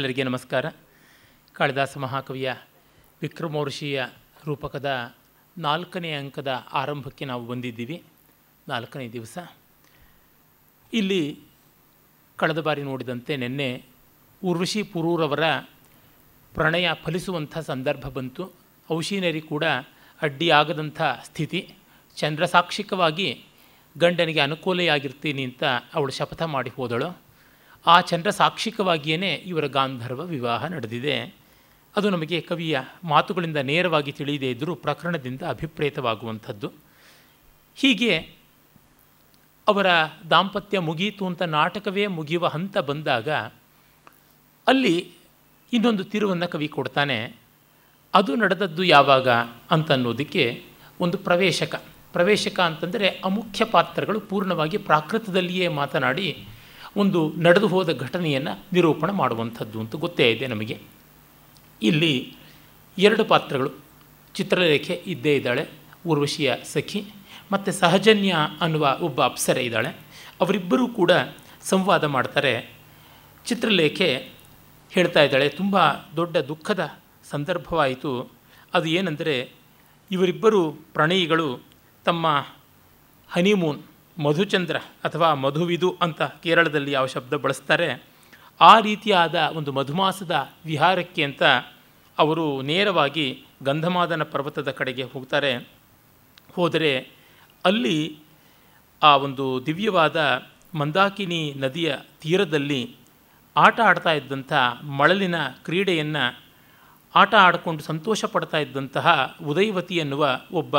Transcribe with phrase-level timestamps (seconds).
[0.00, 0.66] ಎಲ್ಲರಿಗೆ ನಮಸ್ಕಾರ.
[1.52, 2.54] ಕಾಳಿದಾಸ ಮಹಾಕವಿಯ
[3.22, 4.04] ವಿಕ್ರಮೋರ್ಷಿಯ
[4.46, 5.14] ರೂಪಕದ
[5.58, 8.02] ನಾಲ್ಕನೇ ಅಂಕದ ಆರಂಭಕ್ಕೆ ನಾವು ಬಂದಿದ್ದೀವಿ.
[8.68, 9.38] ನಾಲ್ಕನೇ ದಿವಸ.
[10.92, 11.40] ಇಲ್ಲಿ
[12.36, 13.84] ಕಳೆದ ಬಾರಿ ನೋಡಿದಂತೆ ನಿನ್ನೆ
[14.44, 15.42] ಉರ್ವಶಿ ಪುರೂರವರ
[16.54, 18.52] ಪ್ರಣಯ ಫಲಿಸುವಂಥ ಸಂದರ್ಭ ಬಂತು.
[18.92, 19.64] ಔಷಿನರಿ ಕೂಡ
[20.22, 21.74] ಅಡ್ಡಿಯಾಗದಂಥ ಸ್ಥಿತಿ.
[22.16, 23.44] ಚಂದ್ರಸಾಕ್ಷಿಕವಾಗಿ
[23.98, 27.27] ಗಂಡನಿಗೆ ಅನುಕೂಲೆಯಾಗಿರ್ತೀನಿ ಅಂತ ಅವಳು ಶಪಥ ಮಾಡಿ ಹೋದಳು.
[27.86, 31.34] ಆ ಚಂದ್ರ ಸಾಕ್ಷಿಕವಾಗಿಯೇ ಇವರ ಗಾಂಧರ್ವ ವಿವಾಹ ನಡೆದಿದೆ.
[31.96, 36.72] ಅದು ನಮಗೆ ಕವಿಯ ಮಾತುಗಳಿಂದ ನೇರವಾಗಿ ತಿಳಿಯದೇ ಇದ್ದರೂ ಪ್ರಕರಣದಿಂದ ಅಭಿಪ್ರೇತವಾಗುವಂಥದ್ದು.
[37.76, 38.18] ಹೀಗೆ
[39.68, 39.86] ಅವರ
[40.30, 43.30] ದಾಂಪತ್ಯ ಮುಗೀತು ಅಂತ ನಾಟಕವೇ ಮುಗಿಯುವ ಹಂತ ಬಂದಾಗ
[44.66, 45.10] ಅಲ್ಲಿ
[45.72, 47.36] ಇನ್ನೊಂದು ತಿರುವನ್ನು ಕವಿ ಕೊಡ್ತಾನೆ.
[48.14, 49.28] ಅದು ನಡೆದದ್ದು ಯಾವಾಗ
[49.70, 50.64] ಅಂತನ್ನೋದಕ್ಕೆ
[51.00, 51.74] ಒಂದು ಪ್ರವೇಶಕ.
[52.12, 56.48] ಪ್ರವೇಶಕ ಅಂತಂದರೆ ಅಮುಖ್ಯ ಪಾತ್ರಗಳು ಪೂರ್ಣವಾಗಿ ಪ್ರಾಕೃತದಲ್ಲಿಯೇ ಮಾತನಾಡಿ
[56.98, 60.78] ಒಂದು ನಡೆದು ಹೋದ ಘಟನೆಯನ್ನು ನಿರೂಪಣೆ ಮಾಡುವಂಥದ್ದು ಅಂತ ಗೊತ್ತೇ ಇದೆ ನಮಗೆ.
[61.82, 62.36] ಇಲ್ಲಿ
[62.98, 63.70] ಎರಡು ಪಾತ್ರಗಳು.
[64.34, 65.68] ಚಿತ್ರರೇಖೆ ಇದ್ದೇ ಇದ್ದಾಳೆ
[66.06, 67.04] ಊರ್ವಶಿಯ ಸಖಿ
[67.52, 69.88] ಮತ್ತು ಸಹಜನ್ಯ ಅನ್ನುವ ಒಬ್ಬ ಅಪ್ಸರೆ ಇದ್ದಾಳೆ.
[70.40, 71.10] ಅವರಿಬ್ಬರೂ ಕೂಡ
[71.62, 72.70] ಸಂವಾದ ಮಾಡ್ತಾರೆ.
[73.46, 74.28] ಚಿತ್ರಲೇಖೆ
[74.90, 76.90] ಹೇಳ್ತಾ ಇದ್ದಾಳೆ, ತುಂಬ ದೊಡ್ಡ ದುಃಖದ
[77.30, 78.32] ಸಂದರ್ಭವಾಯಿತು.
[78.74, 79.50] ಅದು ಏನೆಂದರೆ,
[80.10, 81.60] ಇವರಿಬ್ಬರು ಪ್ರಣಯಿಗಳು
[82.04, 82.46] ತಮ್ಮ
[83.28, 83.82] ಹನಿಮೂನ್
[84.18, 88.02] ಮಧುಚಂದ್ರ ಅಥವಾ ಮಧುವಿದು ಅಂತ ಕೇರಳದಲ್ಲಿ ಯಾವ ಶಬ್ದ ಬಳಸ್ತಾರೆ,
[88.60, 91.42] ಆ ರೀತಿಯಾದ ಒಂದು ಮಧುಮಾಸದ ವಿಹಾರಕ್ಕೆ ಅಂತ
[92.18, 95.68] ಅವರು ನೇರವಾಗಿ ಗಂಧಮಾದನ ಪರ್ವತದ ಕಡೆಗೆ ಹೋಗ್ತಾರೆ.
[96.52, 97.10] ಹೋದರೆ
[97.64, 98.18] ಅಲ್ಲಿ
[99.02, 100.42] ಆ ಒಂದು ದಿವ್ಯವಾದ
[100.74, 102.96] ಮಂದಾಕಿನಿ ನದಿಯ ತೀರದಲ್ಲಿ
[103.56, 106.40] ಆಟ ಆಡ್ತಾ ಇದ್ದಂಥ ಮಳಲಿನ ಕ್ರೀಡೆಯನ್ನು
[107.14, 110.76] ಆಟ ಆಡಿಕೊಂಡು ಸಂತೋಷ ಪಡ್ತಾ ಇದ್ದಂತಹ ಉದಯವತಿ ಎನ್ನುವ ಒಬ್ಬ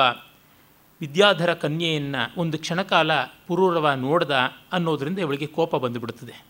[1.01, 3.11] ವಿದ್ಯಾಧರ ಕನ್ಯೆಯನ್ನು ಒಂದು ಕ್ಷಣಕಾಲ
[3.47, 4.31] ಪುರೂರವ ನೋಡ್ದ
[4.71, 6.45] ಅನ್ನೋದರಿಂದ ಇವಳಿಗೆ ಕೋಪ ಬಂದುಬಿಡುತ್ತದೆ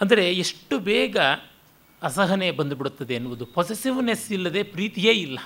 [0.00, 1.16] ಅಂದರೆ ಎಷ್ಟು ಬೇಗ
[2.02, 3.46] ಅಸಹನೆ ಬಂದುಬಿಡುತ್ತದೆ ಎನ್ನುವುದು.
[3.46, 5.38] ಪೊಸೆಸಿವ್ನೆಸ್ ಇಲ್ಲದೆ ಪ್ರೀತಿಯೇ ಇಲ್ಲ.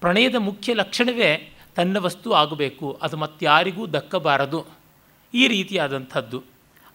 [0.00, 4.66] ಪ್ರಣಯದ ಮುಖ್ಯ ಲಕ್ಷಣವೇ ತನ್ನ ವಸ್ತು ಆಗಬೇಕು, ಅದು ಮತ್ತಾರಿಗೂ ದಕ್ಕಬಾರದು.
[5.34, 6.44] ಈ ರೀತಿಯಾದಂಥದ್ದು.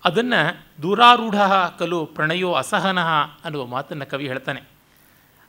[0.04, 1.36] ಅದನ್ನು ದೂರಾರೂಢ
[1.80, 3.08] ಕಲು ಪ್ರಣಯೋ ಅಸಹನಃ
[3.44, 4.62] ಅನ್ನುವ ಮಾತನ್ನು ಕವಿ ಹೇಳ್ತಾನೆ.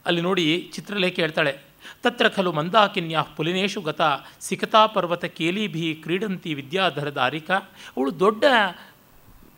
[0.07, 1.66] ಅಲ್ಲಿ ನೋಡಿ ಚಿತ್ರಲೇಖೆ ಹೇಳ್ತಾಳೆ
[2.03, 4.01] ತತ್ರ ಖಲು ಮಂದಾಕಿನ್ಯಾ ಪುಲಿನೇಶು ಗತ
[4.41, 7.51] ಸಿಕತಾ ಪರ್ವತ ಕೇಲಿಭಿ ಕ್ರೀಡಂತಿ ವಿದ್ಯಾಧರ ದಾರಿಕ.
[7.97, 8.45] ಅವಳು ದೊಡ್ಡ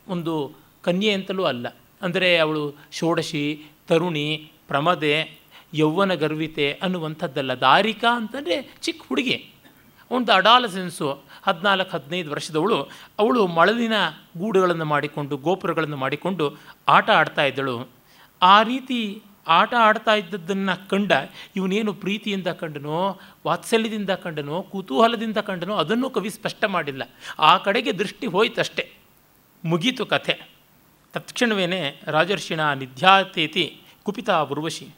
[0.08, 0.52] ಒಂದು
[0.82, 1.66] ಕನ್ಯೆ ಅಂತಲೂ ಅಲ್ಲ.
[2.02, 5.38] ಅಂದರೆ ಅವಳು ಷೋಡಶಿ, ತರುಣಿ, ಪ್ರಮದೆ,
[5.74, 7.54] ಯೌವನ ಗರ್ವಿತೆ ಅನ್ನುವಂಥದ್ದಲ್ಲ.
[7.54, 9.50] ದಾರಿಕಾ ಅಂತಂದರೆ ಚಿಕ್ಕ ಹುಡುಗಿ.
[10.10, 12.82] ಒಂದು ಅಡಾಲಸೆನ್ಸು ಹದಿನಾಲ್ಕು, ಹದಿನೈದು ವರ್ಷದವಳು.
[13.18, 13.92] ಅವಳು ಮಳಲಿನ
[14.38, 16.56] ಗೂಡುಗಳನ್ನು ಮಾಡಿಕೊಂಡು, ಗೋಪುರಗಳನ್ನು ಮಾಡಿಕೊಂಡು
[16.88, 17.88] ಆಟ ಆಡ್ತಾ ಇದ್ದಳು.
[18.42, 21.12] ಆ ರೀತಿ ಆಟ ಆಡ್ತಾ ಇದ್ದದ್ದನ್ನು ಕಂಡ
[21.56, 27.02] ಇವನೇನು ಪ್ರೀತಿಯಿಂದ ಕಂಡನೋ, ವಾತ್ಸಲ್ಯದಿಂದ ಕಂಡನೋ, ಕುತೂಹಲದಿಂದ ಕಂಡನೋ, ಅದನ್ನು ಕವಿ ಸ್ಪಷ್ಟ ಮಾಡಿಲ್ಲ.
[27.38, 28.92] ಆ ಕಡೆಗೆ ದೃಷ್ಟಿ ಹೋಯ್ತಷ್ಟೇ.
[29.64, 30.48] ಮುಗೀತು ಕಥೆ.
[31.12, 34.88] ತತ್ಕ್ಷಣವೇ ರಾಜರ್ಷಿಣ ನಿಧ್ಯಾತೇತಿ ಕುಪಿತ ಉರ್ವಶಿ.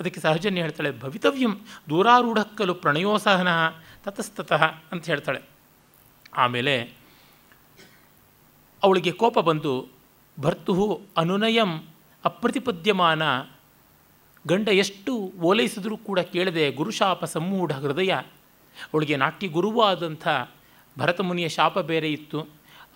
[0.00, 3.48] ಅದಕ್ಕೆ ಸಹಜನ್ಯ ಹೇಳ್ತಾಳೆ, ಭವಿತವ್ಯಂ ದೂರಾರೂಢಕ್ಕಲು ಪ್ರಣಯೋಸಹನ
[4.04, 5.40] ತತಸ್ತತಃ ಅಂತ ಹೇಳ್ತಾಳೆ.
[6.34, 6.82] ಆಮೇಲೆ
[8.82, 9.88] ಅವಳಿಗೆ ಕೋಪ ಬಂದು
[10.40, 11.86] ಭರ್ತು ಅನುನಯಂ
[12.24, 13.22] ಅಪ್ರತಿಪದ್ಯಮಾನ
[14.46, 18.12] ಗಂಡ ಎಷ್ಟು ಓಲೈಸಿದರೂ ಕೂಡ ಕೇಳದೆ ಗುರುಶಾಪ ಸಮ್ಮೂಢ ಹೃದಯ.
[18.94, 20.28] ಅವಳಿಗೆ ನಾಟ್ಯ ಗುರುವಾದಂಥ
[20.98, 22.46] ಭರತಮುನಿಯ ಶಾಪ ಬೇರೆ ಇತ್ತು.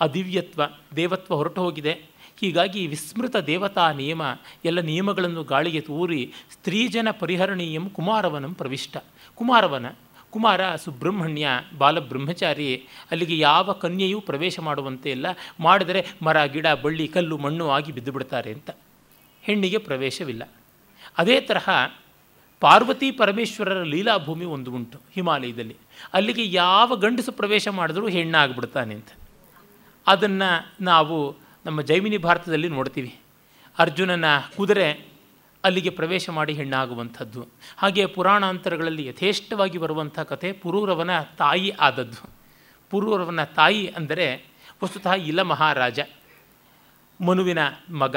[0.01, 0.61] ಅದಿವ್ಯತ್ವ,
[0.95, 4.21] ದೇವತ್ವ ಹೊರಟು ಹೋಗಿದೆ ಹೀಗಾಗಿ ವಿಸ್ಮೃತ ದೇವತಾ ನಿಯಮ,
[4.65, 8.97] ಎಲ್ಲ ನಿಯಮಗಳನ್ನು ಗಾಳಿಗೆ ತೂರಿ ಸ್ತ್ರೀಜನ ಪರಿಹರಣೀಯಂ ಕುಮಾರವನಂ ಪ್ರವಿಷ್ಟ.
[9.35, 9.85] ಕುಮಾರವನ,
[10.29, 15.25] ಕುಮಾರ ಸುಬ್ರಹ್ಮಣ್ಯ ಬಾಲಬ್ರಹ್ಮಚಾರಿ ಅಲ್ಲಿಗೆ ಯಾವ ಕನ್ಯೆಯೂ ಪ್ರವೇಶ ಮಾಡುವಂತೆ ಇಲ್ಲ.
[15.59, 18.69] ಮಾಡಿದರೆ ಮರ, ಗಿಡ, ಬಳ್ಳಿ, ಕಲ್ಲು, ಮಣ್ಣು ಆಗಿ ಬಿದ್ದು ಬಿಡ್ತಾರೆ ಅಂತ.
[19.41, 20.43] ಹೆಣ್ಣಿಗೆ ಪ್ರವೇಶವಿಲ್ಲ.
[21.17, 21.69] ಅದೇ ತರಹ
[22.59, 25.75] ಪಾರ್ವತಿ ಪರಮೇಶ್ವರರ ಲೀಲಾಭೂಮಿ ಒಂದು ಉಂಟು ಹಿಮಾಲಯದಲ್ಲಿ.
[26.13, 29.07] ಅಲ್ಲಿಗೆ ಯಾವ ಗಂಡಸು ಪ್ರವೇಶ ಮಾಡಿದ್ರೂ ಹೆಣ್ಣಾಗ್ಬಿಡ್ತಾನೆ ಅಂತ.
[30.07, 33.15] ಅದನ್ನು ನಾವು ನಮ್ಮ ಜೈಮಿನಿ ಭಾರತದಲ್ಲಿ ನೋಡ್ತೀವಿ.
[33.79, 34.25] ಅರ್ಜುನನ
[34.57, 34.91] ಕುದುರೆ
[35.63, 37.47] ಅಲ್ಲಿಗೆ ಪ್ರವೇಶ ಮಾಡಿ ಹೆಣ್ಣಾಗುವಂಥದ್ದು.
[37.77, 42.29] ಹಾಗೆ ಪುರಾಣಾಂತರಗಳಲ್ಲಿ ಯಥೇಷ್ಟವಾಗಿ ಬರುವಂಥ ಕಥೆ ಪುರೂರವನ ತಾಯಿ ಆದದ್ದು.
[42.89, 44.45] ಪುರೂರವನ ತಾಯಿ ಅಂದರೆ
[44.83, 45.99] ವಸ್ತುತಃ ಇಲ ಮಹಾರಾಜ,
[47.21, 47.59] ಮನುವಿನ
[47.89, 48.15] ಮಗ.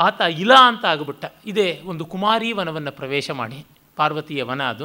[0.00, 1.24] ಆತ ಇಲ ಅಂತ ಆಗಿಬಿಟ್ಟ.
[1.46, 3.66] ಇದೇ ಒಂದು ಕುಮಾರಿ ವನವನ್ನು ಪ್ರವೇಶ ಮಾಡಿ.
[3.96, 4.84] ಪಾರ್ವತಿಯ ವನ ಅದು.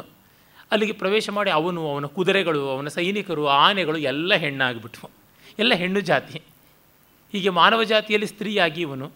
[0.72, 5.10] ಅಲ್ಲಿಗೆ ಪ್ರವೇಶ ಮಾಡಿ ಅವನು ಅವನ ಕುದುರೆಗಳು, ಅವನ ಸೈನಿಕರು, ಆನೆಗಳು ಎಲ್ಲ ಹೆಣ್ಣಾಗಿಬಿಟ್ವು.
[5.60, 6.42] ಎಲ್ಲ ಹೆಣ್ಣು ಜಾತಿ.
[7.32, 9.12] ಹೀಗೆ ಮಾನವ ಜಾತಿಯಲ್ಲಿ ಸ್ತ್ರೀಯಾಗಿ ಇವನು.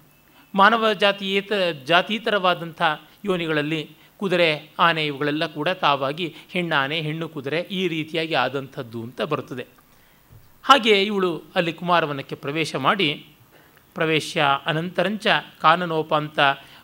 [0.56, 1.52] ಮಾನವ ಜಾತಿಯೇತ,
[1.86, 2.82] ಜಾತೀತರವಾದಂಥ
[3.26, 3.90] ಯೋನಿಗಳಲ್ಲಿ
[4.20, 9.66] ಕುದುರೆ, ಆನೆ ಇವುಗಳೆಲ್ಲ ಕೂಡ ತಾವಾಗಿ ಹೆಣ್ಣಾನೆ, ಹೆಣ್ಣು ಕುದುರೆ ಈ ರೀತಿಯಾಗಿ ಆದಂಥದ್ದು ಅಂತ ಬರುತ್ತದೆ.
[10.64, 13.26] ಹಾಗೆ ಇವಳು ಅಲ್ಲಿ ಕುಮಾರವನಕ್ಕೆ ಪ್ರವೇಶ ಮಾಡಿ
[13.98, 15.28] ಪ್ರವೇಶ ಅನಂತರಂಚ
[15.62, 16.40] ಕಾನನೋಪಾಂತ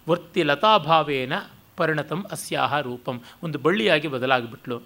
[0.09, 1.33] ವೃತ್ತಿ ಲತಾಭಾವೇನ
[1.77, 3.21] ಪರಿಣತಂ ಅಸ್ಯಾಹ ರೂಪಂ.
[3.43, 4.81] ಒಂದು ಬಳ್ಳಿಯಾಗಿ ಬದಲಾಗಿಬಿಟ್ಲು.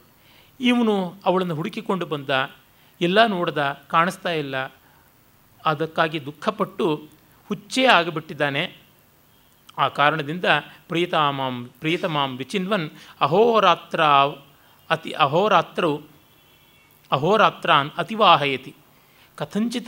[0.59, 2.29] ಇವನು ಅವಳನ್ನು ಹುಡುಕಿಕೊಂಡು ಬಂದ.
[3.01, 4.55] ಎಲ್ಲ ನೋಡ್ದ, ಕಾಣಿಸ್ತಾ ಇಲ್ಲ.
[5.65, 7.07] ಅದಕ್ಕಾಗಿ ದುಃಖಪಟ್ಟು
[7.47, 8.75] ಹುಚ್ಚೇ ಆಗಿಬಿಟ್ಟಿದ್ದಾನೆ.
[9.77, 10.45] ಆ ಕಾರಣದಿಂದ
[10.87, 12.89] ಪ್ರೀತಾಮಾಂ, ಪ್ರೀತಮಾಂ ವಿಚಿನ್ವನ್
[13.21, 14.03] ಅಹೋರಾತ್ರ
[14.89, 16.01] ಅತಿ ಅಹೋರಾತ್ರವು
[17.11, 18.75] ಅಹೋರಾತ್ರಾನ್ ಅತಿವಾಹಯತಿ.
[19.35, 19.87] ಕಥಂಚಿತ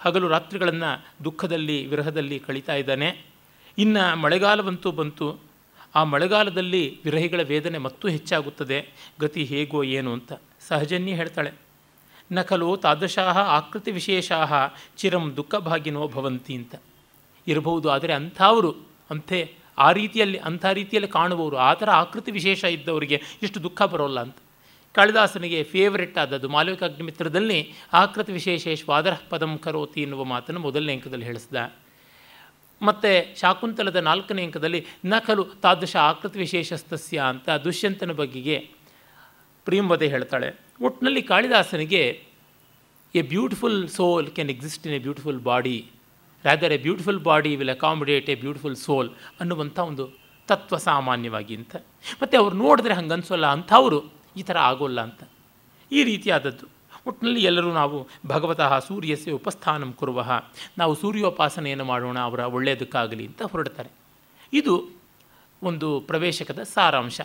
[0.00, 3.24] ಹಗಲು ರಾತ್ರಿಗಳನ್ನು ದುಃಖದಲ್ಲಿ, ವಿರಹದಲ್ಲಿ ಕಳೀತಾ ಇದ್ದಾನೆ.
[3.78, 5.40] ಇನ್ನು ಮಳೆಗಾಲವಂತೂ ಬಂತು.
[5.94, 8.88] ಆ ಮಳೆಗಾಲದಲ್ಲಿ ವಿರಹಿಗಳ ವೇದನೆ ಮತ್ತೂ ಹೆಚ್ಚಾಗುತ್ತದೆ.
[9.20, 11.52] ಗತಿ ಹೇಗೋ ಏನು ಅಂತ ಸಹಜನ್ಯ ಹೇಳ್ತಾಳೆ.
[12.32, 14.52] ನಕಲೋ ತಾದೃಶಾಹ ಆಕೃತಿ ವಿಶೇಷಾಹ
[14.96, 16.74] ಚಿರಂ ದುಃಖಭಾಗಿನೋ ಭವಂತಿ ಅಂತ.
[17.48, 18.76] ಇರಬಹುದು, ಆದರೆ ಅಂಥವರು,
[19.10, 24.36] ಅಂಥೇ ಆ ರೀತಿಯಲ್ಲಿ, ಅಂಥ ರೀತಿಯಲ್ಲಿ ಕಾಣುವವರು, ಆ ಥರ ಆಕೃತಿ ವಿಶೇಷ ಇದ್ದವರಿಗೆ ಇಷ್ಟು ದುಃಖ ಬರೋಲ್ಲ ಅಂತ.
[24.96, 26.48] ಕಾಳಿದಾಸನಿಗೆ ಫೇವರೆಟ್ ಆದದ್ದು.
[26.48, 31.72] ಮಾಲವಿಕಾಗ್ನಿಮಿತ್ರದಲ್ಲಿ ಆಕೃತಿ ವಿಶೇಷೇಶ್ವಾದರ ಪದಂ ಕರೋತಿ ಎನ್ನುವ ಮಾತನ್ನು ಮೊದಲನೇ ಅಂಕದಲ್ಲಿ ಹೇಳಿಸಿದ.
[32.82, 38.70] ಮತ್ತು ಶಾಕುಂತಲದ ನಾಲ್ಕನೇ ಅಂಕದಲ್ಲಿ ನಕಲು ತಾದೃಶ ಆಕೃತಿ ವಿಶೇಷಸ್ತಸ್ಯ ಅಂತ ದುಷ್ಯಂತನ ಬಗೆಗೆ
[39.64, 40.48] ಪ್ರಿಯಂವದೆ ಹೇಳ್ತಾಳೆ.
[40.82, 42.22] ಒಟ್ಟಿನಲ್ಲಿ ಕಾಳಿದಾಸನಿಗೆ
[43.14, 45.76] a beautiful soul can exist in a beautiful body
[46.44, 49.10] rather a beautiful body will accommodate a beautiful soul
[49.40, 50.04] ಅನ್ನುವಂಥ ಒಂದು
[50.48, 51.76] ತತ್ವ ಸಾಮಾನ್ಯವಾಗಿ ಅಂತ.
[52.22, 55.22] ಮತ್ತು ಅವ್ರು ನೋಡಿದ್ರೆ ಹಂಗೆ ಅನಿಸೋಲ್ಲ ಅಂಥವರು ಈ ಥರ ಆಗೋಲ್ಲ ಅಂತ.
[55.92, 56.66] ಈ ರೀತಿಯಾದದ್ದು.
[57.06, 60.24] ಒಟ್ಟಿನಲ್ಲಿ ಎಲ್ಲರೂ ನಾವು ಭಗವತಃ ಸೂರ್ಯಸ್ಯ ಉಪಸ್ಥಾನಂ ಕುರುವ,
[60.78, 63.90] ನಾವು ಸೂರ್ಯೋಪಾಸನೆಯನ್ನು ಮಾಡೋಣ, ಅವರ ಒಳ್ಳೆಯದಕ್ಕಾಗಲಿ ಅಂತ ಹೊರಡ್ತಾರೆ.
[64.52, 64.88] ಇದು
[65.62, 67.20] ಒಂದು ಪ್ರವೇಶಕದ ಸಾರಾಂಶ.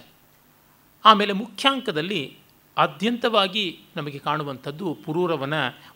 [1.06, 2.38] ಆಮೇಲೆ ಮುಖ್ಯಾಂಕದಲ್ಲಿ
[2.78, 5.54] ಆದ್ಯಂತವಾಗಿ ನಮಗೆ ಕಾಣುವಂಥದ್ದು ಪುರೂರವನ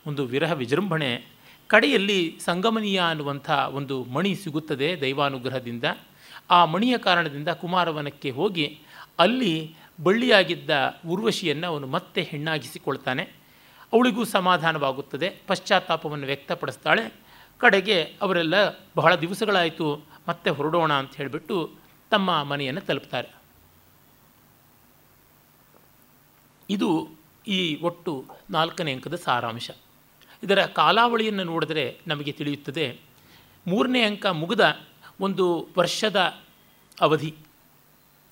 [0.07, 1.27] ಒಂದು ವಿರಹ ವಿಜೃಂಭಣೆ.
[1.67, 5.83] ಕಡೆಯಲ್ಲಿ ಸಂಗಮನೀಯ ಅನ್ನುವಂಥ ಒಂದು ಮಣಿ ಸಿಗುತ್ತದೆ ದೈವಾನುಗ್ರಹದಿಂದ.
[6.49, 8.79] ಆ ಮಣಿಯ ಕಾರಣದಿಂದ ಕುಮಾರವನಕ್ಕೆ ಹೋಗಿ
[9.19, 10.69] ಅಲ್ಲಿ ಬಳ್ಳಿಯಾಗಿದ್ದ
[11.07, 13.23] ಉರ್ವಶಿಯನ್ನು ಅವನು ಮತ್ತೆ ಹೆಣ್ಣಾಗಿಸಿಕೊಳ್ತಾನೆ.
[13.93, 15.37] ಅವಳಿಗೂ ಸಮಾಧಾನವಾಗುತ್ತದೆ.
[15.47, 17.13] ಪಶ್ಚಾತ್ತಾಪವನ್ನು ವ್ಯಕ್ತಪಡಿಸ್ತಾಳೆ.
[17.57, 18.53] ಕಡೆಗೆ ಅವರೆಲ್ಲ,
[18.95, 21.71] ಬಹಳ ದಿವಸಗಳಾಯಿತು, ಮತ್ತೆ ಹೊರಡೋಣ ಅಂತ ಹೇಳಿಬಿಟ್ಟು
[22.11, 23.29] ತಮ್ಮ ಮನೆಯನ್ನು ತಲುಪ್ತಾರೆ.
[26.69, 27.09] ಇದು
[27.47, 29.71] ಈ ಒಟ್ಟು ನಾಲ್ಕನೇ ಅಂಕದ ಸಾರಾಂಶ.
[30.43, 32.99] ಇದರ ಕಾಲಾವಳಿಯನ್ನು ನೋಡಿದರೆ ನಮಗೆ ತಿಳಿಯುತ್ತದೆ.
[33.67, 34.79] ಮೂರನೇ ಅಂಕ ಮುಗಿದ
[35.19, 36.35] ಒಂದು ವರ್ಷದ
[37.01, 37.35] ಅವಧಿ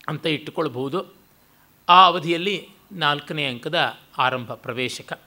[0.07, 1.22] ಅಂತ ಇಟ್ಟುಕೊಳ್ಬಹುದು.
[1.89, 5.21] ಆ ಅವಧಿಯಲ್ಲಿ ನಾಲ್ಕನೇ ಅಂಕದ ಆರಂಭ ಪ್ರವೇಶಕ.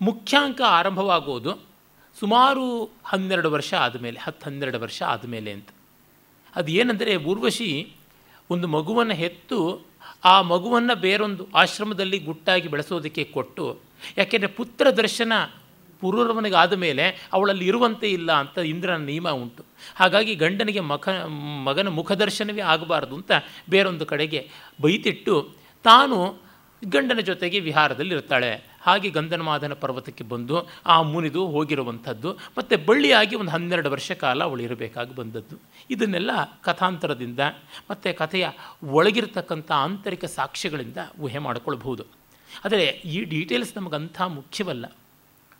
[0.00, 1.58] ಮುಖ್ಯಾಂಕ ಆರಂಭವಾಗುವುದು
[2.20, 5.68] ಸುಮಾರು ಹನ್ನೆರಡು ವರ್ಷ ಆದಮೇಲೆ, ಹತ್ತು ಹನ್ನೆರಡು ವರ್ಷ ಆದಮೇಲೆ ಅಂತ.
[6.56, 7.92] ಅದು ಏನಂದರೆ, ಊರ್ವಶಿ
[8.50, 9.86] ಒಂದು ಮಗುವನ್ನು ಹೆತ್ತು
[10.24, 13.80] ಆ ಮಗುವನ್ನು ಬೇರೊಂದು ಆಶ್ರಮದಲ್ಲಿ ಗುಟ್ಟಾಗಿ ಬೆಳೆಸೋದಕ್ಕೆ ಕೊಟ್ಟು,
[14.18, 15.32] ಯಾಕೆಂದರೆ ಪುತ್ರ ದರ್ಶನ
[16.02, 19.64] ಪುರೂರವನಿಗಾದ ಮೇಲೆ ಅವಳಲ್ಲಿ ಇರುವಂತೆ ಇಲ್ಲ ಅಂತ ಇಂದ್ರನ ನಿಯಮ ಉಂಟು.
[19.96, 21.08] ಹಾಗಾಗಿ ಗಂಡನಿಗೆ ಮಖ,
[21.68, 23.32] ಮಗನ ಮುಖದರ್ಶನವೇ ಆಗಬಾರ್ದು ಅಂತ
[23.70, 24.42] ಬೇರೊಂದು ಕಡೆಗೆ
[24.82, 25.36] ಬೈತಿಟ್ಟು
[25.84, 26.18] ತಾನು
[26.82, 28.52] ಗಂಡನ ಜೊತೆಗೆ ವಿಹಾರದಲ್ಲಿ ಇರ್ತಾಳೆ
[28.82, 30.56] ಹಾಗೆ ಗಂಧನಮಾದನ ಪರ್ವತಕ್ಕೆ ಬಂದು
[30.86, 32.30] ಆ ಮುನಿದು ಹೋಗಿರುವಂಥದ್ದು.
[32.58, 35.56] ಮತ್ತು ಬಳ್ಳಿಯಾಗಿ ಒಂದು ಹನ್ನೆರಡು ವರ್ಷ ಕಾಲ ಅವಳು ಇರಬೇಕಾಗಿ ಬಂದದ್ದು.
[35.94, 36.30] ಇದನ್ನೆಲ್ಲ
[36.64, 37.40] ಕಥಾಂತರದಿಂದ
[37.90, 38.48] ಮತ್ತು ಕಥೆಯ
[38.98, 42.06] ಒಳಗಿರ್ತಕ್ಕಂಥ ಆಂತರಿಕ ಸಾಕ್ಷ್ಯಗಳಿಂದ ಊಹೆ ಮಾಡಿಕೊಳ್ಬಹುದು.
[42.64, 44.86] ಆದರೆ ಈ ಡೀಟೇಲ್ಸ್ ನಮಗಂಥ ಮುಖ್ಯವಲ್ಲ.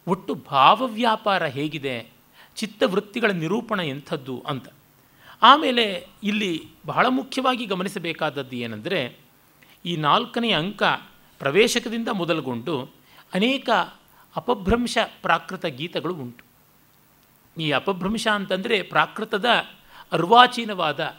[0.06, 2.10] ಒಟ್ಟು ಭಾವವ್ಯಾಪಾರ ಹೇಗಿದೆ?
[2.56, 4.69] ಚಿತ್ತವೃತ್ತಿಗಳ ನಿರೂಪಣ ಎಂಥದ್ದು ಅಂತ.
[5.43, 9.16] ಆಮೇಲೆ ಇಲ್ಲಿ ಬಹಳ ಮುಖ್ಯವಾಗಿ ಗಮನಿಸಬೇಕಾದದ್ದು ಏನೆಂದರೆ,
[9.87, 10.82] ಈ ನಾಲ್ಕನೇ ಅಂಕ
[11.38, 12.82] ಪ್ರವೇಶಕದಿಂದ ಮೊದಲುಗೊಂಡು
[13.34, 13.70] ಅನೇಕ
[14.37, 16.44] ಅಪಭ್ರಂಶ ಪ್ರಾಕೃತ ಗೀತಗಳು ಉಂಟು.
[17.60, 19.46] ಈ ಅಪಭ್ರಂಶ ಅಂತಂದರೆ ಪ್ರಾಕೃತದ
[20.12, 21.16] ಅರ್ವಾಚೀನವಾದ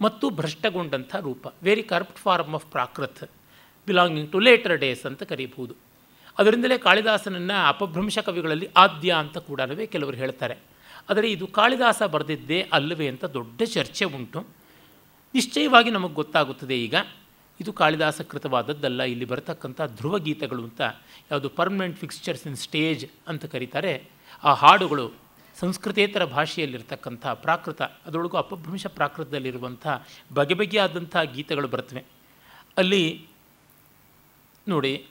[0.00, 1.54] ಮತ್ತು ಭ್ರಷ್ಟಗೊಂಡಂಥ ರೂಪ.
[1.62, 3.30] Very corrupt form of Prakrit
[3.86, 5.83] belonging to later days ಅಂತ ಕರೀಬಹುದು.
[6.38, 10.58] ಅದರಿಂದಲೇ ಕಾಳಿದಾಸನನ್ನು ಅಪಭ್ರಂಶ ಕವಿಗಳಲ್ಲಿ ಆದ್ಯ ಅಂತ ಕೂಡ ಕೆಲವರು ಹೇಳ್ತಾರೆ.
[11.10, 14.46] ಆದರೆ ಇದು ಕಾಳಿದಾಸ ಬರೆದಿದ್ದೇ ಅಲ್ಲವೇ ಅಂತ ದೊಡ್ಡ ಚರ್ಚೆ ಉಂಟು.
[15.34, 16.94] ನಿಶ್ಚಯವಾಗಿ ನಮಗೆ ಗೊತ್ತಾಗುತ್ತದೆ ಈಗ.
[17.60, 20.80] ಇದು ಕಾಳಿದಾಸ ಕೃತವಾದದ್ದಲ್ಲ, ಇಲ್ಲಿ ಬರತಕ್ಕಂಥ ಧ್ರುವ ಗೀತೆಗಳು ಅಂತ
[21.30, 24.08] ಯಾವುದು ಪರ್ಮನೆಂಟ್ ಫಿಕ್ಸ್ಚರ್ಸ್ ಇನ್ ಸ್ಟೇಜ್ ಅಂತ ಕರೀತಾರೆ.
[24.44, 25.12] ಆ ಹಾಡುಗಳು
[25.60, 29.86] ಸಂಸ್ಕೃತೇತರ ಭಾಷೆಯಲ್ಲಿರ್ತಕ್ಕಂಥ ಪ್ರಾಕೃತ, ಅದರೊಳಗೂ ಅಪಭ್ರಂಶ ಪ್ರಾಕೃತದಲ್ಲಿರುವಂಥ
[30.34, 32.04] ಬಗೆ ಬಗೆಯಾದಂಥ ಗೀತೆಗಳು ಬರ್ತವೆ
[32.76, 33.26] ಅಲ್ಲಿ
[34.68, 35.06] ನೋಡಿ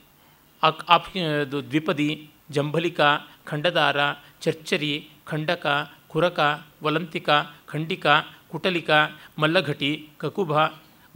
[1.52, 3.02] ದ್ವಿಪದಿ, ಜಂಬಲಿಕ,
[3.46, 3.98] ಖಂಡದಾರ,
[4.42, 5.66] ಚರ್ಚರಿ, ಖಂಡಕ,
[6.08, 6.40] ಕುರಕ,
[6.84, 7.30] ವಲಂತಿಕ,
[7.68, 8.08] ಖಂಡಿಕ,
[8.52, 8.90] ಕುಟಲಿಕ,
[9.40, 10.54] ಮಲ್ಲಘಟಿ, ಕಕುಭ,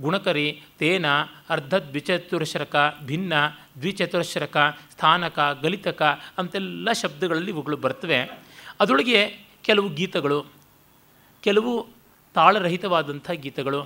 [0.02, 1.06] ಗುಣಕರಿ, ತೇನ
[1.50, 2.76] ಅರ್ಧ ದ್ವಿಚತುರಶರಕ
[3.06, 3.34] ಭಿನ್ನ,
[3.82, 4.58] ದ್ವಿಚತುರಶರಕ,
[4.92, 6.02] ಸ್ಥಾನಕ, ಗಲಿತಕ
[6.38, 8.20] ಅಂತೆಲ್ಲ ಶಬ್ದಗಳಲ್ಲಿ ಇವುಗಳು ಬರ್ತವೆ.
[8.80, 9.20] ಅದರೊಳಗೆ
[9.64, 10.46] ಕೆಲವು ಗೀತಗಳು,
[11.44, 11.88] ಕೆಲವು
[12.34, 13.82] ತಾಳರಹಿತವಾದಂಥ ಗೀತಗಳು,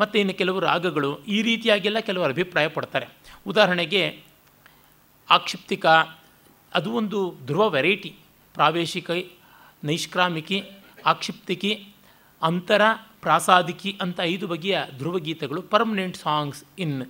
[0.00, 3.06] ಮತ್ತು ಇನ್ನು ಕೆಲವು ರಾಗಗಳು ಈ ರೀತಿಯಾಗೆಲ್ಲ ಕೆಲವರು ಅಭಿಪ್ರಾಯ ಪಡ್ತಾರೆ.
[3.46, 4.33] ಉದಾಹರಣೆಗೆ
[5.30, 5.86] ಆಕ್ಷಿಪ್ತಿಕ,
[6.74, 8.16] ಅದು ಒಂದು ಧ್ರುವ ವೆರೈಟಿ
[8.54, 9.10] ಪ್ರಾವೇಶಿಕ,
[9.84, 10.62] ನೈಷ್ಕ್ರಾಮಿಕಿ,
[11.06, 11.88] ಆಕ್ಷಿಪ್ತಿಕಿ,
[12.42, 12.82] ಅಂತರ,
[13.20, 17.02] ಪ್ರಾಸಾದಿಕಿ ಅಂತ ಐದು ಬಗೆಯ ಧ್ರುವಗೀತೆಗಳು ಪರ್ಮನೆಂಟ್ ಸಾಂಗ್ಸ್ ಇನ್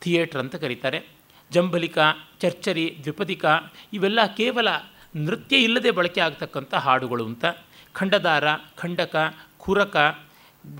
[0.00, 1.08] ಥಿಯೇಟ್ರ್ ಅಂತ ಕರೀತಾರೆ.
[1.52, 1.98] ಜಂಬಲಿಕ,
[2.40, 3.44] ಚರ್ಚರಿ, ದ್ವಿಪದಿಕ,
[3.92, 4.68] ಇವೆಲ್ಲ ಕೇವಲ
[5.16, 7.44] ನೃತ್ಯ ಇಲ್ಲದೆ ಬಳಕೆ ಆಗ್ತಕ್ಕಂಥ ಹಾಡುಗಳು ಅಂತ.
[7.92, 8.44] ಖಂಡದಾರ,
[8.76, 9.16] ಖಂಡಕ,
[9.58, 10.18] ಖುರಕ,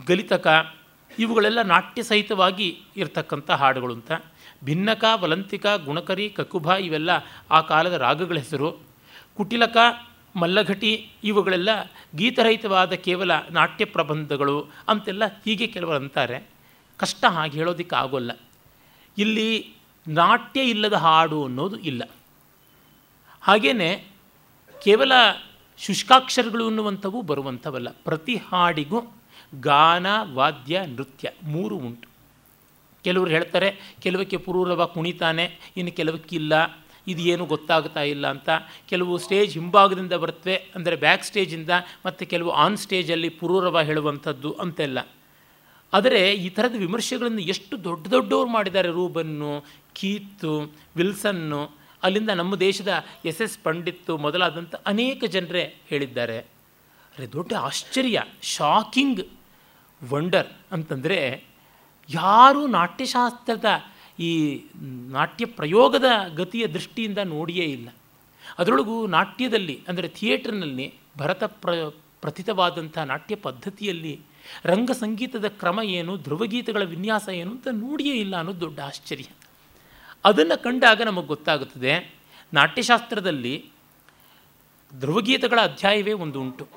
[0.07, 0.77] ಗಲಿತಕ,
[1.19, 4.13] ಇವುಗಳೆಲ್ಲ ನಾಟ್ಯ ಸಹಿತವಾಗಿ ಇರತಕ್ಕಂಥ ಹಾಡುಗಳು ಅಂತ.
[4.65, 7.11] ಭಿನ್ನಕ, ವಲಂತಿಕ, ಗುಣಕರಿ, ಕಕುಭ ಇವೆಲ್ಲ
[7.51, 8.73] ಆ ಕಾಲದ ರಾಗಗಳ ಹೆಸರು.
[9.37, 9.77] ಕುಟಿಲಕ,
[10.37, 11.69] ಮಲ್ಲಘಟಿ ಇವುಗಳೆಲ್ಲ
[12.17, 16.49] ಗೀತರಹಿತವಾದ ಕೇವಲ ನಾಟ್ಯ ಪ್ರಬಂಧಗಳು ಅಂತೆಲ್ಲ ಹೀಗೆ ಕೆಲವರು ಅಂತಾರೆ.
[16.97, 18.33] ಕಷ್ಟ ಹಾಗೆ ಹೇಳೋದಕ್ಕೆ ಆಗೋಲ್ಲ
[19.19, 19.75] ಇಲ್ಲಿ
[20.09, 22.03] ನಾಟ್ಯ ಇಲ್ಲದ ಹಾಡು ಅನ್ನೋದು ಇಲ್ಲ.
[23.41, 24.07] ಹಾಗೆಯೇ
[24.83, 25.13] ಕೇವಲ
[25.79, 27.91] ಶುಷ್ಕಾಕ್ಷರಗಳು ಅನ್ನುವಂಥವು ಬರುವಂಥವಲ್ಲ.
[27.91, 29.03] ಪ್ರತಿ ಹಾಡಿಗೂ
[29.61, 32.16] ಗಾನ, ವಾದ್ಯ, ನೃತ್ಯ ಮೂರು ಉಂಟು.
[33.07, 33.69] ಕೆಲವರು ಹೇಳ್ತಾರೆ,
[34.05, 35.47] ಕೆಲವಕ್ಕೆ ಪುರೂರವ ಕುಣಿತಾನೆ,
[35.79, 36.53] ಇನ್ನು ಕೆಲವಕ್ಕಿಲ್ಲ
[37.13, 38.49] ಇದು ಏನು ಗೊತ್ತಾಗ್ತಾ ಇಲ್ಲ ಅಂತ.
[38.91, 41.73] ಕೆಲವು ಸ್ಟೇಜ್ ಹಿಂಭಾಗದಿಂದ ಬರುತ್ತವೆ ಅಂದರೆ ಬ್ಯಾಕ್ ಸ್ಟೇಜಿಂದ,
[42.07, 44.99] ಮತ್ತು ಕೆಲವು ಆನ್ ಸ್ಟೇಜಲ್ಲಿ ಪುರೂರವ ಹೇಳುವಂಥದ್ದು ಅಂತೆಲ್ಲ.
[45.93, 49.51] ಆದರೆ ಈ ಥರದ ವಿಮರ್ಶೆಗಳನ್ನು ಎಷ್ಟು ದೊಡ್ಡ ದೊಡ್ಡವರು ಮಾಡಿದ್ದಾರೆ ರೂಬನ್ನು
[49.99, 50.53] ಕೀತ್ತು
[50.99, 51.61] ವಿಲ್ಸನ್ನು.
[52.03, 52.93] ಅಲ್ಲಿಂದ ನಮ್ಮ ದೇಶದ
[53.31, 56.39] ಎಸ್ ಎಸ್ ಪಂಡಿತ್ತು ಮೊದಲಾದಂಥ ಅನೇಕ ಜನರೇ ಹೇಳಿದ್ದಾರೆ.
[57.15, 58.19] ಅರೆ, ದೊಡ್ಡ ಆಶ್ಚರ್ಯ,
[58.55, 59.23] ಶಾಕಿಂಗ್,
[60.03, 61.19] ವಂಡರ್ ಅಂತಂದರೆ
[62.09, 63.65] ಯಾರೂ ನಾಟ್ಯಶಾಸ್ತ್ರದ
[64.21, 64.63] ಈ
[65.09, 67.89] ನಾಟ್ಯ ಪ್ರಯೋಗದ ಗತಿಯ ದೃಷ್ಟಿಯಿಂದ ನೋಡಿಯೇ ಇಲ್ಲ.
[68.59, 71.89] ಅದರೊಳಗೂ ನಾಟ್ಯದಲ್ಲಿ, ಅಂದರೆ ಥಿಯೇಟರ್ನಲ್ಲಿ ಭರತ ಪ್ರ,
[72.21, 74.21] ಪ್ರಥಿತವಾದಂಥ ನಾಟ್ಯ ಪದ್ಧತಿಯಲ್ಲಿ
[74.65, 79.25] ರಂಗ ಸಂಗೀತದ ಕ್ರಮ ಏನು, ಧ್ರುವಗೀತೆಗಳ ವಿನ್ಯಾಸ ಏನು ಅಂತ ನೋಡಿಯೇ ಇಲ್ಲ ಅನ್ನೋದು ದೊಡ್ಡ ಆಶ್ಚರ್ಯ.
[80.25, 82.15] ಅದನ್ನು ಕಂಡಾಗ ನಮಗೆ ಗೊತ್ತಾಗುತ್ತದೆ,
[82.55, 83.67] ನಾಟ್ಯಶಾಸ್ತ್ರದಲ್ಲಿ
[85.01, 86.69] ಧ್ರುವಗೀತೆಗಳ ಅಧ್ಯಾಯವೇ ಒಂದು ಉಂಟು.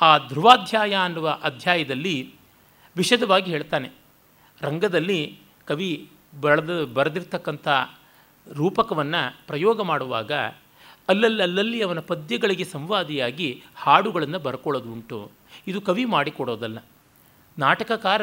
[0.00, 2.34] ಆ ಧ್ರುವಾಧ್ಯಾಯ ಅನ್ನುವ ಅಧ್ಯಾಯದಲ್ಲಿ
[2.96, 4.01] ವಿಶದವಾಗಿ ಹೇಳ್ತಾನೆ.
[4.62, 7.68] ರಂಗದಲ್ಲಿ ಕವಿ ಬರೆದ ಬರೆದಿರ್ತಕ್ಕಂಥ
[8.52, 10.32] ರೂಪಕವನ್ನು ಪ್ರಯೋಗ ಮಾಡುವಾಗ
[11.08, 15.30] ಅಲ್ಲಲ್ಲಿ ಅಲ್ಲಲ್ಲಿ ಅವನ ಪದ್ಯಗಳಿಗೆ ಸಂವಾದಿಯಾಗಿ ಹಾಡುಗಳನ್ನು ಬರ್ಕೊಳ್ಳೋದು ಉಂಟು.
[15.66, 16.78] ಇದು ಕವಿ ಮಾಡಿಕೊಡೋದಲ್ಲ.
[17.58, 18.22] ನಾಟಕಕಾರ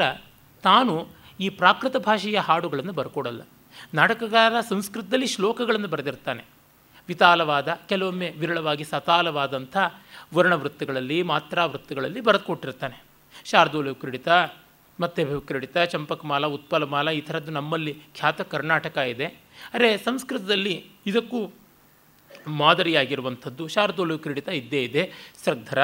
[0.63, 1.07] ತಾನು
[1.39, 3.41] ಈ ಪ್ರಾಕೃತ ಭಾಷೆಯ ಹಾಡುಗಳನ್ನು ಬರ್ಕೊಡಲ್ಲ.
[3.93, 6.43] ನಾಟಕಕಾರ ಸಂಸ್ಕೃತದಲ್ಲಿ ಶ್ಲೋಕಗಳನ್ನು ಬರೆದಿರ್ತಾನೆ.
[7.07, 9.77] ವಿತಾಲವಾದ, ಕೆಲವೊಮ್ಮೆ ವಿರಳವಾಗಿ ಸತಾಲವಾದಂಥ
[10.33, 13.03] ವರ್ಣವೃತ್ತಗಳಲ್ಲಿ, ಮಾತ್ರಾವೃತ್ತಗಳಲ್ಲಿ ವೃತ್ತಗಳಲ್ಲಿ ಬರೆದುಕೊಟ್ಟಿರ್ತಾನೆ.
[13.45, 14.27] ಶಾರ್ದೂಲ ಕ್ರೀಡಿತ
[14.99, 19.25] ಮತ್ತೆ ಕ್ರೀಡಿತ ಚಂಪಕಮಾಲ ಉತ್ಪಲಮಾಲ ಈ ಥರದ್ದು ನಮ್ಮಲ್ಲಿ ಖ್ಯಾತ ಕರ್ನಾಟಕ ಇದೆ.
[19.73, 21.51] ಅರೆ ಸಂಸ್ಕೃತದಲ್ಲಿ ಇದಕ್ಕೂ
[22.47, 25.11] ಮಾದರಿಯಾಗಿರುವಂಥದ್ದು ಶಾರದೋಳು ಕ್ರೀಡಿತ ಇದ್ದೇ ಇದೆ.
[25.43, 25.79] ಶ್ರದ್ಧರ,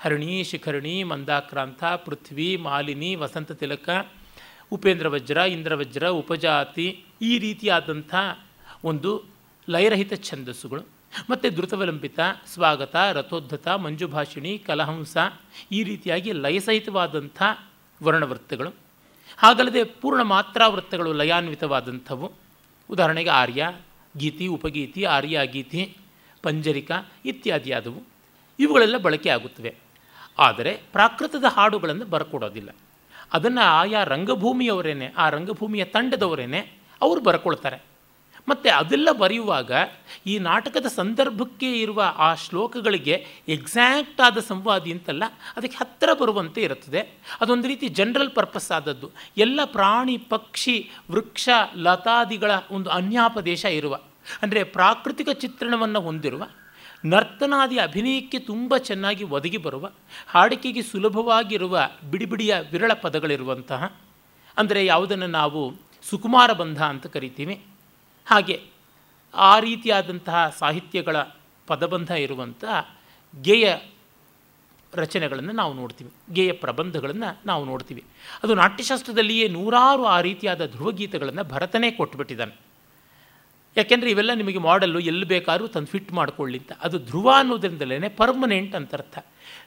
[0.00, 3.88] ಹರಿಣಿ, ಶಿಖರಣಿ, ಮಂದಾಕ್ರಾಂತ, ಪೃಥ್ವಿ, ಮಾಲಿನಿ, ವಸಂತ ತಿಲಕ,
[4.72, 8.14] ಉಪೇಂದ್ರ ವಜ್ರ ಇಂದ್ರವಜ್ರ ಉಪಜಾತಿ, ಈ ರೀತಿಯಾದಂಥ
[8.84, 9.24] ಒಂದು
[9.70, 10.82] ಲಯರಹಿತ ಛಂದಸ್ಸುಗಳು.
[11.30, 15.16] ಮತ್ತು ಧೃತವಲಂಬಿತ ಸ್ವಾಗತ, ರಥೋದ್ಧತ, ಮಂಜುಭಾಷಿಣಿ, ಕಲಹಂಸ,
[15.72, 17.42] ಈ ರೀತಿಯಾಗಿ ಲಯಸಹಿತವಾದಂಥ
[18.02, 18.70] ವರ್ಣವೃತ್ತಗಳು.
[19.38, 22.32] ಹಾಗಲ್ಲದೆ ಪೂರ್ಣ ಮಾತ್ರಾವೃತ್ತಗಳು ಲಯಾನ್ವಿತವಾದಂಥವು.
[22.90, 23.76] ಉದಾಹರಣೆಗೆ ಆರ್ಯ,
[24.16, 25.96] ಗೀತಿ, ಉಪಗೀತಿ, ಆರ್ಯ, ಗೀತಿ,
[26.42, 26.90] ಪಂಜರಿಕ
[27.24, 28.02] ಇತ್ಯಾದಿಯಾದವು
[28.58, 29.74] ಇವುಗಳೆಲ್ಲ ಬಳಕೆ ಆಗುತ್ತವೆ.
[30.38, 32.70] ಆದರೆ ಪ್ರಾಕೃತದ ಹಾಡುಗಳನ್ನು ಬರ್ಕೊಡೋದಿಲ್ಲ.
[33.32, 36.58] ಅದನ್ನು ಆಯಾ ರಂಗಭೂಮಿಯವರೇನೆ, ಆ ರಂಗಭೂಮಿಯ ತಂಡದವರೇನೆ
[37.02, 37.82] ಅವರು ಬರ್ಕೊಳ್ತಾರೆ.
[38.48, 39.70] ಮತ್ತು ಅದೆಲ್ಲ ಬರೆಯುವಾಗ
[40.32, 43.16] ಈ ನಾಟಕದ ಸಂದರ್ಭಕ್ಕೆ ಇರುವ ಆ ಶ್ಲೋಕಗಳಿಗೆ
[43.56, 45.24] ಎಕ್ಸಾಕ್ಟ್ ಆದ ಸಂವಾದಿ ಅಂತಲ್ಲ,
[45.56, 47.00] ಅದಕ್ಕೆ ಹತ್ತಿರ ಬರುವಂತೆ ಇರುತ್ತದೆ.
[47.42, 49.08] ಅದೊಂದು ರೀತಿ ಜನರಲ್ ಪರ್ಪಸ್ ಆದದ್ದು.
[49.46, 50.76] ಎಲ್ಲ ಪ್ರಾಣಿ, ಪಕ್ಷಿ,
[51.14, 51.48] ವೃಕ್ಷ,
[51.86, 53.94] ಲತಾದಿಗಳ ಒಂದು ಅನ್ಯಾಪದೇಶ ಇರುವ,
[54.44, 56.42] ಅಂದರೆ ಪ್ರಾಕೃತಿಕ ಚಿತ್ರಣವನ್ನು ಹೊಂದಿರುವ,
[57.12, 59.84] ನರ್ತನಾದಿ ಅಭಿನಯಕ್ಕೆ ತುಂಬ ಚೆನ್ನಾಗಿ ಒದಗಿ ಬರುವ,
[60.34, 61.76] ಹಾಡಿಕೆಗೆ ಸುಲಭವಾಗಿರುವ
[62.12, 63.82] ಬಿಡಿಬಿಡಿಯ ವಿರಳ ಪದಗಳಿರುವಂತಹ,
[64.56, 65.60] ಅಂದರೆ ಯಾವುದನ್ನು ನಾವು
[66.10, 67.56] ಸುಕುಮಾರ ಬಂಧ ಅಂತ ಕರಿತೀವಿ.
[68.26, 68.62] ಹಾಗೆ
[69.34, 71.16] ಆ ರೀತಿಯಾದಂತಹ ಸಾಹಿತ್ಯಗಳ
[71.66, 72.64] ಪದಬಂಧ ಇರುವಂಥ
[73.42, 73.76] ಗೇಯ
[74.94, 76.10] ರಚನೆಗಳನ್ನು ನಾವು ನೋಡ್ತೀವಿ.
[76.32, 78.04] ಗೇಯ ಪ್ರಬಂಧಗಳನ್ನು ನಾವು ನೋಡ್ತೀವಿ.
[78.42, 82.58] ಅದು ನಾಟ್ಯಶಾಸ್ತ್ರದಲ್ಲಿಯೇ ನೂರಾರು ಆ ರೀತಿಯಾದ ಧ್ರುವಗೀತೆಗಳನ್ನು ಭರತನೇ ಕೊಟ್ಟುಬಿಟ್ಟಿದ್ದಾನೆ
[83.76, 86.72] ಯಾಕೆಂದರೆ ಇವೆಲ್ಲ ನಿಮಗೆ ಮಾಡಲ್ಲು ಎಲ್ಲಿ ಬೇಕಾದ್ರೂ ತಂದು ಫಿಟ್ ಮಾಡ್ಕೊಳ್ಳಿ ಅಂತ.
[86.80, 89.18] ಅದು ಧ್ರುವ ಅನ್ನೋದ್ರಿಂದಲೇ ಪರ್ಮನೆಂಟ್ ಅಂತ ಅರ್ಥ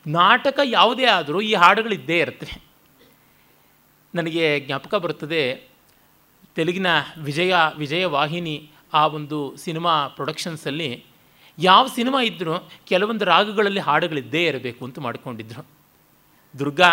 [0.08, 2.62] ನಾಟಕ ಯಾವುದೇ ಆದರೂ ಈ ಹಾಡುಗಳಿದ್ದೇ ಇರುತ್ತೆ.
[4.16, 5.69] ನನಗೆ ಜ್ಞಾಪಕ ಬರುತ್ತದೆ
[6.56, 6.88] ತೆಲುಗಿನ
[7.18, 11.04] ವಿಜಯ, ವಿಜಯವಾಹಿನಿ ಆ ಒಂದು ಸಿನಿಮಾ ಪ್ರೊಡಕ್ಷನ್ಸಲ್ಲಿ
[11.58, 15.66] ಯಾವ ಸಿನಿಮಾ ಇದ್ದರೂ ಕೆಲವೊಂದು ರಾಗಗಳಲ್ಲಿ ಹಾಡುಗಳಿದ್ದೇ ಇರಬೇಕು ಅಂತ ಮಾಡಿಕೊಂಡಿದ್ರು.
[16.60, 16.92] ದುರ್ಗಾ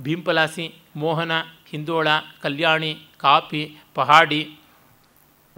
[0.00, 1.32] ಭೀಂಪಲಾಸಿ ಮೋಹನ,
[1.66, 2.08] ಹಿಂದೋಳ,
[2.42, 4.58] ಕಲ್ಯಾಣಿ, ಕಾಪಿ, ಪಹಾಡಿ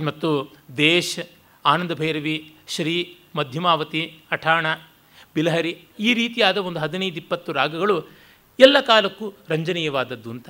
[0.05, 1.19] ಮತ್ತು ದೇಶ್,
[1.65, 4.67] ಆನಂದ ಭೈರವಿ, ಶ್ರೀ, ಮಧ್ಯಮಾವತಿ, ಅಠಾಣ,
[5.35, 8.09] ಬಿಲಹರಿ ಈ ರೀತಿಯಾದ ಒಂದು ಹದಿನೈದು, ಇಪ್ಪತ್ತು ರಾಗಗಳು
[8.59, 10.49] ಎಲ್ಲ ಕಾಲಕ್ಕೂ ರಂಜನೀಯವಾದದ್ದು ಅಂತ.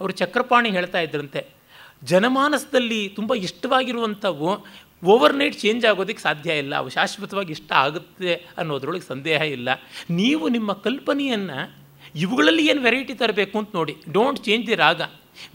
[0.00, 1.57] ಅವರು ಚಕ್ರಪಾಣಿ ಹೇಳ್ತಾ ಇದ್ರಂತೆ
[2.02, 4.66] ಜನಮಾನಸದಲ್ಲಿ ತುಂಬ ಇಷ್ಟವಾಗಿರುವಂಥವು
[5.04, 6.74] ಓವರ್ ನೈಟ್ ಚೇಂಜ್ ಆಗೋದಕ್ಕೆ ಸಾಧ್ಯ ಇಲ್ಲ.
[6.76, 9.68] ಅವು ಶಾಶ್ವತವಾಗಿ ಇಷ್ಟ ಆಗುತ್ತೆ ಅನ್ನೋದ್ರೊಳಗೆ ಸಂದೇಹ ಇಲ್ಲ.
[10.10, 11.76] ನೀವು ನಿಮ್ಮ ಕಲ್ಪನೆಯನ್ನು
[12.14, 13.96] ಇವುಗಳಲ್ಲಿ ಏನು ವೆರೈಟಿ ತರಬೇಕು ಅಂತ ನೋಡಿ.
[14.12, 15.02] Don't change the raga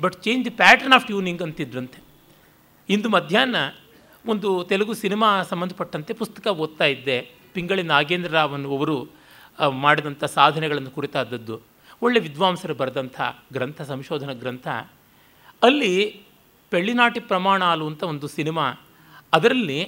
[0.02, 2.04] but change the pattern of tuning ಅಂತಿದ್ರಂತೆ.
[2.90, 3.56] ಇಂದು ಮಧ್ಯಾಹ್ನ
[4.26, 7.22] ಒಂದು ತೆಲುಗು ಸಿನಿಮಾ ಸಂಬಂಧಪಟ್ಟಂತೆ ಪುಸ್ತಕ ಓದ್ತಾ ಇದ್ದೆ.
[7.54, 9.10] ಪಿಂಗಳಿ ನಾಗೇಂದ್ರ ರಾವ್ ಅವರು
[9.70, 11.62] ಮಾಡಿದಂಥ ಸಾಧನೆಗಳನ್ನು ಕುರಿತಾದದ್ದು.
[12.02, 13.22] ಒಳ್ಳೆ ವಿದ್ವಾಂಸರು ಬರೆದಂಥ
[13.54, 14.68] ಗ್ರಂಥ, ಸಂಶೋಧನಾ ಗ್ರಂಥ.
[15.64, 16.23] ಅಲ್ಲಿ
[16.74, 18.66] ಪೆಳ್ಳಿನಾಟಿ ಪ್ರಮಾಣಾಲು ಅಂತ ಒಂದು ಸಿನಿಮಾ.
[19.38, 19.80] ಅದರಲ್ಲಿ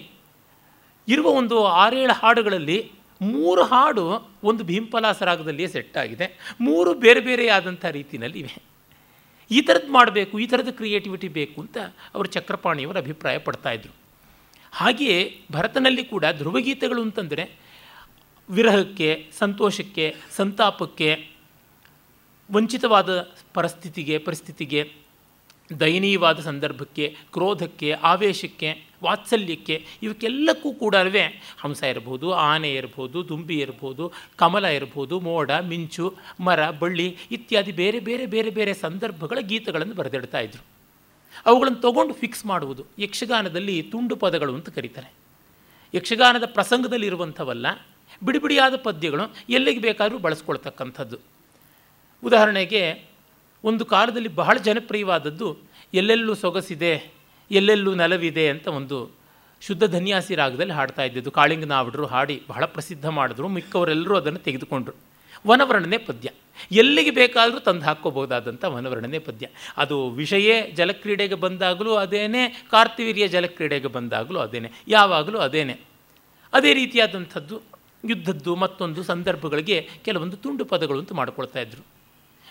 [1.08, 2.78] ಇರುವ ಒಂದು ಆರೇಳು ಹಾಡುಗಳಲ್ಲಿ
[3.22, 4.06] ಮೂರು ಹಾಡು
[4.50, 6.26] ಒಂದು ಭೀಂಪಲಾಸ ರಾಗದಲ್ಲಿಯೇ ಸೆಟ್ ಆಗಿದೆ
[6.68, 8.56] ಮೂರು ಬೇರೆ ಬೇರೆಯಾದಂಥ ರೀತಿಯಲ್ಲಿ ಇವೆ.
[9.52, 11.78] ಈ ಥರದ್ದು ಮಾಡಬೇಕು, ಈ ಥರದ ಕ್ರಿಯೇಟಿವಿಟಿ ಬೇಕು ಅಂತ
[12.16, 13.94] ಅವರು ಚಕ್ರಪಾಣಿಯವರು ಅಭಿಪ್ರಾಯ ಪಡ್ತಾಯಿದ್ರು
[14.74, 15.20] ಹಾಗೆಯೇ
[15.56, 17.44] ಭರತನಲ್ಲಿ ಕೂಡ ಧ್ರುವಗೀತೆಗಳು ಅಂತಂದರೆ
[18.50, 19.10] ವಿರಹಕ್ಕೆ,
[19.42, 20.06] ಸಂತೋಷಕ್ಕೆ,
[20.38, 21.10] ಸಂತಾಪಕ್ಕೆ,
[22.50, 23.10] ವಂಚಿತವಾದ
[23.58, 24.82] ಪರಿಸ್ಥಿತಿಗೆ ಪರಿಸ್ಥಿತಿಗೆ
[25.80, 30.96] ದಯನೀಯವಾದ ಸಂದರ್ಭಕ್ಕೆ, ಕ್ರೋಧಕ್ಕೆ, ಆವೇಶಕ್ಕೆ, ವಾತ್ಸಲ್ಯಕ್ಕೆ ಇವಕ್ಕೆಲ್ಲಕ್ಕೂ ಕೂಡ
[31.58, 38.26] ಹಂಸ ಇರ್ಬೋದು, ಆನೆ ಇರ್ಬೋದು, ದುಂಬಿ ಇರ್ಬೋದು, ಕಮಲ ಇರ್ಬೋದು, ಮೋಡ, ಮಿಂಚು, ಮರ, ಬಳ್ಳಿ ಇತ್ಯಾದಿ ಬೇರೆ ಬೇರೆ
[38.26, 40.64] ಬೇರೆ ಬೇರೆ ಸಂದರ್ಭಗಳ ಗೀತಗಳನ್ನು ಬರೆದಿಡ್ತಾ ಇದ್ರು.
[41.46, 45.14] ಅವುಗಳನ್ನು ತಗೊಂಡು ಫಿಕ್ಸ್ ಮಾಡುವುದು ಯಕ್ಷಗಾನದಲ್ಲಿ ತುಂಡು ಪದಗಳು ಅಂತ ಕರೀತಾರೆ.
[45.94, 47.68] ಯಕ್ಷಗಾನದ ಪ್ರಸಂಗದಲ್ಲಿ ಇರುವಂಥವಲ್ಲ
[48.24, 51.18] ಬಿಡಿಬಿಡಿಯಾದ ಪದ್ಯಗಳು ಎಲ್ಲಿಗೆ ಬೇಕಾದರೂ ಬಳಸ್ಕೊಳ್ತಕ್ಕಂಥದ್ದು.
[52.24, 53.15] ಉದಾಹರಣೆಗೆ
[53.66, 55.58] ಒಂದು ಕಾಲದಲ್ಲಿ ಬಹಳ ಜನಪ್ರಿಯವಾದದ್ದು,
[55.94, 57.12] ಎಲ್ಲೆಲ್ಲೂ ಸೊಗಸಿದೆ,
[57.52, 59.12] ಎಲ್ಲೆಲ್ಲೂ ನೆಲವಿದೆ ಅಂತ ಒಂದು
[59.62, 61.32] ಶುದ್ಧ ಧನ್ಯಾಸಿ ರಾಗದಲ್ಲಿ ಹಾಡ್ತಾ ಇದ್ದಿದ್ದು.
[61.32, 64.96] ಕಾಳಿಂಗ ನಾವಿಡ್ರು ಹಾಡಿ ಬಹಳ ಪ್ರಸಿದ್ಧ ಮಾಡಿದ್ರು, ಮಿಕ್ಕವರೆಲ್ಲರೂ ಅದನ್ನು ತೆಗೆದುಕೊಂಡ್ರು.
[65.48, 66.30] ವನವರ್ಣನೆ ಪದ್ಯ.
[66.72, 69.48] ಎಲ್ಲಿಗೆ ಬೇಕಾದರೂ ತಂದು ಹಾಕ್ಕೋಬಹುದಾದಂಥ ವನವರ್ಣನೆ ಪದ್ಯ.
[69.78, 75.80] ಅದು ವಿಷಯೇ ಜಲಕ್ರೀಡೆಗೆ ಬಂದಾಗಲೂ ಅದೇನೇ, ಕಾರ್ತಿವೀರ್ಯ ಜಲಕ್ರೀಡೆಗೆ ಬಂದಾಗಲೂ ಅದೇನೆ, ಯಾವಾಗಲೂ ಅದೇನೆ.
[76.54, 77.62] ಅದೇ ರೀತಿಯಾದಂಥದ್ದು,
[78.06, 81.95] ಯುದ್ಧದ್ದು ಮತ್ತೊಂದು ಸಂದರ್ಭಗಳಿಗೆ ಕೆಲವೊಂದು ತುಂಡು ಪದಗಳು ಅಂತ ಮಾಡ್ಕೊಳ್ತಾ ಇದ್ರು.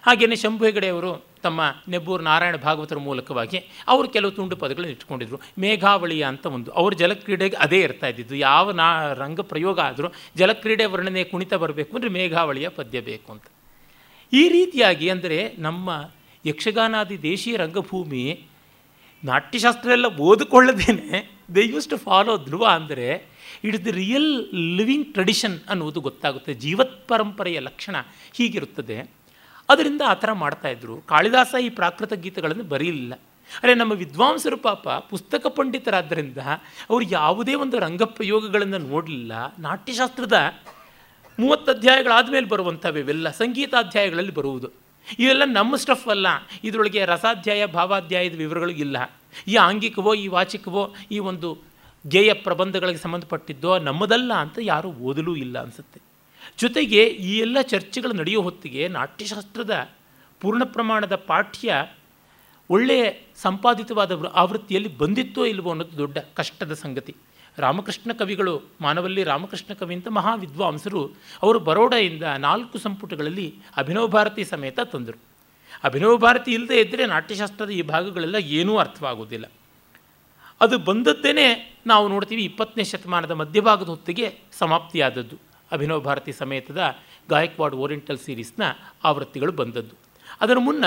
[0.06, 1.10] ಹಾಗೆಯೇ ಶಂಭು ಹೆಗಡೆಯವರು
[1.44, 3.58] ತಮ್ಮ ನೆಬ್ಬೂರು ನಾರಾಯಣ ಭಾಗವತರ ಮೂಲಕವಾಗಿ
[3.92, 6.70] ಅವರು ಕೆಲವು ತುಂಡು ಪದಗಳನ್ನು ಇಟ್ಕೊಂಡಿದ್ರು ಮೇಘಾವಳಿಯ ಅಂತ ಒಂದು.
[6.70, 8.34] ಅವ್ರ ಜಲಕ್ರೀಡೆಗೆ ಅದೇ ಇರ್ತಾ ಇದ್ದಿದ್ದು.
[8.48, 13.46] ಯಾವ ನಾ ರಂಗ ಪ್ರಯೋಗ ಆದರೂ ಜಲಕ್ರೀಡೆ ವರ್ಣನೆ ಕುಣಿತ ಬರಬೇಕು ಅಂದರೆ ಮೇಘಾವಳಿಯ ಪದ್ಯ ಬೇಕು ಅಂತ.
[14.32, 15.90] ಈ ರೀತಿಯಾಗಿ ಅಂದರೆ ನಮ್ಮ
[16.46, 18.24] ಯಕ್ಷಗಾನಾದಿ ದೇಶೀಯ ರಂಗಭೂಮಿ
[19.24, 21.18] ನಾಟ್ಯಶಾಸ್ತ್ರ ಎಲ್ಲ ಓದಿಕೊಳ್ಳದೇನೆ.
[21.54, 23.08] They use to follow dhruva ಅಂದರೆ
[23.64, 24.30] it is the real
[24.78, 26.54] living tradition ಅನ್ನುವುದು ಗೊತ್ತಾಗುತ್ತೆ.
[26.54, 27.96] ಜೀವತ್ ಪರಂಪರೆಯ ಲಕ್ಷಣ
[28.38, 28.98] ಹೀಗಿರುತ್ತದೆ.
[29.68, 33.14] ಅದರಿಂದ ಆ ಥರ ಮಾಡ್ತಾಯಿದ್ರು ಕಾಳಿದಾಸ ಈ ಪ್ರಾಕೃತ ಗೀತೆಗಳನ್ನು ಬರೀಲಿಲ್ಲ.
[33.62, 36.38] ಅರೆ, ನಮ್ಮ ವಿದ್ವಾಂಸರು ಪಾಪ ಪುಸ್ತಕ ಪಂಡಿತರಾದ್ದರಿಂದ
[36.90, 39.32] ಅವರು ಯಾವುದೇ ಒಂದು ರಂಗಪ್ರಯೋಗಗಳನ್ನು ನೋಡಲಿಲ್ಲ.
[39.58, 40.32] ನಾಟ್ಯಶಾಸ್ತ್ರದ
[41.38, 43.30] ಮೂವತ್ತು ಅಧ್ಯಾಯಗಳಾದ ಮೇಲೆ ಬರುವಂಥವು ಇವೆಲ್ಲ.
[43.30, 44.68] ಸಂಗೀತಾಧ್ಯಾಯಗಳಲ್ಲಿ ಬರುವುದು.
[45.18, 46.26] ಇವೆಲ್ಲ ನಮ್ಮ ಸ್ಟಫ್ ಅಲ್ಲ.
[46.64, 49.12] ಇದರೊಳಗೆ ರಸಾಧ್ಯಾಯ, ಭಾವಾಧ್ಯಾಯದ ವಿವರಗಳು ಇಲ್ಲ.
[49.48, 51.58] ಈ ಆಂಗಿಕವೋ, ಈ ವಾಚಿಕವೋ, ಈ ಒಂದು
[52.08, 56.13] ಗೇಯ ಪ್ರಬಂಧಗಳಿಗೆ ಸಂಬಂಧಪಟ್ಟಿದ್ದೋ ನಮ್ಮದಲ್ಲ ಅಂತ ಯಾರೂ ಓದಲೂ ಇಲ್ಲ ಅನಿಸುತ್ತೆ.
[56.58, 59.90] ಜೊತೆಗೆ ಈ ಎಲ್ಲ ಚರ್ಚೆಗಳು ನಡೆಯೋ ಹೊತ್ತಿಗೆ ನಾಟ್ಯಶಾಸ್ತ್ರದ
[60.40, 61.86] ಪೂರ್ಣ ಪ್ರಮಾಣದ ಪಾಠ್ಯ
[62.70, 63.04] ಒಳ್ಳೆಯ
[63.36, 67.16] ಸಂಪಾದಿತವಾದ ಆವೃತ್ತಿಯಲ್ಲಿ ಬಂದಿತ್ತೋ ಇಲ್ವೋ ಅನ್ನೋದು ದೊಡ್ಡ ಕಷ್ಟದ ಸಂಗತಿ.
[67.58, 71.12] ರಾಮಕೃಷ್ಣ ಕವಿಗಳು, ಮಾನವಲ್ಲಿ ರಾಮಕೃಷ್ಣ ಕವಿ ಅಂತ ಮಹಾ ವಿದ್ವಾಂಸರು
[71.42, 75.18] ಅವರು ಬರೋಡೆಯಿಂದ ನಾಲ್ಕು ಸಂಪುಟಗಳಲ್ಲಿ ಅಭಿನವ ಭಾರತಿ ಸಮೇತ ತಂದರು.
[75.84, 79.50] ಅಭಿನವ ಭಾರತಿ ಇಲ್ಲದೇ ಇದ್ದರೆ ನಾಟ್ಯಶಾಸ್ತ್ರದ ಈ ಭಾಗಗಳೆಲ್ಲ ಏನೂ ಅರ್ಥವಾಗುವುದಿಲ್ಲ.
[80.60, 85.53] ಅದು ಬಂದದ್ದೇನೆ ನಾವು ನೋಡ್ತೀವಿ ಇಪ್ಪತ್ತನೇ ಶತಮಾನದ ಮಧ್ಯಭಾಗದ ಹೊತ್ತಿಗೆ ಸಮಾಪ್ತಿಯಾದದ್ದು.
[85.74, 86.80] ಅಭಿನವ ಭಾರತಿ ಸಮೇತದ
[87.28, 88.62] ಗಾಯಕ್ವಾಡ್ ಓರಿಯೆಂಟಲ್ ಸೀರೀಸ್ನ
[89.04, 89.94] ಆವೃತ್ತಿಗಳು ಬಂದದ್ದು.
[90.40, 90.84] ಅದರ ಮುನ್ನ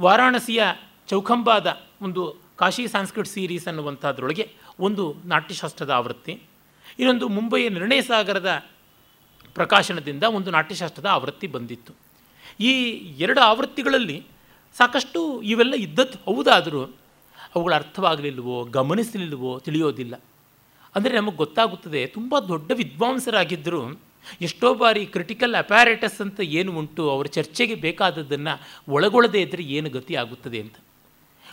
[0.00, 0.62] ವಾರಾಣಸಿಯ
[1.08, 6.42] ಚೌಖಂಬಾದ ಒಂದು ಕಾಶಿ ಸಾಂಸ್ಕೃತ್ ಸೀರೀಸ್ ಅನ್ನುವಂಥದ್ರೊಳಗೆ ಒಂದು ನಾಟ್ಯಶಾಸ್ತ್ರದ ಆವೃತ್ತಿ,
[6.98, 8.64] ಇನ್ನೊಂದು ಮುಂಬಯಿಯ ನಿರ್ಣಯ ಸಾಗರದ
[9.54, 11.92] ಪ್ರಕಾಶನದಿಂದ ಒಂದು ನಾಟ್ಯಶಾಸ್ತ್ರದ ಆವೃತ್ತಿ ಬಂದಿತ್ತು.
[12.60, 12.72] ಈ
[13.18, 14.26] ಎರಡು ಆವೃತ್ತಿಗಳಲ್ಲಿ
[14.76, 16.84] ಸಾಕಷ್ಟು ಇವೆಲ್ಲ ಇದ್ದದ್ದು ಹೌದಾದರೂ
[17.54, 20.14] ಅವುಗಳ ಅರ್ಥವಾಗಲಿಲ್ಲವೋ ಗಮನಿಸಲಿಲ್ವೋ ತಿಳಿಯೋದಿಲ್ಲ.
[20.98, 23.82] ಅಂದರೆ ನಮಗೆ ಗೊತ್ತಾಗುತ್ತದೆ, ತುಂಬ ದೊಡ್ಡ ವಿದ್ವಾಂಸರಾಗಿದ್ದರೂ
[24.46, 28.54] ಎಷ್ಟೋ ಬಾರಿ ಕ್ರಿಟಿಕಲ್ ಅಪ್ಯಾರೇಟಸ್ ಅಂತ ಏನು ಉಂಟು, ಅವರ ಚರ್ಚೆಗೆ ಬೇಕಾದದ್ದನ್ನು
[28.96, 30.76] ಒಳಗೊಳ್ಳದೇ ಇದ್ದರೆ ಏನು ಗತಿ ಆಗುತ್ತದೆ ಅಂತ.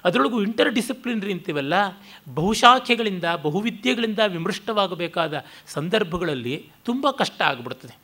[0.05, 1.75] ಅದರೊಳಗೂ ಇಂಟರ್ ಡಿಸಿಪ್ಲಿನರಿ ಅಂತೀವಲ್ಲ,
[2.39, 5.33] ಬಹುಶಾಖೆಗಳಿಂದ, ಬಹುವಿದ್ಯೆಗಳಿಂದ ವಿಮೃಷ್ಟವಾಗಬೇಕಾದ
[5.75, 6.55] ಸಂದರ್ಭಗಳಲ್ಲಿ
[6.85, 7.95] ತುಂಬ ಕಷ್ಟ ಆಗಿಬಿಡ್ತದೆ.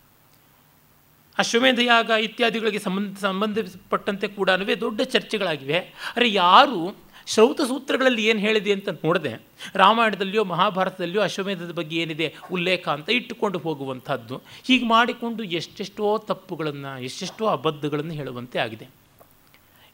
[1.37, 4.49] ಅಶ್ವಮೇಧ ಯಾಗ ಇತ್ಯಾದಿಗಳಿಗೆ ಸಂಬಂಧ, ಸಂಬಂಧಪಟ್ಟಂತೆ ಕೂಡ
[4.85, 5.79] ದೊಡ್ಡ ಚರ್ಚೆಗಳಾಗಿವೆ.
[6.15, 6.79] ಅರೆ ಯಾರು
[7.25, 9.41] ಶ್ರೌತ ಸೂತ್ರಗಳಲ್ಲಿ ಏನು ಹೇಳಿದೆ ಅಂತ ನೋಡಿದೆ,
[9.75, 14.41] ರಾಮಾಯಣದಲ್ಲಿಯೋ ಮಹಾಭಾರತದಲ್ಲಿಯೋ ಅಶ್ವಮೇಧದ ಬಗ್ಗೆ ಏನಿದೆ ಉಲ್ಲೇಖ ಅಂತ ಇಟ್ಟುಕೊಂಡು ಹೋಗುವಂಥದ್ದು.
[14.63, 18.87] ಹೀಗೆ ಮಾಡಿಕೊಂಡು ಎಷ್ಟೆಷ್ಟೋ ತಪ್ಪುಗಳನ್ನು, ಎಷ್ಟೆಷ್ಟೋ ಅಬದ್ಧಗಳನ್ನು ಹೇಳುವಂತೆ ಆಗಿದೆ.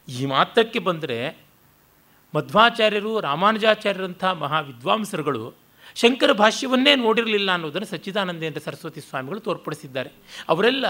[0.09, 1.37] ಈ ಮಾತ್ರಕ್ಕೆ ಬಂದರೆ,
[2.35, 5.53] ಮಧ್ವಾಚಾರ್ಯರು, ರಾಮಾನುಜಾಚಾರ್ಯರಂಥ ಮಹಾ ವಿದ್ವಾಂಸರುಗಳು
[5.95, 10.11] ಶಂಕರ ಭಾಷ್ಯವನ್ನೇ ನೋಡಿರಲಿಲ್ಲ ಅನ್ನೋದನ್ನು ಸಚ್ಚಿದಾನಂದೇಂದ್ರ ಸರಸ್ವತಿ ಸ್ವಾಮಿಗಳು ತೋರ್ಪಡಿಸಿದ್ದಾರೆ.
[10.49, 10.85] ಅವರೆಲ್ಲ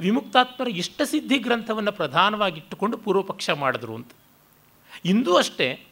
[0.00, 4.10] ವಿಮುಕ್ತಾತ್ಮರ ಇಷ್ಟಸಿದ್ಧಿ ಗ್ರಂಥವನ್ನು ಪ್ರಧಾನವಾಗಿಟ್ಟುಕೊಂಡು ಪೂರ್ವಪಕ್ಷ ಮಾಡಿದ್ರು ಅಂತ.
[5.04, 5.86] ಇಂದೂ ಅಷ್ಟೇ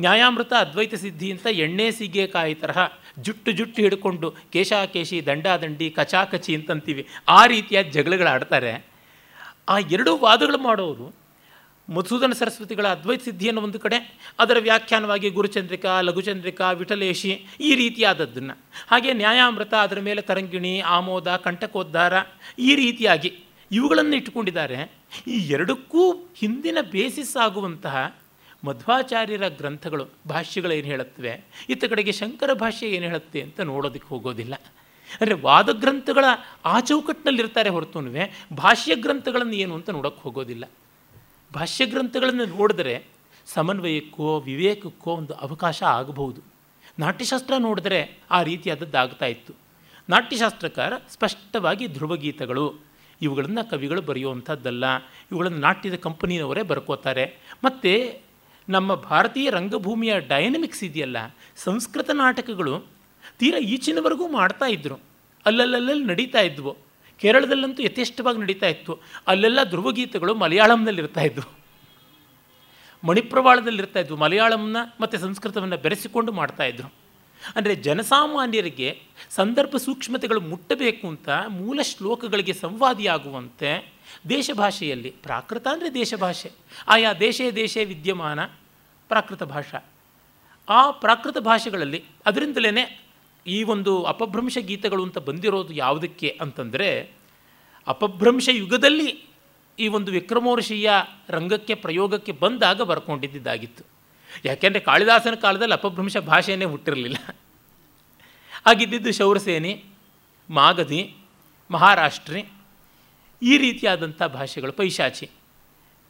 [0.00, 2.78] ನ್ಯಾಯಾಮೃತ ಅದ್ವೈತ ಸಿದ್ಧಿ ಅಂತ ಎಣ್ಣೆ ಸೀಗೆಕಾಯಿ ತರಹ
[3.18, 8.86] ಜುಟ್ಟು ಜುಟ್ಟು ಹಿಡ್ಕೊಂಡು ಕೇಶಾಕೇಶಿ ದಂಡಾದಂಡಿ ಕಚಾಕಚಿ ಅಂತಂತೀವಿ ಆ ರೀತಿಯಾದ ಜಗಳಗಳು ಆಡ್ತಾರೆ.
[9.68, 11.24] ಆ ಎರಡೂ ವಾದಗಳು ಮಾಡೋರು
[11.90, 18.54] ಮಧುಸೂದನ ಸರಸ್ವತಿಗಳ ಅದ್ವೈತ ಸಿದ್ಧಿಯನ್ನು ಒಂದು ಕಡೆ, ಅದರ ವ್ಯಾಖ್ಯಾನವಾಗಿ ಗುರುಚಂದ್ರಿಕಾ, ಲಘುಚಂದ್ರಿಕಾ, ವಿಠಲೇಶಿ ಈ ರೀತಿಯಾದದ್ದನ್ನು.
[18.88, 22.12] ಹಾಗೆ ನ್ಯಾಯಾಮೃತ ಅದರ ಮೇಲೆ ತರಂಗಿಣಿ, ಆಮೋದ, ಕಂಟಕೋದ್ಧಾರ
[22.58, 23.32] ಈ ರೀತಿಯಾಗಿ
[23.70, 24.92] ಇವುಗಳನ್ನು ಇಟ್ಟುಕೊಂಡಿದ್ದಾರೆ.
[25.26, 28.18] ಈ ಎರಡಕ್ಕೂ ಹಿಂದಿನ ಬೇಸಿಸ್ ಆಗುವಂತಹ
[28.64, 31.44] ಮಧ್ವಾಚಾರ್ಯರ ಗ್ರಂಥಗಳು, ಭಾಷ್ಯಗಳು ಏನು ಹೇಳುತ್ತವೆ?
[31.68, 34.54] ಇತ್ತ ಕಡೆಗೆ ಶಂಕರ ಭಾಷ್ಯ ಏನು ಹೇಳುತ್ತೆ ಅಂತ ನೋಡೋದಕ್ಕೆ ಹೋಗೋದಿಲ್ಲ.
[35.20, 36.24] ಅಂದರೆ ವಾದ ಗ್ರಂಥಗಳ
[36.64, 40.64] ಆ ಚೌಕಟ್ಟಿನಲ್ಲಿರ್ತಾರೆ ಹೊರತುನುವೆ, ಭಾಷ್ಯ ಗ್ರಂಥಗಳನ್ನು ಏನು ಅಂತ ನೋಡೋಕ್ಕೆ ಹೋಗೋದಿಲ್ಲ.
[41.54, 43.04] ಭಾಷ್ಯ ಗ್ರಂಥಗಳನ್ನು ನೋಡಿದ್ರೆ
[43.46, 46.40] ಸಮನ್ವಯಕ್ಕೋ, ವಿವೇಕಕ್ಕೋ ಒಂದು ಅವಕಾಶ ಆಗಬಹುದು.
[46.98, 49.52] ನಾಟ್ಯಶಾಸ್ತ್ರ ನೋಡಿದ್ರೆ ಆ ರೀತಿಯಾದದ್ದು ಆಗ್ತಾ ಇತ್ತು.
[50.10, 52.74] ನಾಟ್ಯಶಾಸ್ತ್ರಕಾರ ಸ್ಪಷ್ಟವಾಗಿ ಧ್ರುವಗೀತಗಳು,
[53.22, 54.96] ಇವುಗಳನ್ನು ಕವಿಗಳು ಬರೆಯುವಂಥದ್ದಲ್ಲ.
[54.96, 57.36] ಇವುಗಳನ್ನು ನಾಟ್ಯದ ಕಂಪನಿಯವರೇ ಬರ್ಕೋತಾರೆ.
[57.64, 58.23] ಮತ್ತು
[58.68, 61.16] ನಮ್ಮ ಭಾರತೀಯ ರಂಗಭೂಮಿಯ ಡೈನಮಿಕ್ಸ್ ಇದೆಯಲ್ಲ,
[61.56, 62.86] ಸಂಸ್ಕೃತ ನಾಟಕಗಳು
[63.38, 65.00] ತೀರಾ ಈಚಿನವರೆಗೂ ಮಾಡ್ತಾ ಇದ್ದರು
[65.46, 66.76] ಅಲ್ಲಲ್ಲಲ್ಲಿ ನಡೀತಾ ಇದ್ವು.
[67.18, 69.00] ಕೇರಳದಲ್ಲಂತೂ ಯಥೇಷ್ಟವಾಗಿ ನಡೀತಾ ಇತ್ತು.
[69.28, 71.64] ಅಲ್ಲೆಲ್ಲ ಧ್ರುವಗೀತೆಗಳು ಮಲಯಾಳಂನಲ್ಲಿ ಇರ್ತಾ ಇದ್ವು.
[73.06, 74.16] ಮಣಿಪ್ರವಾಳದಲ್ಲಿರ್ತಾ ಇದ್ವು.
[74.16, 77.04] ಮಲಯಾಳಂನ ಮತ್ತು ಸಂಸ್ಕೃತವನ್ನು ಬೆರೆಸಿಕೊಂಡು ಮಾಡ್ತಾಯಿದ್ರು
[77.56, 83.93] ಅಂದರೆ ಜನಸಾಮಾನ್ಯರಿಗೆ ಸಂದರ್ಭ ಸೂಕ್ಷ್ಮತೆಗಳು ಮುಟ್ಟಬೇಕು ಅಂತ ಮೂಲ ಶ್ಲೋಕಗಳಿಗೆ ಸಂವಾದಿಯಾಗುವಂತೆ
[84.28, 86.52] ದೇಶ ಭಾಷೆಯಲ್ಲಿ ಪ್ರಾಕೃತ ಅಂದರೆ ದೇಶ ಭಾಷೆ
[86.88, 88.44] ಆಯಾ ದೇಶೇ ದೇಶೇ ವಿದ್ಯಮಾನ
[89.08, 89.84] ಪ್ರಾಕೃತ ಭಾಷಾ.
[90.68, 93.00] ಆ ಪ್ರಾಕೃತ ಭಾಷೆಗಳಲ್ಲಿ ಅದರಿಂದಲೇ
[93.46, 97.10] ಈ ಒಂದು ಅಪಭ್ರಂಶ ಗೀತೆಗಳು ಅಂತ ಬಂದಿರೋದು ಯಾವುದಕ್ಕೆ ಅಂತಂದರೆ,
[97.86, 99.24] ಅಪಭ್ರಂಶ ಯುಗದಲ್ಲಿ
[99.78, 100.90] ಈ ಒಂದು ವಿಕ್ರಮೋರ್ಷಿಯ
[101.28, 103.84] ರಂಗಕ್ಕೆ, ಪ್ರಯೋಗಕ್ಕೆ ಬಂದಾಗ ಬರ್ಕೊಂಡಿದ್ದಾಗಿತ್ತು
[104.44, 107.36] ಯಾಕೆಂದರೆ ಕಾಳಿದಾಸನ ಕಾಲದಲ್ಲಿ ಅಪಭ್ರಂಶ ಭಾಷೆಯೇ ಹುಟ್ಟಿರಲಿಲ್ಲ.
[108.66, 109.84] ಆಗಿದ್ದಿದ್ದು ಶೌರಸೇನಿ,
[110.50, 111.14] ಮಾಗಧಿ,
[111.70, 112.44] ಮಹಾರಾಷ್ಟ್ರಿ
[113.42, 115.30] ಈ ರೀತಿಯಾದಂಥ ಭಾಷೆಗಳು ಪೈಶಾಚಿ.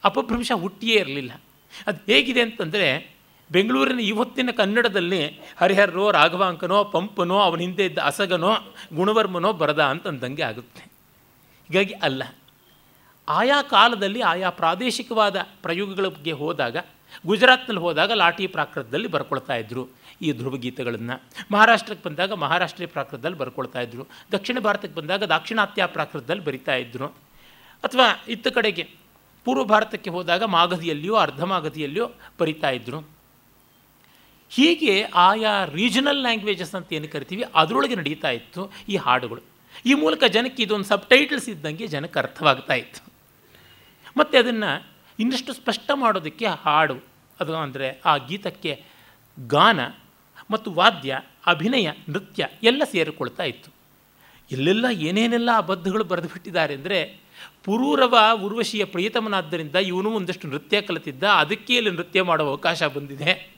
[0.03, 1.31] ಅಪಭ್ರಂಶ ಹುಟ್ಟಿಯೇ ಇರಲಿಲ್ಲ.
[1.87, 3.15] ಅದು ಹೇಗಿದೆ ಅಂತಂದರೆ,
[3.51, 5.25] ಬೆಂಗಳೂರಿನ ಇವತ್ತಿನ ಕನ್ನಡದಲ್ಲಿ
[5.57, 8.51] ಹರಿಹರರೋ ರಾಘವಾಂಕನೋ, ಪಂಪನೋ, ಅವನ ಹಿಂದೆ ಇದ್ದ ಅಸಗನೋ,
[8.95, 10.81] ಗುಣವರ್ಮನೋ ಬರದ ಅಂತಂದಂಗೆ ಆಗುತ್ತೆ.
[11.67, 12.23] ಹೀಗಾಗಿ ಅಲ್ಲ.
[13.29, 16.77] ಆಯಾ ಕಾಲದಲ್ಲಿ, ಆಯಾ ಪ್ರಾದೇಶಿಕವಾದ ಪ್ರಯೋಗಗಳ ಬಗ್ಗೆ ಹೋದಾಗ,
[17.25, 19.89] ಗುಜರಾತ್ನಲ್ಲಿ ಹೋದಾಗ ಲಾಠಿ ಪ್ರಾಕೃತದಲ್ಲಿ ಬರ್ಕೊಳ್ತಾ ಇದ್ದರು
[20.21, 21.15] ಈ ಧ್ರುವಗೀತೆಗಳನ್ನು.
[21.53, 24.03] ಮಹಾರಾಷ್ಟ್ರಕ್ಕೆ ಬಂದಾಗ ಮಹಾರಾಷ್ಟ್ರೀಯ ಪ್ರಾಕೃತದಲ್ಲಿ ಬರ್ಕೊಳ್ತಾ ಇದ್ದರು
[24.35, 27.07] ದಕ್ಷಿಣ ಭಾರತಕ್ಕೆ ಬಂದಾಗ ದಾಕ್ಷಿಣಾತ್ಯ ಪ್ರಾಕೃತದಲ್ಲಿ ಬರಿತಾ ಇದ್ದರು
[27.83, 28.85] ಅಥವಾ ಇತ್ತ ಕಡೆಗೆ
[29.45, 32.05] ಪೂರ್ವ ಭಾರತಕ್ಕೆ ಹೋದಾಗ ಮಾಗಧಿಯಲ್ಲಿಯೋ, ಅರ್ಧ ಮಾಗಧಿಯಲ್ಲಿಯೋ
[32.39, 32.99] ಬರಿತಾ ಇದ್ದರು
[34.51, 34.93] ಹೀಗೆ
[35.27, 38.61] ಆಯಾ ರೀಜನಲ್ ಲ್ಯಾಂಗ್ವೇಜಸ್ ಅಂತ ಏನು ಕರಿತೀವಿ, ಅದರೊಳಗೆ ನಡೀತಾ ಇತ್ತು
[38.93, 39.41] ಈ ಹಾಡುಗಳು.
[39.89, 43.01] ಈ ಮೂಲಕ ಜನಕ್ಕೆ ಇದೊಂದು ಸಬ್ ಟೈಟಲ್ಸ್ ಇದ್ದಂಗೆ ಜನಕ್ಕೆ ಅರ್ಥವಾಗ್ತಾ ಇತ್ತು.
[44.17, 44.71] ಮತ್ತು ಅದನ್ನು
[45.19, 46.97] ಇನ್ನಷ್ಟು ಸ್ಪಷ್ಟ ಮಾಡೋದಕ್ಕೆ ಹಾಡು,
[47.39, 48.73] ಅದು ಅಂದರೆ ಆ ಗೀತಕ್ಕೆ
[49.37, 49.79] ಗಾನ
[50.51, 53.73] ಮತ್ತು ವಾದ್ಯ, ಅಭಿನಯ, ನೃತ್ಯ ಎಲ್ಲ ಸೇರಿಕೊಳ್ತಾ ಇತ್ತು.
[54.51, 57.19] ಎಲ್ಲೆಲ್ಲ ಏನೇನೆಲ್ಲ ಅಬದ್ಧಗಳು ಬರೆದು ಬಿಟ್ಟಿದ್ದಾರೆ ಅಂದರೆ
[57.63, 63.55] ಪುರೂರವ ಉರ್ವಶಿಯ ಪ್ರಿಯತಮನಾದ್ದರಿಂದ ಇವನು ಒಂದಷ್ಟು ನೃತ್ಯ ಕಲಿತಿದ್ದ, ಅದಕ್ಕೆ ಇಲ್ಲಿ ನೃತ್ಯ ಮಾಡುವ ಅವಕಾಶ ಬಂದಿದೆ.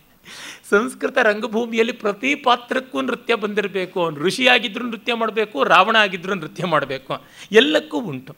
[0.70, 4.10] ಸಂಸ್ಕೃತ ರಂಗಭೂಮಿಯಲ್ಲಿ ಪ್ರತಿ ಪಾತ್ರಕ್ಕೂ ನೃತ್ಯ ಬಂದಿರಬೇಕು.
[4.10, 7.22] ಋಷಿಯಾಗಿದ್ದರೂ ನೃತ್ಯ ಮಾಡಬೇಕು, ರಾವಣ ಆಗಿದ್ದರೂ ನೃತ್ಯ ಮಾಡಬೇಕು.
[7.52, 8.36] ಎಲ್ಲಕ್ಕೂ ಉಂಟು.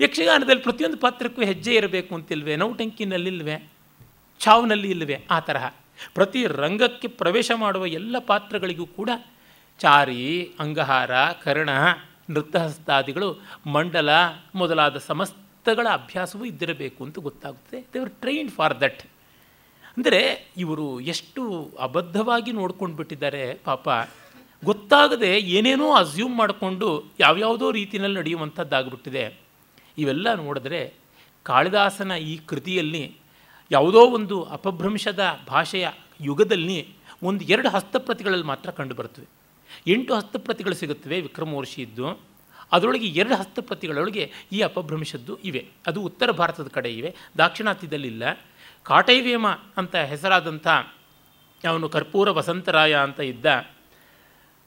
[0.00, 2.56] ಯಕ್ಷಗಾನದಲ್ಲಿ ಪ್ರತಿಯೊಂದು ಪಾತ್ರಕ್ಕೂ ಹೆಜ್ಜೆ ಇರಬೇಕು ಅಂತಿಲ್ವೇ?
[2.56, 3.68] ನೌಟಂಕಿನಲ್ಲಿಲ್ವೇ
[4.40, 5.24] ಛಾವ್ನಲ್ಲಿ ಇಲ್ವೇ?
[5.30, 5.66] ಆ ತರಹ.
[6.14, 9.10] ಪ್ರತಿ ರಂಗಕ್ಕೆ ಪ್ರವೇಶ ಮಾಡುವ ಎಲ್ಲ ಪಾತ್ರಗಳಿಗೂ ಕೂಡ
[9.78, 11.10] ಚಾರಿ, ಅಂಗಹಾರ,
[11.42, 11.70] ಕರ್ಣ,
[12.30, 14.10] ನೃತ್ಯಹಸ್ತಾದಿಗಳು, ಮಂಡಲ
[14.54, 17.86] ಮೊದಲಾದ ಸಮಸ್ತಗಳ ಅಭ್ಯಾಸವೂ ಇದ್ದಿರಬೇಕು ಅಂತ ಗೊತ್ತಾಗುತ್ತೆ.
[17.94, 19.02] ದೇವರ್ ಟ್ರೈನ್ಡ್ ಫಾರ್ ದಟ್
[19.96, 23.88] ಅಂದರೆ ಇವರು ಎಷ್ಟು ಅಬದ್ಧವಾಗಿ ನೋಡ್ಕೊಂಡು ಬಿಟ್ಟಿದ್ದಾರೆ ಪಾಪ.
[24.64, 29.40] ಗೊತ್ತಾಗದೆ ಏನೇನೋ ಅಸ್ಯೂಮ್ ಮಾಡಿಕೊಂಡು ಯಾವ್ಯಾವುದೋ ರೀತಿಯಲ್ಲಿ ನಡೆಯುವಂಥದ್ದಾಗ್ಬಿಟ್ಟಿದೆ.
[29.98, 30.94] ಇವೆಲ್ಲ ನೋಡಿದ್ರೆ
[31.42, 33.16] ಕಾಳಿದಾಸನ ಈ ಕೃತಿಯಲ್ಲಿ
[33.70, 35.88] ಯಾವುದೋ ಒಂದು ಅಪಭ್ರಂಶದ ಭಾಷೆಯ
[36.20, 36.88] ಯುಗದಲ್ಲಿ
[37.22, 39.26] ಒಂದು ಎರಡು ಹಸ್ತಪ್ರತಿಗಳಲ್ಲಿ ಮಾತ್ರ ಕಂಡುಬರುತ್ತವೆ.
[39.86, 42.20] ಎಂಟು ಹಸ್ತಪ್ರತಿಗಳು ಸಿಗುತ್ತವೆ ವಿಕ್ರಮವರ್ಷಿಯದ್ದು
[42.72, 45.68] ಅದರೊಳಗೆ ಎರಡು ಹಸ್ತಪ್ರತಿಗಳೊಳಗೆ ಈ ಅಪಭ್ರಂಶದ್ದು ಇವೆ.
[45.86, 47.16] ಅದು ಉತ್ತರ ಭಾರತದ ಕಡೆ ಇವೆ.
[47.38, 48.46] ದಾಕ್ಷಿಣಾತ್ಯದಲ್ಲಿಲ್ಲ
[48.82, 50.68] ಕಾಟೈವೇಮ ಅಂತ ಹೆಸರಾದಂಥ
[51.68, 53.66] ಅವನು ಕರ್ಪೂರ ವಸಂತರಾಯ ಅಂತ ಇದ್ದ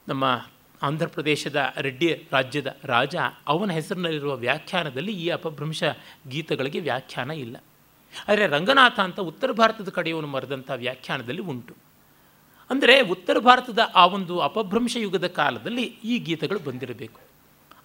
[0.08, 0.46] ನಮ್ಮ
[0.82, 3.16] ಆಂಧ್ರ ಪ್ರದೇಶದ ರೆಡ್ಡಿ ರಾಜ್ಯದ ರಾಜ,
[3.48, 5.84] ಅವನ ಹೆಸರಿನಲ್ಲಿರುವ ವ್ಯಾಖ್ಯಾನದಲ್ಲಿ ಈ ಅಪಭ್ರಂಶ
[6.30, 7.58] ಗೀತಗಳಿಗೆ ವ್ಯಾಖ್ಯಾನ ಇಲ್ಲ.
[8.28, 11.76] ಆದರೆ ರಂಗನಾಥ ಅಂತ ಉತ್ತರ ಭಾರತದ ಕಡೆಯವನು ಮರೆದಂಥ ವ್ಯಾಖ್ಯಾನದಲ್ಲಿ ಉಂಟು.
[12.70, 17.20] ಅಂದರೆ ಉತ್ತರ ಭಾರತದ ಆ ಒಂದು ಅಪಭ್ರಂಶ ಯುಗದ ಕಾಲದಲ್ಲಿ ಈ ಗೀತೆಗಳು ಬಂದಿರಬೇಕು.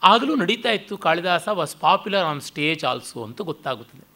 [0.03, 4.07] ಆಗಲೂ ನಡೀತಾ ಇತ್ತು, Kalidasa was popular on stage also ಅಂತ ಗೊತ್ತಾಗುತ್ತದೆ.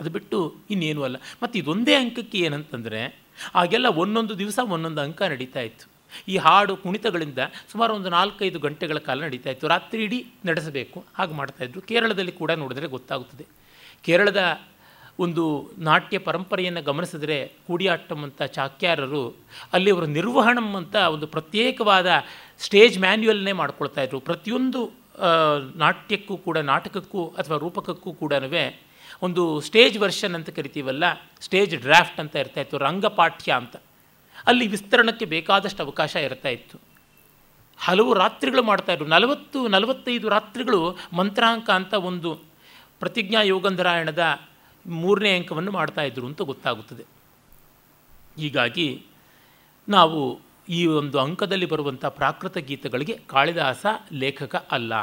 [0.00, 1.16] ಅದು ಬಿಟ್ಟು ಇನ್ನೇನು ಅಲ್ಲ.
[1.42, 3.18] ಮತ್ತು ಇದೊಂದೇ ಅಂಕಕ್ಕೆ ಏನಂತಂದರೆ
[3.54, 5.90] ಆಗೆಲ್ಲ ಒಂದೊಂದು ದಿವಸ ಒಂದೊಂದು ಅಂಕ ನಡೀತಾ ಇತ್ತು.
[6.28, 7.38] ಈ ಹಾಡು ಕುಣಿತಗಳಿಂದ
[7.72, 9.68] ಸುಮಾರು ಒಂದು ನಾಲ್ಕೈದು ಗಂಟೆಗಳ ಕಾಲ ನಡೀತಾ ಇತ್ತು.
[9.68, 11.04] ರಾತ್ರಿ ಇಡೀ ನಡೆಸಬೇಕು.
[11.14, 13.46] ಹಾಗೆ ಮಾಡ್ತಾಯಿದ್ರು ಕೇರಳದಲ್ಲಿ ಕೂಡ ನೋಡಿದ್ರೆ ಗೊತ್ತಾಗುತ್ತದೆ.
[14.02, 14.60] ಕೇರಳದ
[15.18, 19.22] ಒಂದು ನಾಟ್ಯ ಪರಂಪರೆಯನ್ನು ಗಮನಿಸಿದ್ರೆ ಕೂಡಿಯಾಟ್ಟಂ ಅಂತ ಚಾಕ್ಯಾರರು
[19.72, 22.10] ಅಲ್ಲಿ ಅವರು ನಿರ್ವಹಣಂ ಅಂತ ಒಂದು ಪ್ರತ್ಯೇಕವಾದ
[22.58, 24.20] ಸ್ಟೇಜ್ ಮ್ಯಾನ್ಯುಯಲ್ನೇ ಮಾಡ್ಕೊಳ್ತಾ ಇದ್ರು.
[24.20, 24.90] ಪ್ರತಿಯೊಂದು
[25.76, 28.32] ನಾಟ್ಯಕ್ಕೂ ಕೂಡ, ನಾಟಕಕ್ಕೂ ಅಥವಾ ರೂಪಕಕ್ಕೂ ಕೂಡ
[29.22, 31.04] ಒಂದು ಸ್ಟೇಜ್ ವರ್ಷನ್ ಅಂತ ಕರಿತೀವಲ್ಲ,
[31.40, 33.76] ಸ್ಟೇಜ್ ಡ್ರಾಫ್ಟ್ ಅಂತ ಇರ್ತಾ ಇತ್ತು ರಂಗಪಾಠ್ಯ ಅಂತ.
[34.46, 36.76] ಅಲ್ಲಿ ವಿಸ್ತರಣಕ್ಕೆ ಬೇಕಾದಷ್ಟು ಅವಕಾಶ ಇರ್ತಾ ಇತ್ತು.
[37.78, 42.30] ಹಲವು ರಾತ್ರಿಗಳು ಮಾಡ್ತಾಯಿದ್ರು ನಲವತ್ತು, ನಲವತ್ತೈದು ರಾತ್ರಿಗಳು ಮಂತ್ರಾಂಕ ಅಂತ ಒಂದು
[43.00, 44.24] ಪ್ರತಿಜ್ಞಾ ಯೋಗಂಧರಾಯಣದ
[44.88, 47.04] ಮೂರನೇ ಅಂಕವನ್ನು ಮಾಡ್ತಾಯಿದ್ರು ಅಂತ ಗೊತ್ತಾಗುತ್ತದೆ.
[48.38, 49.02] ಹೀಗಾಗಿ
[49.88, 55.00] ನಾವು ಈ ಒಂದು ಅಂಕದಲ್ಲಿ ಬರುವಂಥ ಪ್ರಾಕೃತ ಗೀತೆಗಳಿಗೆ ಕಾಳಿದಾಸ ಲೇಖಕ ಅಲ್ಲ.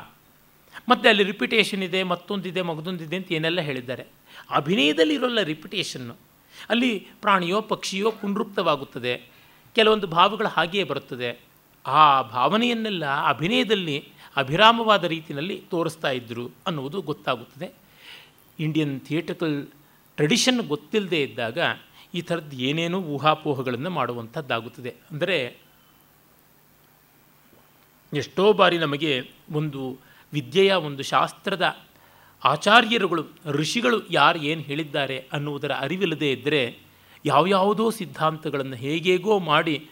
[0.89, 4.05] ಮತ್ತು ಅಲ್ಲಿ ರಿಪಿಟೇಷನ್ ಇದೆ, ಮತ್ತೊಂದಿದೆ, ಮಗದೊಂದಿದೆ ಅಂತ ಏನೆಲ್ಲ ಹೇಳಿದ್ದಾರೆ.
[4.55, 6.15] ಅಭಿನಯದಲ್ಲಿ ಇರೋಲ್ಲ ರಿಪಿಟೇಷನ್ನು
[6.69, 9.21] ಅಲ್ಲಿ ಪ್ರಾಣಿಯೋ, ಪಕ್ಷಿಯೋ ಪುನರುಕ್ತವಾಗುತ್ತದೆ
[9.75, 11.41] ಕೆಲವೊಂದು ಭಾವಗಳು ಹಾಗೆಯೇ ಬರುತ್ತದೆ.
[11.85, 17.84] ಆ ಭಾವನೆಯನ್ನೆಲ್ಲ ಅಭಿನಯದಲ್ಲಿ ಅಭಿರಾಮವಾದ ರೀತಿಯಲ್ಲಿ ತೋರಿಸ್ತಾ ಇದ್ದರು ಅನ್ನುವುದು ಗೊತ್ತಾಗುತ್ತದೆ.
[18.59, 19.67] ಇಂಡಿಯನ್ ಥಿಯೇಟ್ರಿಕಲ್
[20.15, 21.57] ಟ್ರೆಡಿಷನ್ ಗೊತ್ತಿಲ್ಲದೆ ಇದ್ದಾಗ
[22.13, 24.95] ಈ ಥರದ್ದು ಏನೇನೋ ಊಹಾಪೋಹಗಳನ್ನು ಮಾಡುವಂಥದ್ದಾಗುತ್ತದೆ.
[25.11, 25.57] ಅಂದರೆ
[28.13, 29.99] ಎಷ್ಟೋ ಬಾರಿ ನಮಗೆ ಒಂದು
[30.33, 31.85] ವಿದ್ಯೆಯ ಒಂದು ಶಾಸ್ತ್ರದ
[32.45, 36.77] ಆಚಾರ್ಯರುಗಳು, ಋಷಿಗಳು ಯಾರು ಏನು ಹೇಳಿದ್ದಾರೆ ಅನ್ನುವುದರ ಅರಿವಿಲ್ಲದೆ ಇದ್ದರೆ
[37.25, 39.89] ಯಾವ್ಯಾವುದೋ ಸಿದ್ಧಾಂತಗಳನ್ನು ಹೇಗೇಗೋ ಮಾಡಿ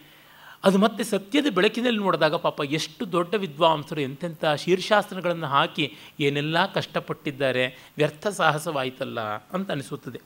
[0.63, 8.28] ಅದು ಮತ್ತೆ ಸತ್ಯದ ಬೆಳಕಿನಲ್ಲಿ ನೋಡಿದಾಗ ಪಾಪ ಎಷ್ಟು ದೊಡ್ಡ ವಿದ್ವಾಂಸರು ಎಂತೆಂಥ ಶೀರ್ಷಾಸ್ತ್ರಗಳನ್ನು ಹಾಕಿ ಏನೆಲ್ಲ ಕಷ್ಟಪಟ್ಟಿದ್ದಾರೆ, ವ್ಯರ್ಥ
[8.28, 10.21] ಸಾಹಸವಾಯಿತಲ್ಲ ಅಂತ ಅನಿಸುತ್ತದೆ.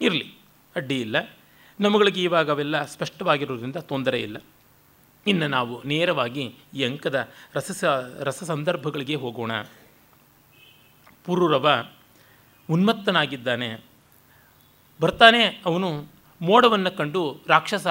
[0.00, 0.34] ಇರಲಿ,
[0.76, 1.36] ಅಡ್ಡಿ ಇಲ್ಲ.
[1.80, 4.36] ನಮ್ಮಗಳಿಗೆ ಇವಾಗ ಅವೆಲ್ಲ ಸ್ಪಷ್ಟವಾಗಿರೋದ್ರಿಂದ ತೊಂದರೆ ಇಲ್ಲ.
[5.26, 7.84] ಇನ್ನು ನಾವು ನೇರವಾಗಿ ಈ ಅಂಕದ ರಸ
[8.20, 9.52] ರಸ ಸಂದರ್ಭಗಳಿಗೆ ಹೋಗೋಣ.
[11.24, 11.86] ಪುರುರವ
[12.70, 13.84] ಉನ್ಮತ್ತನಾಗಿದ್ದಾನೆ.
[15.00, 16.06] ಬರ್ತಾನೆ ಅವನು
[16.40, 17.86] ಮೋಡವನ್ನು ಕಂಡು ರಾಕ್ಷಸ,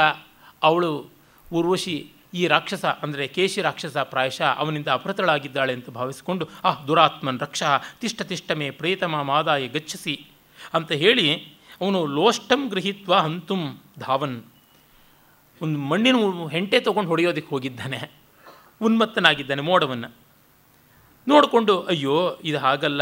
[0.64, 1.13] ಅವಳು
[1.54, 1.96] ಊರ್ವಶಿ
[2.34, 7.64] ಈ ರಾಕ್ಷಸ ಅಂದರೆ ಕೇಶಿ ರಾಕ್ಷಸ ಪ್ರಾಯಶಃ ಅವನಿಂದ ಅಪೃತಳಾಗಿದ್ದಾಳೆ ಅಂತ ಭಾವಿಸಿಕೊಂಡು ಆಹ್ ದುರಾತ್ಮನ್ ರಕ್ಷ,
[8.02, 10.16] ತಿಷ್ಟ ತಿಷ್ಟಮೇ ಪ್ರೇತಮ ಮಾದಾಯ ಗಚ್ಚಿಸಿ
[10.74, 11.28] ಅಂತ ಹೇಳಿ
[11.82, 14.44] ಅವನು ಲೋಷ್ಟಂ ಗೃಹೀತ್ವ ಹಂತುಂ ಧಾವನ್.
[15.62, 16.16] ಒಂದು ಮಣ್ಣಿನ
[16.52, 18.00] ಹೆಂಟೆ ತೊಗೊಂಡು ಹೊಡೆಯೋದಕ್ಕೆ ಹೋಗಿದ್ದಾನೆ,
[18.82, 20.10] ಉನ್ಮತ್ತನಾಗಿದ್ದಾನೆ ಮೋಡವನ್ನು.
[21.28, 23.02] ನೋಡಿಕೊಂಡು, ಅಯ್ಯೋ, ಇದು ಹಾಗಲ್ಲ.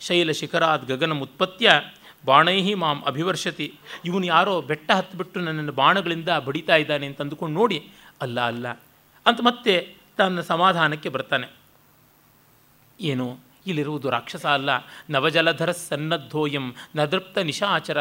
[0.00, 1.70] ಶೈಲ ಶಿಖರಾದ್ ಗಗನ ಉತ್ಪತ್ಯ
[2.24, 3.68] ಬಾಣೈಹಿ ಮಾಂ ಅಭಿವರ್ಷತಿ.
[4.04, 7.78] ಇವನು ಯಾರೋ ಬೆಟ್ಟ ಹತ್ತಿಬಿಟ್ಟು ನನ್ನನ್ನು ಬಾಣಗಳಿಂದ ಬಡಿತಾ ಇದ್ದಾನೆ ಅಂತ ಅಂದುಕೊಂಡು ನೋಡಿ,
[8.22, 8.66] ಅಲ್ಲ ಅಲ್ಲ
[9.26, 9.74] ಅಂತ ಮತ್ತೆ
[10.18, 11.48] ತನ್ನ ಸಮಾಧಾನಕ್ಕೆ ಬರ್ತಾನೆ.
[13.00, 13.26] ಏನು,
[13.66, 14.70] ಇಲ್ಲಿರುವುದು ರಾಕ್ಷಸ ಅಲ್ಲ
[15.10, 17.98] ನವಜಲಧರ ಸನ್ನದ್ಧೋಯಂ ನದೃಪ್ತ ನಿಶಾಚರ,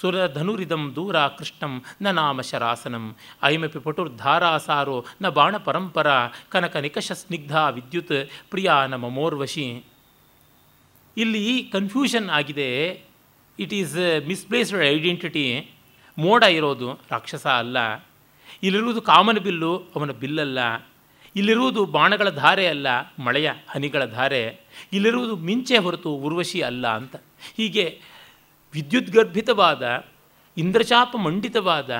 [0.00, 3.04] ಸುರಧನುರಿದಂ ದೂರ ಕೃಷ್ಣಂ, ನ ನಾಮ ಶರಾಸನಂ
[3.42, 6.08] ಅಯಮಪಿ ಪಟುರ್ಧಾರಾಸಾರೋ ನ ಬಾಣ ಪರಂಪರ,
[6.48, 8.18] ಕನಕ ನಿಕಷ ಸ್ನಿಗ್ಧ ವಿದ್ಯುತ್,
[8.50, 9.66] ಪ್ರಿಯ ನ ಮಮೋರ್ವಶಿ.
[11.16, 12.68] ಇಲ್ಲಿ ಕನ್ಫ್ಯೂಷನ್ ಆಗಿದೆ.
[13.58, 15.70] ಇಟ್ ಈಸ್ ಮಿಸ್ಪ್ಲೇಸ್ಡ್ ಐಡೆಂಟಿಟಿ
[16.18, 18.06] ಮೋಡ ಇರೋದು ರಾಕ್ಷಸ ಅಲ್ಲ.
[18.62, 20.58] ಇಲ್ಲಿರುವುದು ಕಾಮನ ಬಿಲ್ಲು, ಅವನ ಬಿಲ್ಲಲ್ಲ.
[21.36, 22.86] ಇಲ್ಲಿರುವುದು ಬಾಣಗಳ ಧಾರೆ ಅಲ್ಲ,
[23.18, 24.60] ಮಳೆಯ ಹನಿಗಳ ಧಾರೆ.
[24.92, 27.16] ಇಲ್ಲಿರುವುದು ಮಿಂಚೆ ಹೊರತು ಉರ್ವಶಿ ಅಲ್ಲ ಅಂತ.
[27.56, 28.00] ಹೀಗೆ
[28.72, 30.04] ವಿದ್ಯುದ್ಗರ್ಭಿತವಾದ
[30.56, 31.90] ಇಂದ್ರಚಾಪ ಮಂಡಿತವಾದ,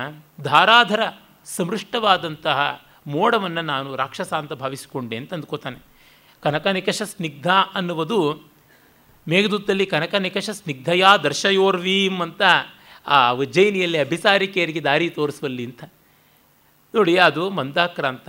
[0.40, 1.00] ಧಾರಾಧರ
[1.44, 5.78] ಸಮೃಷ್ಟವಾದಂತಹ ಮೋಡವನ್ನು ನಾನು ರಾಕ್ಷಸ ಅಂತ ಭಾವಿಸಿಕೊಂಡೆ ಅಂತ ಅಂದ್ಕೋತಾನೆ.
[6.42, 8.51] ಕನಕನಿಕಷ ಸ್ನಿಗ್ಧ ಅನ್ನುವುದು
[9.28, 12.42] ಮೇಘದೂತಲ್ಲಿ ಕನಕನಿಕಷ ಸ್ನಿಗ್ಧಯಾ ದರ್ಶಯೋರ್ವೀಂ ಅಂತ
[13.06, 15.84] ಆ ಉಜ್ಜಯಿನಿಯಲ್ಲಿ ಅಭಿಸಾರಿಕೆಯರಿಗೆ ದಾರಿ ತೋರಿಸುವಲ್ಲಿ ಅಂತ.
[16.94, 18.28] ನೋಡಿ, ಅದು ಮಂದಾಕ್ರಾಂತ.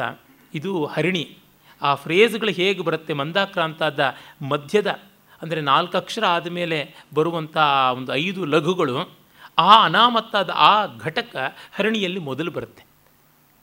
[0.53, 1.37] ಇದು ಹರಿಣಿ.
[1.81, 3.13] ಆ ಫ್ರೇಸ್ಗಳು ಹೇಗೆ ಬರುತ್ತೆ?
[3.13, 4.99] ಮಂದಾಕ್ರಾಂತದ ಮಧ್ಯದ,
[5.41, 7.57] ಅಂದರೆ ನಾಲ್ಕು ಅಕ್ಷರ ಆದಮೇಲೆ ಬರುವಂಥ
[7.93, 9.17] ಒಂದು ಐದು ಲಘುಗಳು,
[9.57, 11.35] ಆ ಅನಾಮತ್ತಾದ ಆ ಘಟಕ
[11.71, 12.83] ಹರಣಿಯಲ್ಲಿ ಮೊದಲು ಬರುತ್ತೆ.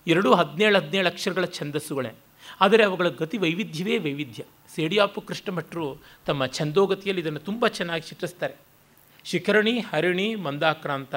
[0.06, 2.10] ಎರಡೂ ಹದಿನೇಳು ಹದಿನೇಳು ಅಕ್ಷರಗಳ ಛಂದಸ್ಸುಗಳೇ.
[2.60, 4.44] ಆದರೆ ಅವುಗಳ ಗತಿ ವೈವಿಧ್ಯವೇ ವೈವಿಧ್ಯ.
[4.74, 8.54] ಸೇಡಿಯಾಪು ಕೃಷ್ಣಮಠರು ತಮ್ಮ ಛಂದೋಗತಿಯಲ್ಲಿ ಇದನ್ನು ತುಂಬ ಚೆನ್ನಾಗಿ ಚಿತ್ರಿಸ್ತಾರೆ.
[9.24, 11.14] ಶಿಖರಣಿ, ಹರಿಣಿ, ಮಂದಾಕ್ರಾಂತ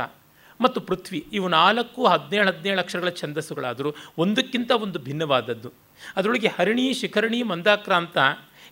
[0.61, 5.71] ಮತ್ತು ಪೃಥ್ವಿ ಇವು ನಾಲ್ಕು ಹದಿನೇಳು ಹದಿನೇಳು ಅಕ್ಷರಗಳ ಛಂದಸ್ಸುಗಳಾದರೂ ಒಂದಕ್ಕಿಂತ ಒಂದು ಭಿನ್ನವಾದದ್ದು.
[6.15, 8.17] ಅದರೊಳಗೆ ಹರಿಣಿ, ಶಿಖರಣಿ, ಮಂದಾಕ್ರಾಂತ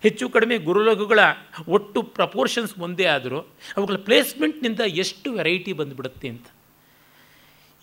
[0.02, 1.18] ಹೆಚ್ಚು ಕಡಿಮೆ ಗುರುಲಘುಗಳ
[1.68, 3.40] ಒಟ್ಟು ಪ್ರಪೋರ್ಷನ್ಸ್ ಒಂದೇ ಆದರೂ
[3.76, 6.46] ಅವುಗಳ ಪ್ಲೇಸ್ಮೆಂಟ್ನಿಂದ ಎಷ್ಟು ವೆರೈಟಿ ಬಂದುಬಿಡುತ್ತೆ ಅಂತ.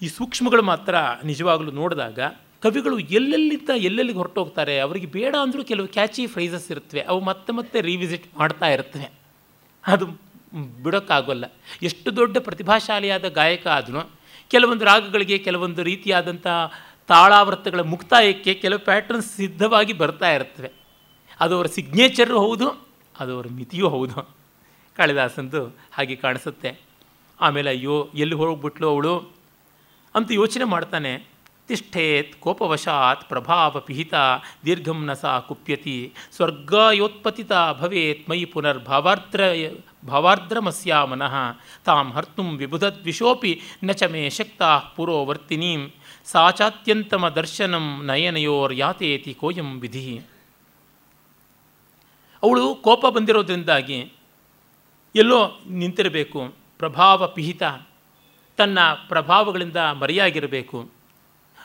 [0.01, 2.19] ಈ ಸೂಕ್ಷ್ಮಗಳು ಮಾತ್ರ ನಿಜವಾಗಲೂ ನೋಡಿದಾಗ
[2.63, 8.37] ಕವಿಗಳು ಎಲ್ಲೆಲ್ಲಿದ್ದ ಎಲ್ಲೆಲ್ಲಿಗೆ ಹೊರಟೋಗ್ತಾರೆ, ಅವರಿಗೆ ಬೇಡ ಅಂದರೂ ಕೆಲವು ಕ್ಯಾಚಿ ಫ್ರೈಸಸ್ ಇರುತ್ತವೆ ಅವು ಮತ್ತೆ ಮತ್ತೆ ರಿವಿಸಿಟ್
[8.37, 9.11] ಮಾಡ್ತಾ ಇರ್ತವೆ.
[9.87, 10.05] ಅದು
[10.83, 11.45] ಬಿಡೋಕ್ಕಾಗೋಲ್ಲ.
[11.83, 14.09] ಎಷ್ಟು ದೊಡ್ಡ ಪ್ರತಿಭಾಶಾಲಿಯಾದ ಗಾಯಕ ಆದರೂ
[14.49, 16.47] ಕೆಲವೊಂದು ರಾಗಗಳಿಗೆ ಕೆಲವೊಂದು ರೀತಿಯಾದಂಥ
[17.07, 20.71] ತಾಳಾವೃತ್ತಗಳ ಮುಕ್ತಾಯಕ್ಕೆ ಕೆಲವು ಪ್ಯಾಟ್ರನ್ಸ್ ಸಿದ್ಧವಾಗಿ ಬರ್ತಾ ಇರ್ತವೆ.
[21.39, 22.87] ಅದು ಅವರ ಸಿಗ್ನೇಚರು ಹೌದು,
[23.19, 24.35] ಅದು ಅವರ ಮಿತಿಯೂ ಹೌದು.
[24.97, 26.79] ಕಾಳಿದಾಸಂದು ಹಾಗೆ ಕಾಣಿಸುತ್ತೆ.
[27.41, 29.13] ಆಮೇಲೆ ಅಯ್ಯೋ, ಎಲ್ಲಿ ಹೋಗ್ಬಿಟ್ಲು ಅವಳು?
[30.15, 31.38] ಅಂತ ಯೋಚನೆ ಮಾಡ್ತಾನೆ.
[31.69, 34.13] ತಿಷ್ಠೇತ್ ಕೋಪವಶಾತ್ ಪ್ರಭಾವ ಪಿಹಿತ
[34.65, 35.97] ದೀರ್ಘಂ ನ ಸಾ ಕುಪ್ಯತಿ
[36.35, 37.51] ಸ್ವರ್ಗಾಯೋತ್ಪತಿತ
[37.81, 39.41] ಭವೇತ್ ಮಯಿ ಪುನರ್ಭಾವಾರ್ದ್ರ
[40.05, 41.35] ಭಾವಾರ್ದ್ರಮಸ್ಯ ಮನಃ
[41.85, 43.53] ತಾಂ ಹರ್ತುಂ ವಿಬುಧದ್ವಿಷೋಪಿ
[43.83, 45.81] ನ ಚ ಮೇ ಶಕ್ತಾ ಪುರೋವರ್ತಿನೀಂ
[46.25, 50.05] ಸಾ ಚಾತ್ಯಂತಮ ದರ್ಶನಂ ನಯನಯೋರ್ಯಾತೇತಿ ಕೋಯಂ ವಿಧಿ.
[52.43, 53.99] ಅವಳು ಕೋಪ ಬಂದಿರೋದ್ರಿಂದಾಗಿ
[55.15, 56.41] ಎಲ್ಲೋ ನಿಂತಿರಬೇಕು,
[56.77, 57.63] ಪ್ರಭಾವ ಪಿಹಿತ,
[58.57, 60.98] ತನ್ನ ಪ್ರಭಾವಗಳಿಂದ ಮರೆಯಾಗಿರಬೇಕು.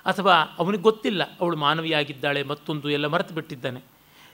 [0.07, 3.81] ಅಥವಾ ಅವನಿಗೆ ಗೊತ್ತಿಲ್ಲ ಅವಳು ಮಾನವಿಯಾಗಿದ್ದಾಳೆ, ಮತ್ತೊಂದು ಎಲ್ಲ ಮರೆತು ಬಿಟ್ಟಿದ್ದಾನೆ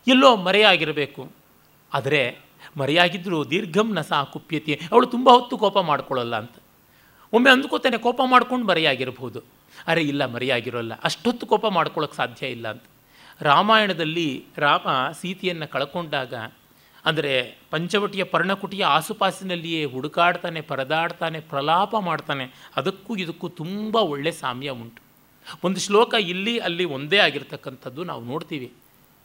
[0.07, 1.23] ಎಲ್ಲೋ ಮರೆಯಾಗಿರಬೇಕು.
[1.93, 2.23] ಆದರೆ
[2.81, 6.57] ಮರೆಯಾಗಿದ್ದರೂ ದೀರ್ಘಂ ನ ಸಾ ಕುಪ್ಯತಿ, ಅವಳು ತುಂಬ ಹೊತ್ತು ಕೋಪ ಮಾಡ್ಕೊಳ್ಳಲ್ಲ ಅಂತ.
[7.33, 9.41] ಒಮ್ಮೆ ಅಂದ್ಕೋತಾನೆ, ಕೋಪ ಮಾಡ್ಕೊಂಡು ಮರೆಯಾಗಿರಬಹುದು.
[9.91, 10.93] ಅರೆ ಇಲ್ಲ, ಮರೆಯಾಗಿರೋಲ್ಲ.
[11.09, 12.85] ಅಷ್ಟೊತ್ತು ಕೋಪ ಮಾಡ್ಕೊಳ್ಳೋಕೆ ಸಾಧ್ಯ ಇಲ್ಲ ಅಂತ.
[13.41, 14.29] ರಾಮಾಯಣದಲ್ಲಿ
[14.65, 14.87] ರಾಮ
[15.21, 16.35] ಸೀತೆಯನ್ನು ಕಳ್ಕೊಂಡಾಗ,
[17.05, 17.35] ಅಂದರೆ
[17.71, 22.47] ಪಂಚವಟಿಯ ಪರ್ಣಕುಟಿಯ ಆಸುಪಾಸಿನಲ್ಲಿಯೇ ಹುಡುಕಾಡ್ತಾನೆ, ಪರದಾಡ್ತಾನೆ, ಪ್ರಲಾಪ ಮಾಡ್ತಾನೆ.
[22.77, 25.01] ಅದಕ್ಕೂ ಇದಕ್ಕೂ ತುಂಬ ಒಳ್ಳೆಯ ಸಾಮ್ಯ ಉಂಟು.
[25.65, 28.73] ಒಂದು ಶ್ಲೋಕ ಇಲ್ಲಿ, ಅಲ್ಲಿ ಒಂದೇ ಆಗಿರ್ತಕ್ಕಂಥದ್ದು ನಾವು ನೋಡ್ತೀವಿ.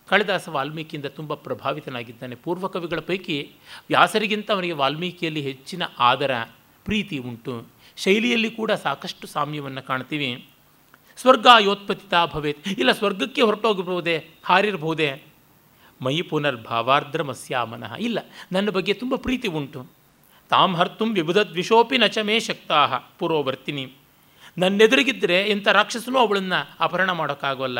[0.10, 2.36] ಕಾಳಿದಾಸ ವಾಲ್ಮೀಕಿಯಿಂದ ತುಂಬ ಪ್ರಭಾವಿತನಾಗಿದ್ದಾನೆ.
[2.36, 3.38] ಪೂರ್ವ ಕವಿಗಳ ಪೈಕಿ
[3.90, 6.34] ವ್ಯಾಸರಿಗಿಂತ ಅವನಿಗೆ ವಾಲ್ಮೀಕಿಯಲ್ಲಿ ಹೆಚ್ಚಿನ ಆದರ,
[6.86, 7.54] ಪ್ರೀತಿ ಉಂಟು.
[7.98, 10.30] ಶೈಲಿಯಲ್ಲಿ ಕೂಡ ಸಾಕಷ್ಟು ಸಾಮ್ಯವನ್ನು ಕಾಣ್ತೀವಿ.
[11.18, 12.68] ಸ್ವರ್ಗ ಯೋತ್ಪತಿತ ಭವೇತ್.
[12.68, 14.16] ಇಲ್ಲ, ಸ್ವರ್ಗಕ್ಕೆ ಹೊರಟೋಗಬಹುದೇ?
[14.44, 15.10] ಹಾರಿರಬಹುದೇ?
[16.02, 18.20] ಮೈ ಪುನರ್ಭಾವಾರ್ದ್ರ ಮಸ್ಯಾಮನಃ ಇಲ್ಲ,
[18.52, 19.82] ನನ್ನ ಬಗ್ಗೆ ತುಂಬ ಪ್ರೀತಿ ಉಂಟು.
[20.50, 22.80] ತಾಂ ಹರ್ತುಂ ವಿಬುಧದ್ವಿಷೋಪಿ ನಚ ಮೇ ಶಕ್ತಾ.
[23.20, 23.86] ಪುರೋವರ್ತಿನಿ.
[24.58, 27.80] ನನ್ನೆದುರಿಗಿದ್ದರೆ ಇಂಥ ರಾಕ್ಷಸನೂ ಅವಳನ್ನು ಅಪಹರಣ ಮಾಡೋಕ್ಕಾಗೋಲ್ಲ.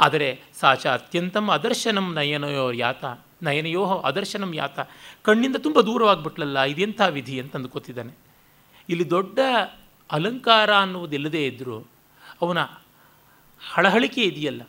[0.00, 0.28] ಆದರೆ
[0.60, 3.04] ಸಾಚ ಅತ್ಯಂತಂ ಅದರ್ಶನಂ ನಯನಯೋ ಯಾತ.
[3.42, 4.80] ನಯನಯೋ ಅದರ್ಶನಂ ಯಾತ.
[5.22, 8.14] ಕಣ್ಣಿಂದ ತುಂಬ ದೂರವಾಗಿಬಿಟ್ಲಲ್ಲ, ಇದೆಂಥ ವಿಧಿ ಅಂತ ಅಂದುಕೊತಿದ್ದಾನೆ
[8.88, 9.38] ಇಲ್ಲಿ ದೊಡ್ಡ
[10.10, 11.76] ಅಲಂಕಾರ ಅನ್ನುವುದಿಲ್ಲದೇ ಇದ್ದರೂ
[12.42, 12.58] ಅವನ
[13.60, 14.62] ಹಳಹಳಿಕೆ ಇದೆಯಲ್ಲ.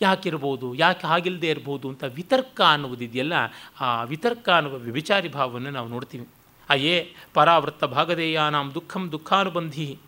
[0.00, 3.32] ಯಾಕಿರ್ಬೋದು, ಯಾಕೆ ಹಾಗಿಲ್ಲದೆ ಇರ್ಬೋದು ಅಂತ ವಿತರ್ಕ ಅನ್ನುವುದಿದೆಯಲ್ಲ,
[3.80, 6.26] ಆ ವಿತರ್ಕ ಅನ್ನುವ ವ್ಯಭಿಚಾರಿ ಭಾವವನ್ನು ನಾವು ನೋಡ್ತೀವಿ.
[6.68, 9.98] ಅಯೇ ಪರಾವೃತ್ತ ಭಾಗದೇಯಾನಾಂ ದುಃಖಂ ದುಃಖಾನುಬಂಧಿ.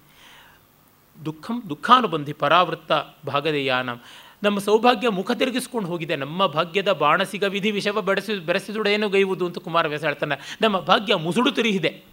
[1.24, 2.92] ದುಃಖಂ ದುಃಖಾನುಬಂಧಿ ಪರಾವೃತ್ತ
[3.27, 4.00] ಭಾಗದೇಯಾನಂ
[4.42, 6.16] ನಮ್ಮ ಸೌಭಾಗ್ಯ ಮುಖ ತಿರುಗಿಸ್ಕೊಂಡು ಹೋಗಿದೆ.
[6.16, 10.59] ನಮ್ಮ ಭಾಗ್ಯದ ಬಾಣಸಿಗ ವಿಧಿ ವಿಷವ ಬೆಳೆಸಿ ಬೆರೆಸಿದುಡೇನು ಗೈವುದು ಅಂತ ಕುಮಾರವ್ಯಾಸ ಹೇಳ್ತಾನೆ.
[10.62, 12.05] ನಮ್ಮ ಭಾಗ್ಯ ಮುಸುಡು ತಿರುಗಿದೆ.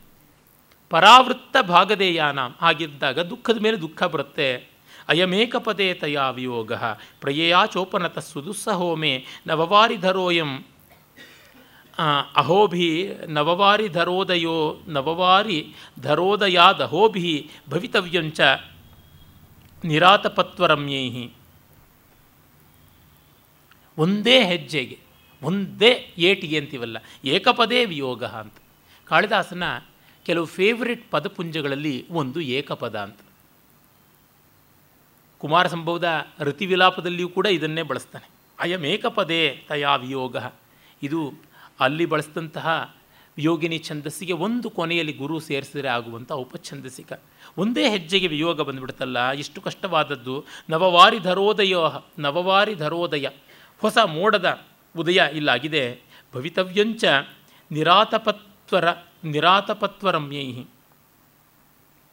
[0.89, 4.71] ಪರಾವೃತ್ತ ಭಾಗದೇಯಾನ ಹಾಗಿದ್ದಾಗ ದುಃಖದ ಮೇಲೆ ದುಃಖ ಬರುತ್ತೆ.
[5.09, 6.73] ಅಯಮೇಕ ಪದೇ ತಯಾ ವಿಯೋಗ.
[7.21, 10.65] ಪ್ರಯಯಾ ಚೋಪನತ ಸುದುಸ್ಸಹೋಮೆ ನವವಾರಿ ಧರೋಯಂ
[12.35, 18.41] ಅಹೋಭಿ ನವವಾರಿ ಧರೋದಯೋ ನವವಾರಿ ಧರೋದಯಾದಹೋಭಿ ಭವಿತವ್ಯಂಚ.
[19.85, 21.29] ನಿರಾತಪತ್ವರಮ್ಯೈ
[23.97, 24.99] ಒಂದೇ ಹೆಜ್ಜೆಗೆ,
[25.43, 28.53] ಒಂದೇ ಏಟಿಗೆ ಅಂತೀವಲ್ಲ, ಏಕಪದೇ ವಿಯೋಗ ಅಂತ.
[29.05, 29.63] ಕಾಳಿದಾಸನ
[30.25, 33.17] ಕೆಲವು ಫೇವರಿಟ್ ಪದಪುಂಜಗಳಲ್ಲಿ ಒಂದು ಏಕಪದ ಅಂತ.
[35.37, 38.29] ಕುಮಾರ ಸಂಭವದ ಋತಿವಿಲಾಪದಲ್ಲಿಯೂ ಕೂಡ ಇದನ್ನೇ ಬಳಸ್ತಾನೆ.
[38.59, 40.37] ಅಯಂ ಏಕಪದೇ ತಯಾ ವಿಯೋಗ.
[41.03, 41.33] ಇದು
[41.79, 42.95] ಅಲ್ಲಿ ಬಳಸಿದಂತಹ
[43.37, 47.13] ವಿಯೋಗಿನಿ ಛಂದಸ್ಸಿಗೆ ಒಂದು ಕೊನೆಯಲ್ಲಿ ಗುರು ಸೇರಿಸಿದರೆ ಆಗುವಂಥ ಉಪಛಂದಸಿಕ
[47.57, 50.45] ಒಂದೇ ಹೆಜ್ಜೆಗೆ ವಿಯೋಗ ಬಂದುಬಿಡುತ್ತಲ್ಲ ಇಷ್ಟು ಕಷ್ಟವಾದದ್ದು.
[50.69, 51.75] ನವವಾರಿ ಧರೋದಯ
[52.19, 53.27] ನವವಾರಿ ಧರೋದಯ.
[53.79, 54.61] ಹೊಸ ಮೋಡದ
[54.97, 55.99] ಉದಯ ಇಲ್ಲಾಗಿದೆ.
[56.33, 57.03] ಭವಿತವ್ಯಂಚ
[57.71, 58.91] ನಿರಾತಪತ್ವರ
[59.23, 60.65] ನಿರಾತಪತ್ವರಮ್ಯೈ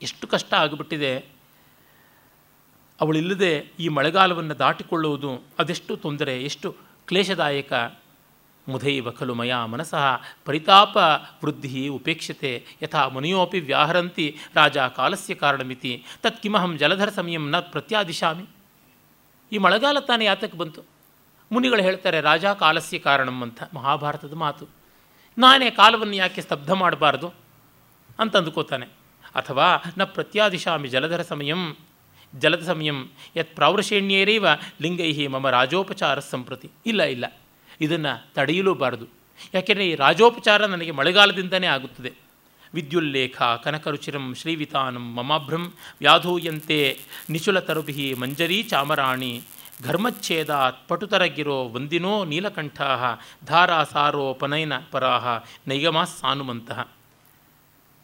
[0.02, 1.18] ಎಷ್ಟು ಕಷ್ಟ ಆಗಿಬಿಟ್ಟಿದೆ.
[3.00, 6.76] ಅವಳಿಲ್ಲದೆ ಈ ಮಳೆಗಾಲವನ್ನು ದಾಟಿಕೊಳ್ಳುವುದು ಅದೆಷ್ಟು ತೊಂದರೆ, ಎಷ್ಟು
[7.06, 7.72] ಕ್ಲೇಶದಾಯಕ.
[8.68, 10.96] ಮುಧೈವ ಖಲು ಮಯ ಮನಸಃ ಪರಿತಾಪ
[11.44, 12.64] ವೃದ್ಧಿ ಉಪೇಕ್ಷತೆ.
[12.82, 16.04] ಯಥಾ ಮುನಿಯೋಪಿ ವ್ಯಾಹರಂತಿ ರಾಜ ಕಾಲಸ್ಯ ಕಾರಣಮಿತಿ.
[16.22, 18.44] ತತ್ ಕಿಮಹಂ ಜಲಧರ ಸಮಯಂ ನ ಪ್ರತ್ಯಾದಿಶಾಮಿ.
[19.52, 20.82] ಈ ಮಳೆಗಾಲ ತಾನೇ ಯಾತಕ್ಕೆ ಬಂತು.
[21.52, 24.68] ಮುನಿಗಳು ಹೇಳ್ತಾರೆ, ರಾಜ ಕಾಲಸ್ಯ ಕಾರಣಂ ಅಂತ ಮಹಾಭಾರತದ ಮಾತು.
[25.38, 27.34] ನಾನೇ ಕಾಲವನ್ನು ಯಾಕೆ ಸ್ತಬ್ಧ ಮಾಡಬಾರ್ದು?
[28.18, 28.86] ಅಂತ ಅಂದುಕೋತಾನೆ
[29.34, 31.76] ಅಥವಾ, ನ ಪ್ರತ್ಯಾದಿಶಾಮಿ ಜಲಧರ ಸಮಯಂ,
[32.38, 34.46] ಜಲದ ಸಮಯಂ, ಯತ್ ಪ್ರಾವೃಷೇಣ್ಯೇರೇವ
[34.80, 37.36] ಲಿಂಗೈ ಮಮ ರಾಜೋಪಚಾರ ಸಂಪ್ರತಿ ಇಲ್ಲ ಇಲ್ಲ.
[37.80, 39.06] ಇದನ್ನು ತಡೆಯಲೂಬಾರದು.
[39.54, 42.12] ಯಾಕೆಂದರೆ ಈ ರಾಜೋಪಚಾರ ನನಗೆ ಮಳೆಗಾಲದಿಂದನೇ ಆಗುತ್ತದೆ.
[42.74, 49.42] ವಿದ್ಯುಲ್ಲೇಖ ಕನಕರುಚಿರಂ, ಶ್ರೀವಿತಾನಂ, ಮಮಾಭ್ರಂ, ವ್ಯಾಧೂಯಂತೆ ನಿಚುಲತರುಭಿ ಮಂಜರಿ ಚಾಮರಾಣಿ,
[49.82, 52.80] ಘರ್ಮಚ್ಛೇದ, ಪಟುತರಗಿರೋ ವಂದಿನೋ ನೀಲಕಂಠ
[53.44, 55.26] ಧಾರಾ ಸಾರೋ ಪನಯನ ಪರಾಹ
[55.68, 56.88] ನೈಗಮಾಸ್ ಸಾನುಮಂತಹ.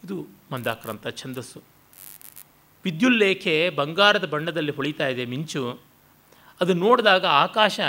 [0.04, 1.62] ಇದು ಮಂದಾಕ್ರಂಥ ಛಂದಸ್ಸು.
[2.84, 5.80] ವಿದ್ಯುಲ್ಲೇಖೆ ಬಂಗಾರದ ಬಣ್ಣದಲ್ಲಿ ಹೊಳಿತಾ ಇದೆ ಮಿಂಚು.
[6.60, 7.80] ಅದು ನೋಡಿದಾಗ ಆಕಾಶ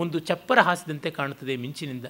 [0.00, 2.04] ಒಂದು ಚಪ್ಪರ ಹಾಸಿದಂತೆ ಕಾಣುತ್ತದೆ ಮಿಂಚಿನಿಂದ.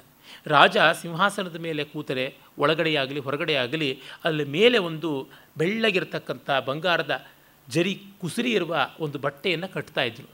[0.46, 7.26] ರಾಜ ಸಿಂಹಾಸನದ ಮೇಲೆ ಕೂತರೆ ಒಳಗಡೆಯಾಗಲಿ ಹೊರಗಡೆಯಾಗಲಿ ಅಲ್ಲಿ ಮೇಲೆ ಒಂದು ಬೆಳ್ಳಗಿರ್ತಕ್ಕಂಥ ಬಂಗಾರದ
[7.68, 10.29] ಜರಿ ಕುಸುರಿ ಇರುವ ಒಂದು ಬಟ್ಟೆಯನ್ನು ಕಟ್ತಾ ಇದ್ರು.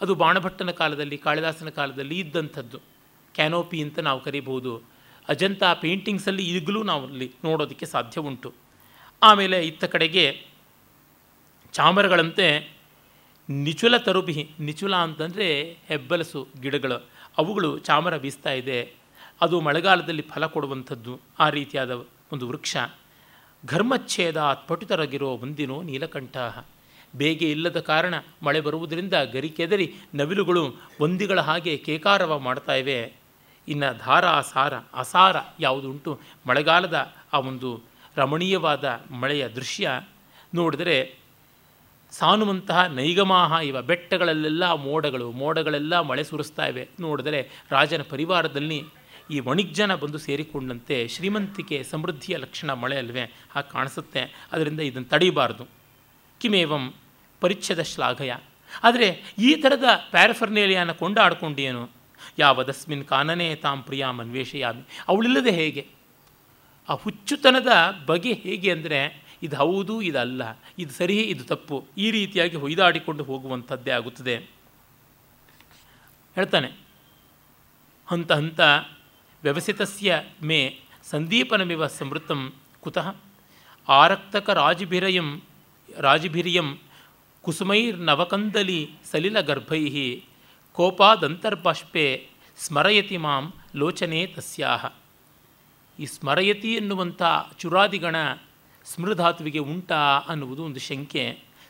[0.00, 2.78] ಅದು ಬಾಣಭಟ್ಟನ ಕಾಲದಲ್ಲಿ, ಕಾಳಿದಾಸನ ಕಾಲದಲ್ಲಿ ಇದ್ದಂಥದ್ದು.
[3.34, 4.82] ಕ್ಯಾನೋಪಿ ಅಂತ ನಾವು ಕರಿಬಹುದು.
[5.28, 8.54] ಅಜಂತ ಪೇಂಟಿಂಗ್ಸಲ್ಲಿ ಈಗಲೂ ನಾವು ಅಲ್ಲಿ ನೋಡೋದಕ್ಕೆ ಸಾಧ್ಯ ಉಂಟು.
[9.22, 10.46] ಆಮೇಲೆ ಇತ್ತ ಕಡೆಗೆ
[11.72, 12.77] ಚಾಮರಗಳಂತೆ
[13.50, 17.06] ನಿಚುಲ ತರುಭಿ ನಿಚುಲ ಅಂತಂದರೆ ಹೆಬ್ಬಲಸು, ಗಿಡಗಳು,
[17.38, 18.92] ಅವುಗಳು ಚಾಮರ ಬೀಸ್ತಾ ಇದೆ.
[19.40, 21.90] ಅದು ಮಳೆಗಾಲದಲ್ಲಿ ಫಲ ಕೊಡುವಂಥದ್ದು, ಆ ರೀತಿಯಾದ
[22.32, 22.76] ಒಂದು ವೃಕ್ಷ.
[23.66, 26.36] ಘರ್ಮಚ್ಛೇದ ಪಟುತರಗಿರೋ ಒಂದಿನೋ ನೀಲಕಂಠ
[27.16, 33.12] ಬೇಗೆ ಇಲ್ಲದ ಕಾರಣ ಮಳೆ ಬರುವುದರಿಂದ ಗರಿಕೆದರಿ ನವಿಲುಗಳು ಒಂದಿಗಳ ಹಾಗೆ ಕೇಕಾರವ ಮಾಡ್ತಾ ಇವೆ.
[33.68, 36.20] ಇನ್ನು ಧಾರ ಸಾರ, ಅಸಾರ ಯಾವುದುಂಟು?
[36.46, 37.82] ಮಳೆಗಾಲದ ಆ ಒಂದು
[38.16, 39.90] ರಮಣೀಯವಾದ ಮಳೆಯ ದೃಶ್ಯ
[40.54, 41.27] ನೋಡಿದರೆ
[42.12, 46.88] ಸಾನುವಂತಹ ನೈಗಮಾಹ ಇವ ಬೆಟ್ಟಗಳಲ್ಲೆಲ್ಲ ಮೋಡಗಳು, ಮೋಡಗಳೆಲ್ಲ ಮಳೆ ಸುರಿಸ್ತಾ ಇವೆ.
[47.00, 48.84] ನೋಡಿದರೆ ರಾಜನ ಪರಿವಾರದಲ್ಲಿ
[49.30, 54.48] ಈ ವಣಿಜ್ಜನ ಬಂದು ಸೇರಿಕೊಂಡಂತೆ ಶ್ರೀಮಂತಿಕೆ ಸಮೃದ್ಧಿಯ ಲಕ್ಷಣ ಮಳೆ ಅಲ್ವೇ ಹಾಗೆ ಕಾಣಿಸುತ್ತೆ.
[54.52, 55.68] ಅದರಿಂದ ಇದನ್ನು ತಡೀಬಾರ್ದು
[56.40, 56.94] ಕಿಮೇವಂ
[57.40, 58.34] ಪರಿಚ್ಛದ ಶ್ಲಾಘಯ.
[58.82, 61.90] ಆದರೆ ಈ ಥರದ ಪ್ಯಾರಫರ್ನೇಲಿಯಾನ ಕೊಂಡಾಡ್ಕೊಂಡೇನು?
[62.38, 65.86] ಯಾವದಸ್ಮಿನ್ ಕಾನನೇ ತಾಂ ಪ್ರಿಯಾಂ ಅನ್ವೇಷಯಾಮಿ ಅವಳಿಲ್ಲದೆ ಹೇಗೆ?
[66.88, 67.66] ಆ ಹುಚ್ಚುತನದ
[68.06, 70.42] ಬಗೆ ಹೇಗೆ ಅಂದರೆ ಇದು ಹೌದು ಇದಲ್ಲ
[70.78, 74.36] ಇದು ಸರಿ, ಇದು ತಪ್ಪು, ಈ ರೀತಿಯಾಗಿ ಹೊಯ್ದಾಡಿಕೊಂಡು ಹೋಗುವಂಥದ್ದೇ ಆಗುತ್ತದೆ.
[76.36, 76.68] ಹೇಳ್ತಾನೆ,
[78.08, 78.60] ಹಂತ ಹಂತ,
[79.42, 80.60] ವ್ಯವಸಿತಸ್ಯ ಮೇ
[81.10, 82.40] ಸಂದೀಪನಮಿವ ಸಮೃತಂ
[82.80, 83.06] ಕುತಃ,
[83.88, 85.28] ಆರಕ್ತಕ ರಾಜಭಿರಯಂ,
[85.98, 86.68] ರಾಜಭಿರಿಯಂ,
[87.42, 89.82] ಕುಸುಮೈರ್ನವಕಂದಲಿ ಸಲಿಲಗರ್ಭೈ
[90.72, 93.44] ಕೋಪಾದಂತರ್ಬಾಷ್ಪೆ ಸ್ಮರಯತಿ ಮಾಂ
[93.76, 94.86] ಲೋಚನೆ ತಸ್ಯಾಹ.
[95.98, 97.22] ಈ ಸ್ಮರಯತಿ ಎನ್ನುವಂಥ
[97.58, 98.16] ಚುರಾದಿಗಣ
[98.92, 101.24] ಸ್ಮೃಧಾತುವಿಗೆ ಉಂಟಾ ಅನ್ನುವುದು ಒಂದು ಶಂಕೆ.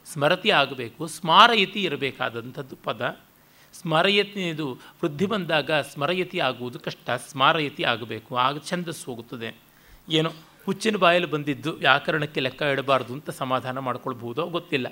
[0.06, 3.00] ಸ್ಮರತಿ ಆಗಬೇಕು, ಸ್ಮಾರಯತಿ ಇರಬೇಕಾದಂಥದ್ದು ಪದ.
[3.72, 4.66] ಸ್ಮರಯತಿ ಇದು
[5.00, 9.50] ವೃದ್ಧಿ ಬಂದಾಗ ಸ್ಮರಯತಿ ಆಗುವುದು ಕಷ್ಟ, ಸ್ಮಾರಯತಿ ಆಗಬೇಕು, ಆಗ ಛಂದಸ್ಸು ಹೋಗುತ್ತದೆ.
[10.08, 10.30] ಏನೋ
[10.66, 14.88] ಹುಚ್ಚಿನ ಬಾಯಲ್ಲಿ ಬಂದಿದ್ದು ವ್ಯಾಕರಣಕ್ಕೆ ಲೆಕ್ಕ ಇಡಬಾರ್ದು ಅಂತ ಸಮಾಧಾನ ಮಾಡ್ಕೊಳ್ಬಹುದೋ ಗೊತ್ತಿಲ್ಲ.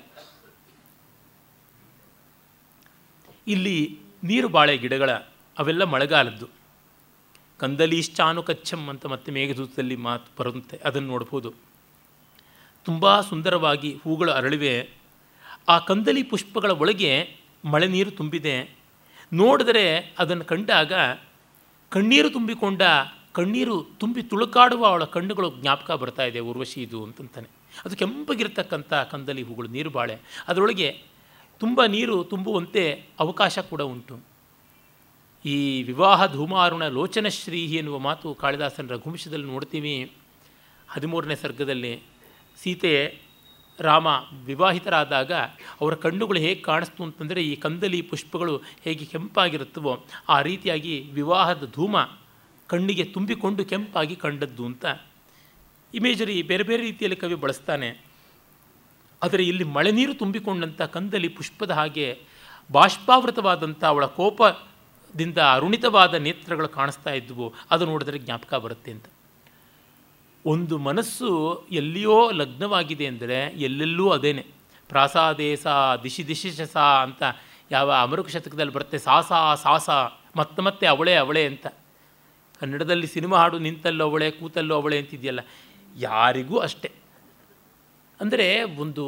[3.47, 3.77] ಇಲ್ಲಿ
[4.23, 5.11] ನೀರು ಬಾಳೆ ಗಿಡಗಳ
[5.57, 6.47] ಅವೆಲ್ಲ ಮಳೆಗಾಲದ್ದು.
[7.59, 11.66] ಕಂದಲೀಶ್ಚಾನು ಕಚ್ಚಂ ಅಂತ ಮತ್ತೆ ಮೇಘದೂತದಲ್ಲಿ ಮಾತು ಬರುತ್ತೆ ಅದನ್ನು ನೋಡ್ಬೋದು.
[12.87, 14.75] ತುಂಬ ಸುಂದರವಾಗಿ ಹೂಗಳು ಅರಳಿವೆ.
[15.69, 17.11] ಆ ಕಂದಲಿ ಪುಷ್ಪಗಳ ಒಳಗೆ
[17.65, 18.55] ಮಳೆ ನೀರು ತುಂಬಿದೆ.
[19.33, 19.85] ನೋಡಿದರೆ
[20.19, 20.93] ಅದನ್ನು ಕಂಡಾಗ
[21.89, 22.81] ಕಣ್ಣೀರು ತುಂಬಿಕೊಂಡ
[23.33, 27.49] ಕಣ್ಣೀರು ತುಂಬಿ ತುಳುಕಾಡುವ ಅವಳ ಕಣ್ಣುಗಳು ಜ್ಞಾಪಕ ಬರ್ತಾ ಇದೆ, ಉರ್ವಶಿ ಇದು ಅಂತಂತಾನೆ.
[27.85, 30.15] ಅದು ಕೆಂಪಗಿರ್ತಕ್ಕಂಥ ಕಂದಲಿ ಹೂಗಳು, ನೀರು ಬಾಳೆ.
[30.47, 30.89] ಅದರೊಳಗೆ
[31.59, 32.83] ತುಂಬ ನೀರು ತುಂಬುವಂತೆ
[33.19, 34.15] ಅವಕಾಶ ಕೂಡ ಉಂಟು.
[35.45, 39.95] ಈ ವಿವಾಹ ಧೂಮಾರುಣ ಲೋಚನಶ್ರೀಹಿ ಎನ್ನುವ ಮಾತು ಕಾಳಿದಾಸನ ರಘುವಂಶದಲ್ಲಿ ನೋಡ್ತೀವಿ.
[40.89, 41.93] ಹದಿಮೂರನೇ ಸರ್ಗದಲ್ಲಿ
[42.63, 43.21] ಸೀತೆ
[43.79, 44.07] ರಾಮ
[44.45, 45.31] ವಿವಾಹಿತರಾದಾಗ
[45.81, 51.95] ಅವರ ಕಣ್ಣುಗಳು ಹೇಗೆ ಕಾಣಿಸ್ತು ಅಂತಂದರೆ ಈ ಕಂದಲಿ ಪುಷ್ಪಗಳು ಹೇಗೆ ಕೆಂಪಾಗಿರುತ್ತವೋ ಆ ರೀತಿಯಾಗಿ ವಿವಾಹದ ಧೂಮ
[52.67, 54.85] ಕಣ್ಣಿಗೆ ತುಂಬಿಕೊಂಡು ಕೆಂಪಾಗಿ ಕಂಡದ್ದು ಅಂತ.
[55.93, 58.05] ಇಮೇಜರಿ ಬೇರೆ ಬೇರೆ ರೀತಿಯಲ್ಲಿ ಕವಿ ಬಳಸ್ತಾನೆ.
[59.23, 62.21] ಆದರೆ ಇಲ್ಲಿ ಮಳೆ ನೀರು ತುಂಬಿಕೊಂಡಂಥ ಕಂದಲಿ ಪುಷ್ಪದ ಹಾಗೆ
[62.71, 67.53] ಬಾಷ್ಪಾವೃತವಾದಂಥ ಅವಳ ಕೋಪದಿಂದ ಅರುಣಿತವಾದ ನೇತ್ರಗಳು ಕಾಣಿಸ್ತಾ ಇದ್ವು.
[67.71, 69.05] ಅದು ನೋಡಿದ್ರೆ ಜ್ಞಾಪಕ ಬರುತ್ತೆ ಅಂತ.
[70.51, 71.29] ಒಂದು ಮನಸ್ಸು
[71.79, 74.43] ಎಲ್ಲಿಯೋ ಲಗ್ನವಾಗಿದೆ ಅಂದರೆ ಎಲ್ಲೆಲ್ಲೂ ಅದೇನೆ.
[74.89, 75.67] ಪ್ರಾಸಾದೇಸ
[76.03, 77.23] ದಿಶಿ ದಿಶಿ ಸಾ ಅಂತ
[77.71, 79.31] ಯಾವ ಅಮರುಕ ಶತಕದಲ್ಲಿ ಬರುತ್ತೆ, ಸಾಸ
[79.63, 79.89] ಸಾಸ,
[80.39, 81.67] ಮತ್ತೆ ಮತ್ತೆ ಅವಳೆ ಅವಳೆ ಅಂತ.
[82.61, 85.41] ಕನ್ನಡದಲ್ಲಿ ಸಿನಿಮಾ ಹಾಡು ನಿಂತಲ್ಲೋ ಅವಳೆ, ಕೂತಲ್ಲೋ ಅವಳೆ ಅಂತಿದೆಯಲ್ಲ,
[86.05, 86.89] ಯಾರಿಗೂ ಅಷ್ಟೆ.
[88.19, 88.47] ಅಂದರೆ
[88.83, 89.03] ಒಂದು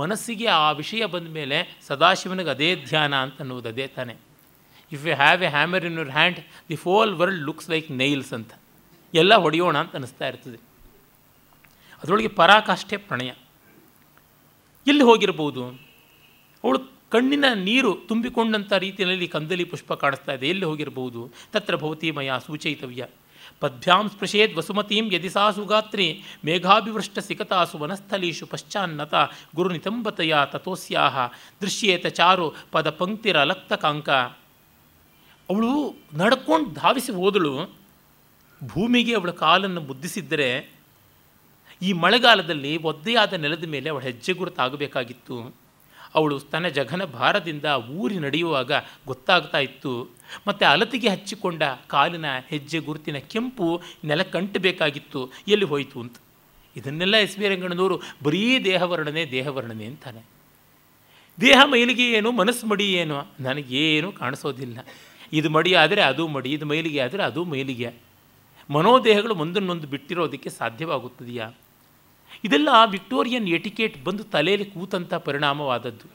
[0.00, 1.58] ಮನಸ್ಸಿಗೆ ಆ ವಿಷಯ ಬಂದ ಮೇಲೆ
[1.88, 4.14] ಸದಾಶಿವನಿಗೆ ಅದೇ ಧ್ಯಾನ ಅಂತ ಅನ್ನೋದು ಅದೇ ತಾನೆ.
[4.92, 6.38] If you have a hammer in your hand
[6.70, 8.52] the whole world looks like nails ಅಂತ.
[9.14, 10.58] ಎಲ್ಲ ಹೊಡೆಯೋಣ ಅಂತ ಅನ್ನಿಸ್ತಾ ಇರ್ತದೆ.
[12.06, 13.30] ಅದರೊಳಗೆ ಪರಾಕಾಷ್ಠೆ ಪ್ರಣಯ.
[14.86, 15.62] ಎಲ್ಲಿ ಹೋಗಿರ್ಬೋದು?
[16.64, 16.78] ಅವಳು
[17.10, 20.48] ಕಣ್ಣಿನ ನೀರು ತುಂಬಿಕೊಂಡಂಥ ರೀತಿಯಲ್ಲಿ ಕಂದಲಿ ಪುಷ್ಪ ಕಾಣಿಸ್ತಾ ಇದೆ.
[20.48, 23.06] ಎಲ್ಲಿ ಹೋಗಿರಬಹುದು ತತ್ರ ಭವತಿ ಮಯ ಸೂಚಯಿತವ್ಯ
[23.60, 29.14] ಪದ್ಭ್ಯಾಂ ಸ್ಪೃಶೇದ್ ವಸುಮತೀಂ ಯದಿ ಸಾ ಸುಗಾತ್ರಿ ಮೇಘಾಭಿವೃಷ್ಟ ಸಿಕತಾಸು ವನಸ್ಥಲೀಷು ಪಶ್ಚಾನ್ನತ
[29.54, 31.18] ಗುರುನಿತಂಬತಯ ತಥೋಸ್ಯಾಹ
[31.60, 34.10] ದೃಶ್ಯೇತ ಚಾರು ಪದ ಪಂಕ್ತಿರ ಲಕ್ತಕಾಂಕ
[35.50, 37.74] ಅವಳು ನಡ್ಕೊಂಡು ಧಾವಿಸಿ ಹೋದಳು.
[38.66, 40.75] ಭೂಮಿಗೆ ಅವಳ ಕಾಲನ್ನು ಮುದ್ದಿಸಿದ್ದರೆ
[41.82, 45.54] ಈ ಮಳೆಗಾಲದಲ್ಲಿ ಒದ್ದೆಯಾದ ನೆಲದ ಮೇಲೆ ಅವಳ ಹೆಜ್ಜೆ ಗುರುತಾಗಬೇಕಾಗಿತ್ತು.
[46.14, 48.72] ಅವಳು ತನ್ನ ಜಘನ ಭಾರದಿಂದ ಊರಿ ನಡೆಯುವಾಗ
[49.06, 50.10] ಗೊತ್ತಾಗ್ತಾ ಇತ್ತು.
[50.48, 56.16] ಮತ್ತು ಅಲತಿಗೆ ಹಚ್ಚಿಕೊಂಡ ಕಾಲಿನ ಹೆಜ್ಜೆ ಗುರುತಿನ ಕೆಂಪು ನೆಲ ಕಂಟಬೇಕಾಗಿತ್ತು ಎಲ್ಲಿ ಹೋಯಿತು ಅಂತ.
[56.76, 60.24] ಇದನ್ನೆಲ್ಲ ಎಸ್ ಬಿ ರಂಗಣ್ಣನವರು ಬರೀ ದೇಹವರ್ಣನೆ ದೇಹವರ್ಣನೆ ಅಂತಾನೆ.
[61.40, 64.78] ದೇಹ ಮೈಲಿಗೆ ಏನು, ಮನಸ್ಸು ಮಡಿ ಏನು, ನನಗೇನು ಕಾಣಿಸೋದಿಲ್ಲ.
[65.32, 67.92] ಇದು ಮಡಿ ಆದರೆ ಅದು ಮಡಿ, ಇದು ಮೈಲಿಗೆ ಆದರೆ ಅದು ಮೈಲಿಗೆ.
[68.70, 71.50] ಮನೋದೇಹಗಳು ಒಂದನ್ನೊಂದು ಬಿಟ್ಟಿರೋದಕ್ಕೆ ಸಾಧ್ಯವಾಗುತ್ತದೆಯಾ?
[72.44, 76.10] ಇದೆಲ್ಲ ವಿಕ್ಟೋರಿಯನ್ ಎಟಿಕೇಟ್ ಬಂದು ತಲೆಯಲ್ಲಿ ಕೂತಂಥ ಪರಿಣಾಮವಾದದ್ದು.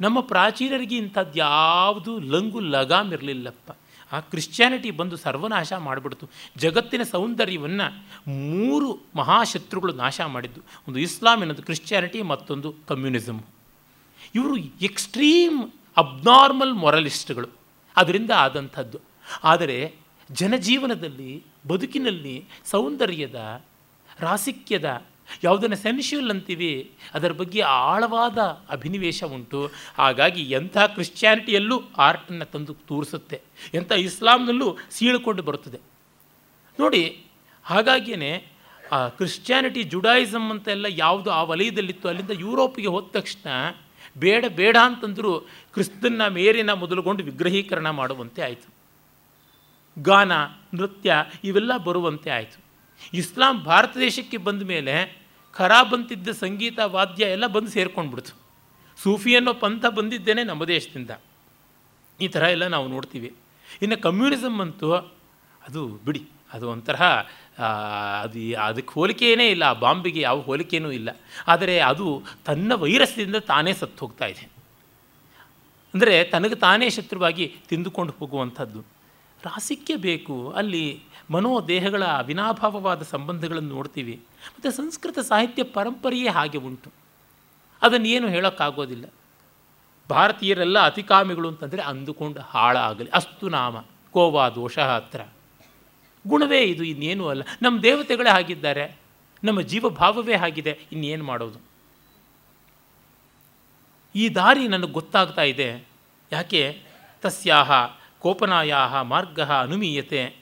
[0.00, 3.70] ನಮ್ಮ ಪ್ರಾಚೀನರಿಗೆ ಇಂಥದ್ದು ಯಾವುದು ಲಂಗು ಲಗಾಮ್ ಇರಲಿಲ್ಲಪ್ಪ.
[4.12, 6.28] ಆ ಕ್ರಿಶ್ಚಿಯಾನಿಟಿ ಬಂದು ಸರ್ವನಾಶ ಮಾಡಿಬಿಡ್ತು.
[6.56, 7.86] ಜಗತ್ತಿನ ಸೌಂದರ್ಯವನ್ನು
[8.30, 10.60] ಮೂರು ಮಹಾಶತ್ರುಗಳು ನಾಶ ಮಾಡಿದ್ದು.
[10.88, 13.42] ಒಂದು ಇಸ್ಲಾಂ, ಇನ್ನೊಂದು ಕ್ರಿಶ್ಚಿಯಾನಿಟಿ, ಮತ್ತೊಂದು ಕಮ್ಯುನಿಸಮ್
[14.34, 17.48] ಇವರು ಎಕ್ಸ್ಟ್ರೀಮ್ ಅಬ್ನಾರ್ಮಲ್ ಮೊರಲಿಸ್ಟ್ಗಳು.
[17.96, 18.98] ಅದರಿಂದ ಆದಂಥದ್ದು.
[19.44, 19.94] ಆದರೆ
[20.30, 23.62] ಜನಜೀವನದಲ್ಲಿ, ಬದುಕಿನಲ್ಲಿ ಸೌಂದರ್ಯದ,
[24.20, 25.06] ರಾಸಿಕ್ಯದ
[25.44, 28.38] ಯಾವುದನ್ನು ಸೆನ್ಶುವಲ್ ಅಂತೀವಿ ಅದರ ಬಗ್ಗೆ ಆಳವಾದ
[28.70, 29.70] ಅಭಿನಿವೇಶ ಉಂಟು.
[29.98, 33.40] ಹಾಗಾಗಿ ಎಂಥ ಕ್ರಿಶ್ಚಿಯಾನಿಟಿಯಲ್ಲೂ ಆರ್ಟನ್ನು ತಂದು ತೋರಿಸುತ್ತೆ.
[33.74, 35.80] ಎಂಥ ಇಸ್ಲಾಂನಲ್ಲೂ ಸೀಳ್ಕೊಂಡು ಬರುತ್ತದೆ.
[36.80, 37.24] ನೋಡಿ
[37.64, 38.46] ಹಾಗಾಗಿಯೇ
[38.92, 42.08] ಆ ಕ್ರಿಶ್ಚಿಯಾನಿಟಿ ಜುಡಾಯಿಸಮ್ ಅಂತೆಲ್ಲ ಯಾವುದು ಆ ವಲಯದಲ್ಲಿತ್ತು.
[42.08, 43.74] ಅಲ್ಲಿಂದ ಯುರೋಪಿಗೆ ಹೋದ ತಕ್ಷಣ
[44.18, 45.40] ಬೇಡ ಬೇಡ ಅಂತಂದರೂ
[45.72, 48.74] ಕ್ರಿಸ್ತನ್ನ ಮೇರಿನ ಮೊದಲುಗೊಂಡು ವಿಗ್ರಹೀಕರಣ ಮಾಡುವಂತೆ ಆಯಿತು.
[50.02, 50.32] ಗಾನ,
[50.74, 52.70] ನೃತ್ಯ ಇವೆಲ್ಲ ಬರುವಂತೆ ಆಯಿತು.
[53.14, 55.19] ಇಸ್ಲಾಂ ಭಾರತ ದೇಶಕ್ಕೆ ಬಂದ ಮೇಲೆ
[55.56, 58.32] ಖರಾಬಂತಿದ್ದ ಸಂಗೀತ, ವಾದ್ಯ ಎಲ್ಲ ಬಂದು ಸೇರ್ಕೊಂಡ್ಬಿಡ್ತು.
[58.98, 61.12] ಸೂಫಿ ಅನ್ನೋ ಪಂಥ ಬಂದಿದ್ದೇನೆ ನಮ್ಮ ದೇಶದಿಂದ.
[62.20, 63.30] ಈ ಥರ ಎಲ್ಲ ನಾವು ನೋಡ್ತೀವಿ.
[63.84, 64.88] ಇನ್ನು ಕಮ್ಯುನಿಸಮ್ ಅಂತೂ
[65.62, 66.22] ಅದು ಬಿಡಿ,
[66.54, 66.96] ಅದು ಒಂಥರ
[68.24, 71.10] ಅದು ಅದಕ್ಕೆ ಹೋಲಿಕೆಯೇ ಇಲ್ಲ, ಆ ಬಾಂಬಿಗೆ ಯಾವ ಹೋಲಿಕೆಯೂ ಇಲ್ಲ.
[71.52, 72.06] ಆದರೆ ಅದು
[72.48, 74.44] ತನ್ನ ವೈರಸ್ದಿಂದ ತಾನೇ ಸತ್ತು ಹೋಗ್ತಾ ಇದೆ.
[75.94, 78.80] ಅಂದರೆ ತನಗೆ ತಾನೇ ಶತ್ರುವಾಗಿ ತಿಂದುಕೊಂಡು ಹೋಗುವಂಥದ್ದು.
[79.42, 80.84] ರಾಸಿಕ್ಯ ಬೇಕು, ಅಲ್ಲಿ
[81.30, 84.24] ಮನೋದೇಹಗಳ ಅವಿನಾಭಾವವಾದ ಸಂಬಂಧಗಳನ್ನು ನೋಡ್ತೀವಿ.
[84.46, 86.92] ಮತ್ತು ಸಂಸ್ಕೃತ ಸಾಹಿತ್ಯ ಪರಂಪರೆಯೇ ಹಾಗೆ ಉಂಟು.
[87.82, 89.04] ಅದನ್ನು ಏನು ಹೇಳೋಕ್ಕಾಗೋದಿಲ್ಲ.
[90.10, 93.10] ಭಾರತೀಯರೆಲ್ಲ ಅತಿಕಾಮಿಗಳು ಅಂತಂದರೆ ಅಂದುಕೊಂಡು ಹಾಳಾಗಲಿ.
[93.10, 93.76] ಅಸ್ತು ನಾಮ
[94.12, 95.20] ಕೋವಾ ದೋಷ ಹತ್ರ.
[96.26, 97.42] ಗುಣವೇ ಇದು, ಇನ್ನೇನು ಅಲ್ಲ.
[97.62, 98.96] ನಮ್ಮ ದೇವತೆಗಳೇ ಹಾಗಿದ್ದಾರೆ.
[99.44, 101.58] ನಮ್ಮ ಜೀವಭಾವವೇ ಆಗಿದೆ ಇನ್ನೇನು ಮಾಡೋದು?
[104.14, 105.88] ಈ ದಾರಿ ನನಗೆ ಗೊತ್ತಾಗ್ತಾ ಇದೆ.
[106.32, 106.82] ಯಾಕೆ?
[107.22, 107.70] ತಸ್ಯಾಹ,
[108.20, 110.39] ಕೋಪನಾಯಾಹ, ಮಾರ್ಗ ಅನುಮೀಯತೆ.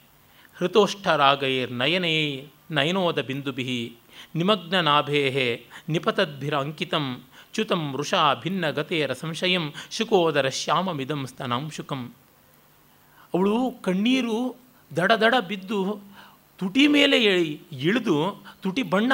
[0.59, 2.15] ಹೃತೋಷ್ಠರಾಗೈರ್ನಯನೇ
[2.71, 3.97] ನಯನೋದ ಬಿಂದುಭಿ
[5.93, 7.07] ನಿಪತದ್ಭಿರ ಅಂಕಿತಂ
[7.53, 12.13] ಚ್ಯುತಂ ವೃಷಾ ಭಿನ್ನ ಗತೇರ ಸಂಶಯಂ ಶುಕೋದರ ಶ್ಯಾಮಮಿದಂ ಸ್ತನಾಂಶುಕಂ.
[13.35, 14.57] ಅವಳು ಕಣ್ಣೀರು
[14.97, 16.01] ದಡ ದಡ ಬಿದ್ದು
[16.59, 17.19] ತುಟಿ ಮೇಲೆ
[17.87, 18.17] ಇಳಿದು
[18.63, 19.13] ತುಟಿ ಬಣ್ಣ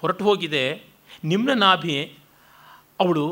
[0.00, 0.64] ಹೊರಟು ಹೋಗಿದೆ.
[1.24, 1.96] ನಿಮ್ನ ನಾಭಿ
[3.00, 3.26] ಅವಳು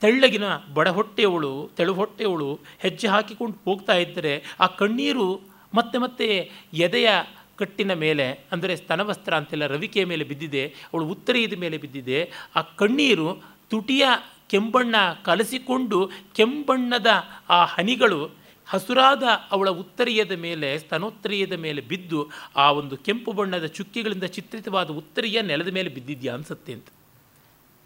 [0.00, 7.08] ತೆಳ್ಳಗಿನ ಬಡ ಹೊಟ್ಟೆಯವಳು ತೆಳು ಹೊಟ್ಟೆಯವಳು ಹೆಜ್ಜೆ ಹಾಕಿಕೊಂಡು ಹೋಗ್ತಾ ಇದ್ದರೆ ಆ ಕಣ್ಣೀರು ಮತ್ತೆ ಮತ್ತೆ ಎದೆಯ
[7.56, 14.04] ಕಟ್ಟಿನ ಮೇಲೆ, ಅಂದರೆ ಸ್ತನವಸ್ತ್ರ ಅಂತೆಲ್ಲ ರವಿಕೆಯ ಮೇಲೆ ಬಿದ್ದಿದೆ, ಅವಳು ಉತ್ತರಿಯದ ಮೇಲೆ ಬಿದ್ದಿದೆ, ಆ ಕಣ್ಣೀರು ತುಟಿಯ
[14.50, 17.06] ಕೆಂಬಣ್ಣ ಕಲಸಿಕೊಂಡು ಕೆಂಬಣ್ಣದ
[17.48, 18.30] ಆ ಹನಿಗಳು
[18.66, 25.68] ಹಸುರಾದ ಅವಳ ಉತ್ತರೀಯದ ಮೇಲೆ, ಸ್ತನೋತ್ತರೀಯದ ಮೇಲೆ ಬಿದ್ದು ಆ ಒಂದು ಕೆಂಪು ಬಣ್ಣದ ಚುಕ್ಕಿಗಳಿಂದ ಚಿತ್ರಿತವಾದ ಉತ್ತರೀಯ ನೆಲದ
[25.68, 26.86] ಮೇಲೆ ಬಿದ್ದಿದ್ಯಾ ಅನಿಸುತ್ತೆ ಅಂತ.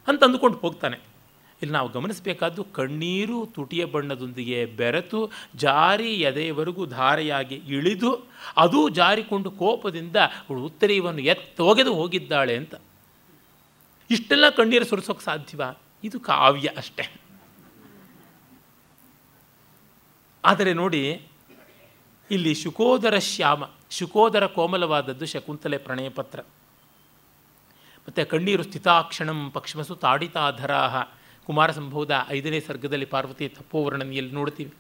[0.09, 1.10] ಅಂತ ಅಂದುಕೊಂಡು ಹೋಗ್ತಾನೆ.
[1.63, 10.65] ಇಲ್ಲಿ ನಾವು ಗಮನಿಸಬೇಕಾದ್ದು ಕಣ್ಣೀರು ತುಟಿಯ ಬಣ್ಣದೊಂದಿಗೆ ಬೆರೆತು ಜಾರಿ ಎದೆಯವರೆಗೂ ಧಾರೆಯಾಗಿ ಇಳಿದು ಅದು ಜಾರಿಕೊಂಡು ಕೋಪದಿಂದ ಅವಳು
[10.65, 12.75] ಉತ್ತರೆಯವನ್ನು ಎತ್ತೊಗೆದು ಹೋಗಿದ್ದಾಳೆ ಅಂತ.
[14.11, 15.63] ಇಷ್ಟೆಲ್ಲ ಕಣ್ಣೀರು ಸುರಿಸೋಕೆ ಸಾಧ್ಯವ?
[16.05, 17.21] ಇದು ಕಾವ್ಯ ಅಷ್ಟೆ.
[20.45, 21.23] ಆದರೆ ನೋಡಿ,
[22.31, 26.41] ಇಲ್ಲಿ ಶುಕೋದರ ಶ್ಯಾಮ, ಶುಕೋದರ ಕೋಮಲವಾದದ್ದು ಶಕುಂತಲೆ ಪ್ರಣಯ ಪತ್ರ
[28.09, 30.97] ಮತ್ತು ಕಣ್ಣೀರು ಸ್ಥಿತಾಕ್ಷಣಂ ಪಕ್ಷಮಸು ತಾಡಿತಾಧರಾಹ.
[31.51, 34.73] ಕುಮಾರ ಸಂಭವದ ಐದನೇ ಸರ್ಗದಲ್ಲಿ ಪಾರ್ವತಿ ತಪ್ಪೋವರ್ಣನೆಯಲ್ಲಿ ನೋಡ್ತೀವಿ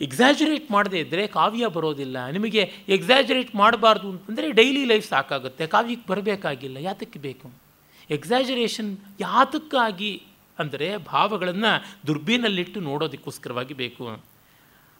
[0.00, 2.26] ಎಕ್ಸಾಜರೇಟ್ ಮಾಡದೇ ಇದ್ದರೆ ಕಾವ್ಯ ಬರೋದಿಲ್ಲ.
[2.26, 5.66] ನಿಮಗೆ ಎಕ್ಸಾಜರೇಟ್ ಮಾಡಬಾರ್ದು ಅಂತಂದರೆ ಡೈಲಿ ಲೈಫ್ ಸಾಕಾಗುತ್ತೆ.
[5.66, 6.76] ಕಾವ್ಯಕ್ಕೆ ಬರಬೇಕಾಗಿಲ್ಲ.
[6.76, 7.50] ಯಾತಕ್ಕೆ ಬೇಕು?
[8.10, 10.22] ಎಕ್ಸಾಜರೇಷನ್ ಯಾತಕ್ಕಾಗಿ
[10.58, 14.06] ಅಂದರೆ ಭಾವಗಳನ್ನು ದುರ್ಬೀನಲ್ಲಿಟ್ಟು ನೋಡೋದಕ್ಕೋಸ್ಕರವಾಗಿ ಬೇಕು.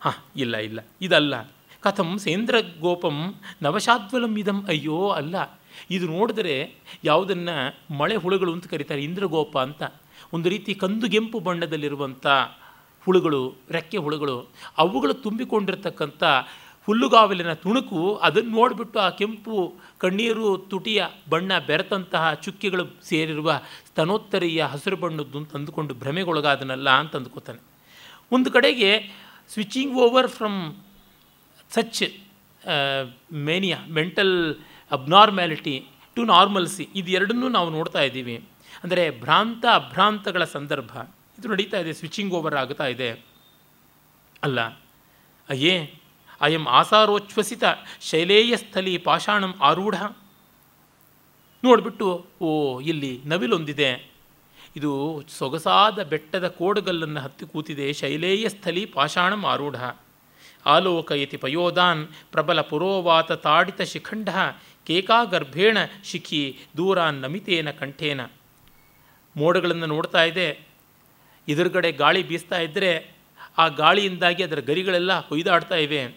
[0.00, 0.80] ಹಾಂ, ಇಲ್ಲ ಇಲ್ಲ.
[1.00, 1.34] ಇದಲ್ಲ.
[1.80, 5.60] ಕಥಂ ಸೇಂದ್ರ ಗೋಪಂ ನವಶಾದ್ವಲಂ ಇದಂ ಅಯ್ಯೋ ಅಲ್ಲ.
[5.90, 9.82] ಇದು ನೋಡಿದ್ರೆ ಯಾವುದನ್ನು ಮಳೆ ಹುಳುಗಳು ಅಂತ ಕರೀತಾರೆ, ಇಂದ್ರಗೋಪ ಅಂತ.
[10.34, 12.26] ಒಂದು ರೀತಿ ಕಂದುಗೆಂಪು ಬಣ್ಣದಲ್ಲಿರುವಂಥ
[13.06, 14.36] ಹುಳುಗಳು, ರೆಕ್ಕೆ ಹುಳುಗಳು,
[14.78, 16.22] ಅವುಗಳು ತುಂಬಿಕೊಂಡಿರ್ತಕ್ಕಂಥ
[16.86, 19.56] ಹುಲ್ಲುಗಾವಲಿನ ತುಣುಕು ಅದನ್ನು ನೋಡಿಬಿಟ್ಟು ಆ ಕೆಂಪು
[20.02, 21.00] ಕಣ್ಣೀರು ತುಟಿಯ
[21.30, 23.48] ಬಣ್ಣ ಬೆರೆತಂತಹ ಚುಕ್ಕಿಗಳು ಸೇರಿರುವ
[23.88, 27.60] ಸ್ತನೋತ್ತರೀಯ ಹಸಿರು ಬಣ್ಣದ್ದು ಅಂತ ಅಂದುಕೊಂಡು ಭ್ರಮೆಗೊಳಗಾದನಲ್ಲ ಅಂತ ಅಂದ್ಕೋತಾನೆ.
[28.32, 28.90] ಒಂದು ಕಡೆಗೆ
[29.52, 30.60] switching over from
[31.74, 32.02] such
[33.48, 34.34] mania mental
[34.90, 35.76] abnormality
[36.16, 38.36] to normalcy ಇದೆರಡನ್ನೂ ನಾವು ನೋಡ್ತಾ ಇದ್ದೀವಿ.
[38.84, 40.96] ಅಂದರೆ ಭ್ರಾಂತ ಅಭ್ರಾಂತಗಳ ಸಂದರ್ಭ.
[41.38, 43.12] ಇದು ನಡೀತಾ ಇದೆ, ಸ್ವಿಚಿಂಗ್ ಓವರ್ ಆಗ್ತಾ ಇದೆ.
[44.42, 44.60] ಅಲ್ಲ,
[45.48, 45.94] ಅಯ್ಯೇ,
[46.40, 47.64] ಅಯಂ ಆಸಾರೋಚ್ಛ್ವಸಿತ
[48.00, 50.02] ಶೈಲೇಯಸ್ಥಲಿ ಪಾಷಾಣಂ ಆರೂಢ.
[51.64, 54.10] ನೋಡಿಬಿಟ್ಟು, ಓ, ಇಲ್ಲಿ ನವಿಲೊಂದಿದೆ.
[54.76, 59.82] ಇದು ಸೊಗಸಾದ ಬೆಟ್ಟದ ಕೋಡುಗಲ್ಲನ್ನು ಹತ್ತಿ ಕೂತಿದೆ, ಶೈಲೇಯ ಸ್ಥಲಿ ಪಾಷಾಣಂ ಆರೂಢ.
[60.66, 64.28] ಆಲೋಕಯತಿ ಪಯೋದಾನ್ ಪ್ರಬಲ ಪುರೋವಾತ ತಾಡಿತ ಶಿಖಂಡ,
[64.84, 68.20] ಕೇಕಾಗರ್ಭೇಣ ಶಿಖಿ ದೂರಾನ್ ನಮಿತೇನ ಕಂಠೇನ.
[69.36, 70.66] ಮೋಡಗಳನ್ನು ನೋಡ್ತಾ ಇದೆ.
[71.48, 73.14] ಎದುರುಗಡೆ ಗಾಳಿ ಬೀಸ್ತಾ ಇದ್ದರೆ
[73.58, 76.14] ಆ ಗಾಳಿಯಿಂದಾಗಿ ಅದರ ಗರಿಗಳೆಲ್ಲ ಹೊಯ್ದಾಡ್ತಾ ಇವೆ.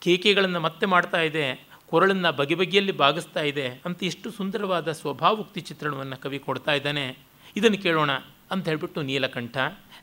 [0.00, 1.68] ಕೇಕೆಗಳನ್ನು ಮತ್ತೆ ಮಾಡ್ತಾ ಇದೆ.
[1.86, 7.18] ಕೊರಳನ್ನು ಬಗೆ ಬಗೆಯಲ್ಲಿ ಬಾಗಿಸ್ತಾ ಇದೆ ಅಂತ ಎಷ್ಟು ಸುಂದರವಾದ ಸ್ವಭಾವೋಕ್ತಿ ಚಿತ್ರಣವನ್ನು ಕವಿ ಕೊಡ್ತಾ ಇದ್ದಾನೆ.
[7.56, 8.10] ಇದನ್ನು ಕೇಳೋಣ
[8.50, 9.56] ಅಂತ ಹೇಳಿಬಿಟ್ಟು ನೀಲಕಂಠ,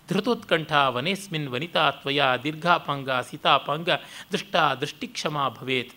[0.10, 3.90] ಧೃತೋತ್ಕಂಠ ವನೇಸ್ಮಿನ್ ವನಿತಾ ತ್ವಯ ದೀರ್ಘಾಪಾಂಗ ಸೀತಾಪಾಂಗ
[4.32, 5.94] ದೃಷ್ಟ ದೃಷ್ಟಿಕ್ಷಮ ಭವೇತ್.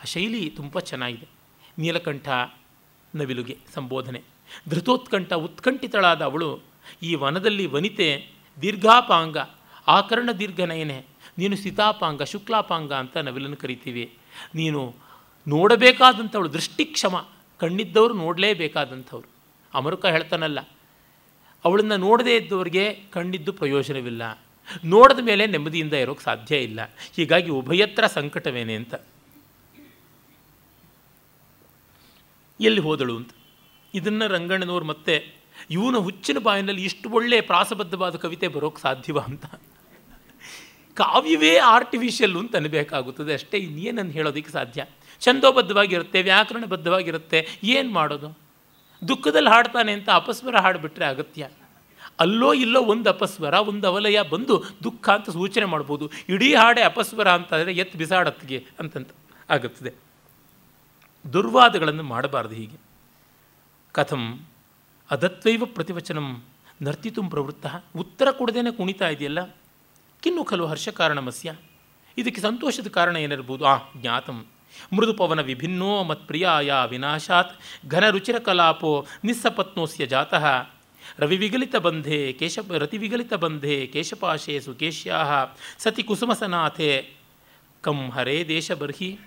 [0.00, 1.26] ಆ ಶೈಲಿ ತುಂಬ ಚೆನ್ನಾಗಿದೆ.
[1.78, 2.28] ನೀಲಕಂಠ
[3.14, 4.33] ನವಿಲುಗೆ ಸಂಬೋಧನೆ.
[4.68, 6.62] ಧೃತೋತ್ಕಂಠ ಉತ್ಕಂಠಿತಳಾದ ಅವಳು,
[7.02, 8.08] ಈ ವನದಲ್ಲಿ ವನಿತೆ,
[8.62, 9.36] ದೀರ್ಘಾಪಾಂಗ,
[9.88, 11.04] ಆಕರ್ಣ ದೀರ್ಘನಯನೆ,
[11.38, 14.04] ನೀನು ಸೀತಾಪಾಂಗ, ಶುಕ್ಲಾಪಾಂಗ ಅಂತ ನವಿಲನ್ನು ಕರಿತೀವಿ.
[14.54, 14.94] ನೀನು
[15.48, 17.28] ನೋಡಬೇಕಾದಂಥವಳು ದೃಷ್ಟಿಕ್ಷಮ,
[17.60, 19.28] ಕಣ್ಣಿದ್ದವರು ನೋಡಲೇಬೇಕಾದಂಥವ್ರು.
[19.74, 20.60] ಅಮರುಕ ಹೇಳ್ತಾನಲ್ಲ,
[21.64, 24.22] ಅವಳನ್ನು ನೋಡದೇ ಇದ್ದವರಿಗೆ ಕಣ್ಣಿದ್ದು ಪ್ರಯೋಜನವಿಲ್ಲ.
[24.84, 26.80] ನೋಡಿದ ಮೇಲೆ ನೆಮ್ಮದಿಯಿಂದ ಇರೋಕ್ಕೆ ಸಾಧ್ಯ ಇಲ್ಲ.
[27.16, 28.94] ಹೀಗಾಗಿ ಉಭಯತ್ರ ಸಂಕಟವೇನೆ ಅಂತ.
[32.60, 33.30] ಎಲ್ಲಿ ಹೋದಳು ಅಂತ.
[33.94, 35.34] ಇದನ್ನು ರಂಗಣ್ಣನವರು ಮತ್ತೆ
[35.70, 39.46] ಇವನ ಹುಚ್ಚಿನ ಬಾಯಿನಲ್ಲಿ ಇಷ್ಟು ಒಳ್ಳೆಯ ಪ್ರಾಸಬದ್ಧವಾದ ಕವಿತೆ ಬರೋಕ್ಕೆ ಸಾಧ್ಯವ ಅಂತ.
[40.94, 43.32] ಕಾವ್ಯವೇ ಆರ್ಟಿಫಿಷಿಯಲ್ಲು ಅಂತ ಅನ್ಬೇಕಾಗುತ್ತದೆ.
[43.32, 44.86] ಅಷ್ಟೇ ಇನ್ನೇನನ್ನು ಹೇಳೋದಕ್ಕೆ ಸಾಧ್ಯ?
[45.20, 48.38] ಛಂದೋಬದ್ಧವಾಗಿರುತ್ತೆ, ವ್ಯಾಕರಣಬದ್ಧವಾಗಿರುತ್ತೆ, ಏನು ಮಾಡೋದು?
[49.08, 51.48] ದುಃಖದಲ್ಲಿ ಹಾಡ್ತಾನೆ ಅಂತ ಅಪಸ್ವರ ಹಾಡಿಬಿಟ್ರೆ ಅಗತ್ಯ.
[52.20, 56.10] ಅಲ್ಲೋ ಇಲ್ಲೋ ಒಂದು ಅಪಸ್ವರ, ಒಂದು ಅವಲಯ ಬಂದು ದುಃಖ ಅಂತ ಸೂಚನೆ ಮಾಡ್ಬೋದು.
[56.28, 59.08] ಇಡೀ ಹಾಡೆ ಅಪಸ್ವರ ಅಂತಂದರೆ ಎತ್ತು ಬಿಸಾಡತ್ತಿಗೆ ಅಂತಂತ
[59.50, 59.92] ಆಗುತ್ತದೆ.
[61.32, 62.93] ದುರ್ವಾದಗಳನ್ನು ಮಾಡಬಾರ್ದು ಹೀಗೆ.
[63.94, 64.40] ಕಥಂ
[65.10, 66.42] ಅದತ್ವೈವ ಪ್ರತಿವಚನಂ
[66.82, 67.66] ನರ್ತಿತು ಪ್ರವೃತ್ತ.
[67.96, 69.44] ಉತ್ತರ ಕೊಡದೇನೆ ಕುಣಿತಾ ಇದೆಯಲ್ಲ?
[70.20, 71.54] ಕಿನ್ನು ಖಲು ಹರ್ಷ ಕಾರಣಮಸ್ಯ.
[72.18, 74.46] ಇದಕ್ಕೆ ಸಂತೋಷದ ಕಾರಣ ಏನಿರ್ಬೋದು ಆ, ಜ್ಞಾತಂ.
[74.92, 77.60] ಮೃದು ಪವನ ವಿಭಿನ್ನೋ ಮತ್ಪ್ರಿಯಾಯ ವಿನಾಶಾತ್.
[77.88, 80.70] ಘನ ರುಚಿರ ಕಲಾಪೋ ನಿಸ್ಸಪತ್ನೋಸ್ಯ ಜಾತಃ.
[81.18, 87.14] ರವಿವಿಗಲಿತ ಬಂಧೆ ಕೇಶ ರತಿವಿಗಲಿತ ಬಂಧೆ ಕೇಶಪಾಶೆ ಸುಕೇಶ್ಯಾ ಸತಿ ಕುಸುಮಸನಾಥೆ
[87.82, 89.18] ಕಂ ಹರೇ ದೇಶ ಬರ್ಹಿ.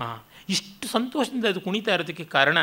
[0.00, 2.58] ಹಾಂ ಇಷ್ಟು ಸಂತೋಷದಿಂದ ಅದು ಕುಣಿತಾ ಇರೋದಕ್ಕೆ ಕಾರಣ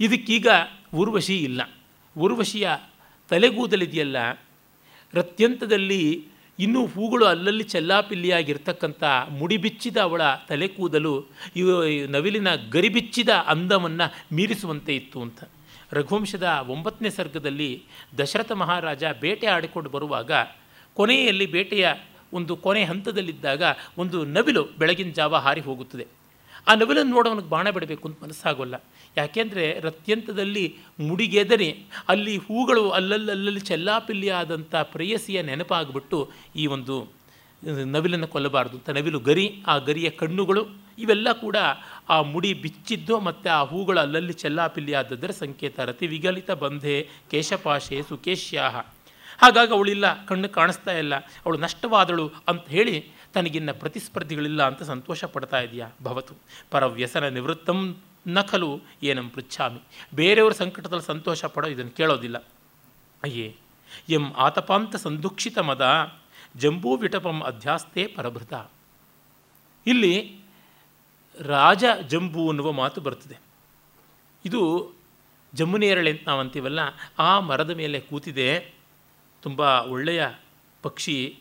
[0.00, 0.46] ಇದಕ್ಕೀಗ
[0.94, 1.62] ಊರ್ವಶಿ ಇಲ್ಲ.
[2.16, 2.68] ಊರ್ವಶಿಯ
[3.28, 4.16] ತಲೆಗೂದಲಿದೆಯಲ್ಲ
[5.14, 6.28] ರತ್ಯಂತದಲ್ಲಿ
[6.58, 11.26] ಇನ್ನೂ ಹೂಗಳು ಅಲ್ಲಲ್ಲಿ ಚೆಲ್ಲಾಪಿಲ್ಲಿಯಾಗಿರ್ತಕ್ಕಂಥ ಮುಡಿಬಿಚ್ಚಿದ ಅವಳ ತಲೆ ಕೂದಲು
[11.56, 15.44] ಇವು ನವಿಲಿನ ಗರಿಬಿಚ್ಚಿದ ಅಂದವನ್ನು ಮೀರಿಸುವಂತೆ ಇತ್ತು ಅಂತ.
[15.92, 17.82] ರಘುವಂಶದ ಒಂಬತ್ತನೇ ಸರ್ಗದಲ್ಲಿ
[18.18, 20.30] ದಶರಥ ಮಹಾರಾಜ ಬೇಟೆ ಆಡಿಕೊಂಡು ಬರುವಾಗ
[20.94, 21.88] ಕೊನೆಯಲ್ಲಿ ಬೇಟೆಯ
[22.32, 23.62] ಒಂದು ಕೊನೆ ಹಂತದಲ್ಲಿದ್ದಾಗ
[23.98, 26.06] ಒಂದು ನವಿಲು ಬೆಳಗಿನ ಜಾವ ಹಾರಿ ಹೋಗುತ್ತದೆ.
[26.68, 28.84] ಆ ನವಿಲನ್ನು ನೋಡೋವನಿಗೆ ಬಾಣ ಬಿಡಬೇಕು ಅಂತ ಮನಸ್ಸಾಗೋಲ್ಲ.
[29.16, 37.16] ಯಾಕೆಂದರೆ ರತ್ಯಂತದಲ್ಲಿ ಮುಡಿಗೆದರಿ ಅಲ್ಲಿ ಹೂಗಳು ಅಲ್ಲಲ್ಲಲ್ಲಿ ಚೆಲ್ಲಾಪಿಲ್ಲಿ ಆದಂಥ ಪ್ರೇಯಸಿಯ ನೆನಪಾಗ್ಬಿಟ್ಟು ಈ ಒಂದು
[37.84, 40.66] ನವಿಲನ್ನು ಕೊಲ್ಲಬಾರ್ದು ಅಂತ ನವಿಲು ಗರಿ, ಆ ಗರಿಯ ಕಣ್ಣುಗಳು
[40.98, 41.56] ಇವೆಲ್ಲ ಕೂಡ
[42.08, 45.80] ಆ ಮುಡಿ ಬಿಚ್ಚಿದ್ದು ಮತ್ತು ಆ ಹೂಗಳು ಅಲ್ಲಲ್ಲಿ ಚೆಲ್ಲಾಪಿಲ್ಲಿ ಆದದ್ದರ ಸಂಕೇತ.
[45.80, 48.76] ರತಿ ವಿಗಲಿತ ಬಂಧೆ ಕೇಶಪಾಶೆ ಸುಕೇಶ್ಯಾಹ.
[49.38, 51.16] ಹಾಗಾಗಿ ಅವಳಿಲ್ಲ, ಕಣ್ಣು ಕಾಣಿಸ್ತಾ ಇಲ್ಲ.
[51.16, 55.90] ಅವಳು ನಷ್ಟವಾದಳು ಅಂತ ಹೇಳಿ ತನಗಿನ್ನ ಪ್ರತಿಸ್ಪರ್ಧಿಗಳಿಲ್ಲ ಅಂತ ಸಂತೋಷ ಪಡ್ತಾ ಇದೆಯಾ?
[56.02, 56.34] ಭವತು.
[56.70, 58.38] ಪರವ್ಯಸನ ನಿವೃತ್ತಂ ನ
[59.02, 59.80] ಏನಂ ಪೃಚ್ಛಾಮಿ.
[60.14, 62.38] ಬೇರೆಯವ್ರ ಸಂಕಟದಲ್ಲಿ ಸಂತೋಷ ಪಡೋ ಇದನ್ನು ಕೇಳೋದಿಲ್ಲ.
[63.22, 63.56] ಅಯ್ಯೇ,
[64.08, 65.84] ಎಂ ಆತಪಾಂತ ಸಂದುಕ್ಷಿತ ಮದ,
[66.56, 68.54] ಜಂಬೂ ವಿಟಪಂ ಅಧ್ಯಾಸ್ತೆ ಪರಭೃತ.
[69.86, 70.40] ಇಲ್ಲಿ
[71.40, 73.36] ರಾಜ ಜಂಬೂ ಅನ್ನುವ ಮಾತು ಬರ್ತದೆ
[74.44, 74.92] ಇದು
[75.54, 76.78] ಜಮ್ಮುನೇರಳೆ ಅಂತ ನಾವು ಅಂತೀವಲ್ಲ,
[77.18, 78.74] ಆ ಮರದ ಮೇಲೆ ಕೂತಿದೆ,
[79.42, 80.28] ತುಂಬ ಒಳ್ಳೆಯ
[80.82, 81.38] ಪಕ್ಷಿ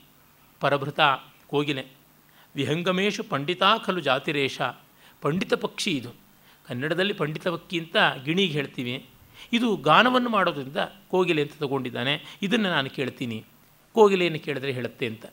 [0.59, 0.99] ಪರಭೃತ.
[1.47, 1.85] ಕೋಗಿಲೆ.
[2.55, 4.61] ವಿಹಂಗಮೇಶು ಪಂಡಿತಾ ಖಲು ಜಾತಿರೇಶ
[5.21, 6.09] ಪಂಡಿತ ಪಕ್ಷಿ ಇದು.
[6.67, 9.05] ಕನ್ನಡದಲ್ಲಿ ಪಂಡಿತ ಪಕ್ಕಿ ಅಂತ ಗಿಣಿಗೆ ಹೇಳ್ತೀವಿ.
[9.53, 10.77] ಇದು ಗಾನವನ್ನು ಮಾಡೋದ್ರಿಂದ
[11.11, 12.39] ಕೋಗಿಲೆ ಅಂತ ತಗೊಂಡಿದ್ದಾನೆ.
[12.41, 13.45] ಇದನ್ನು ನಾನು ಕೇಳ್ತೀನಿ.
[13.93, 15.25] ಕೋಗಿಲೆಯನ್ನು ಕೇಳಿದ್ರೆ ಹೇಳುತ್ತೆ ಅಂತ.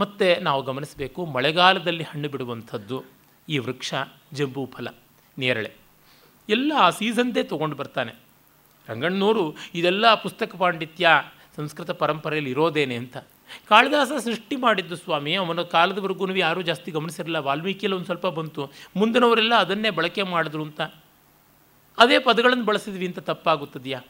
[0.00, 3.04] ಮತ್ತು ನಾವು ಗಮನಿಸಬೇಕು ಮಳೆಗಾಲದಲ್ಲಿ ಹಣ್ಣು ಬಿಡುವಂಥದ್ದು.
[3.48, 3.94] ಈ ವೃಕ್ಷ,
[4.32, 4.88] ಜಂಬೂ ಫಲ,
[5.38, 5.72] ನೇರಳೆ.
[6.48, 8.12] ಎಲ್ಲ ಆ ಸೀಸನ್ದೇ ತೊಗೊಂಡು ಬರ್ತಾನೆ.
[8.88, 11.08] ರಂಗಣ್ಣನವರು ಇದೆಲ್ಲ ಪುಸ್ತಕ ಪಾಂಡಿತ್ಯ,
[11.56, 13.16] ಸಂಸ್ಕೃತ ಪರಂಪರೆಯಲ್ಲಿ ಇರೋದೇನೆ ಅಂತ.
[13.68, 15.34] ಕಾಳಿದಾಸ ಸೃಷ್ಟಿ ಮಾಡಿದ್ದು ಸ್ವಾಮಿ.
[15.34, 18.70] ಅವನ ಕಾಲದವರೆಗೂ ಯಾರೂ ಜಾಸ್ತಿ ಗಮನಿಸಿರಲಿಲ್ಲ ವಾಲ್ಮೀಕಿಯಲ್ಲಿ ಒಂದು ಸ್ವಲ್ಪ ಬಂತು.
[18.96, 20.80] ಮುಂದಿನವರೆಲ್ಲ ಅದನ್ನೇ ಬಳಕೆ ಮಾಡಿದ್ರು ಅಂತ.
[21.98, 24.00] ಅದೇ ಪದಗಳನ್ನು ಬಳಸಿದ್ವಿ ಅಂತ ತಪ್ಪಾಗುತ್ತದೆಯಾ?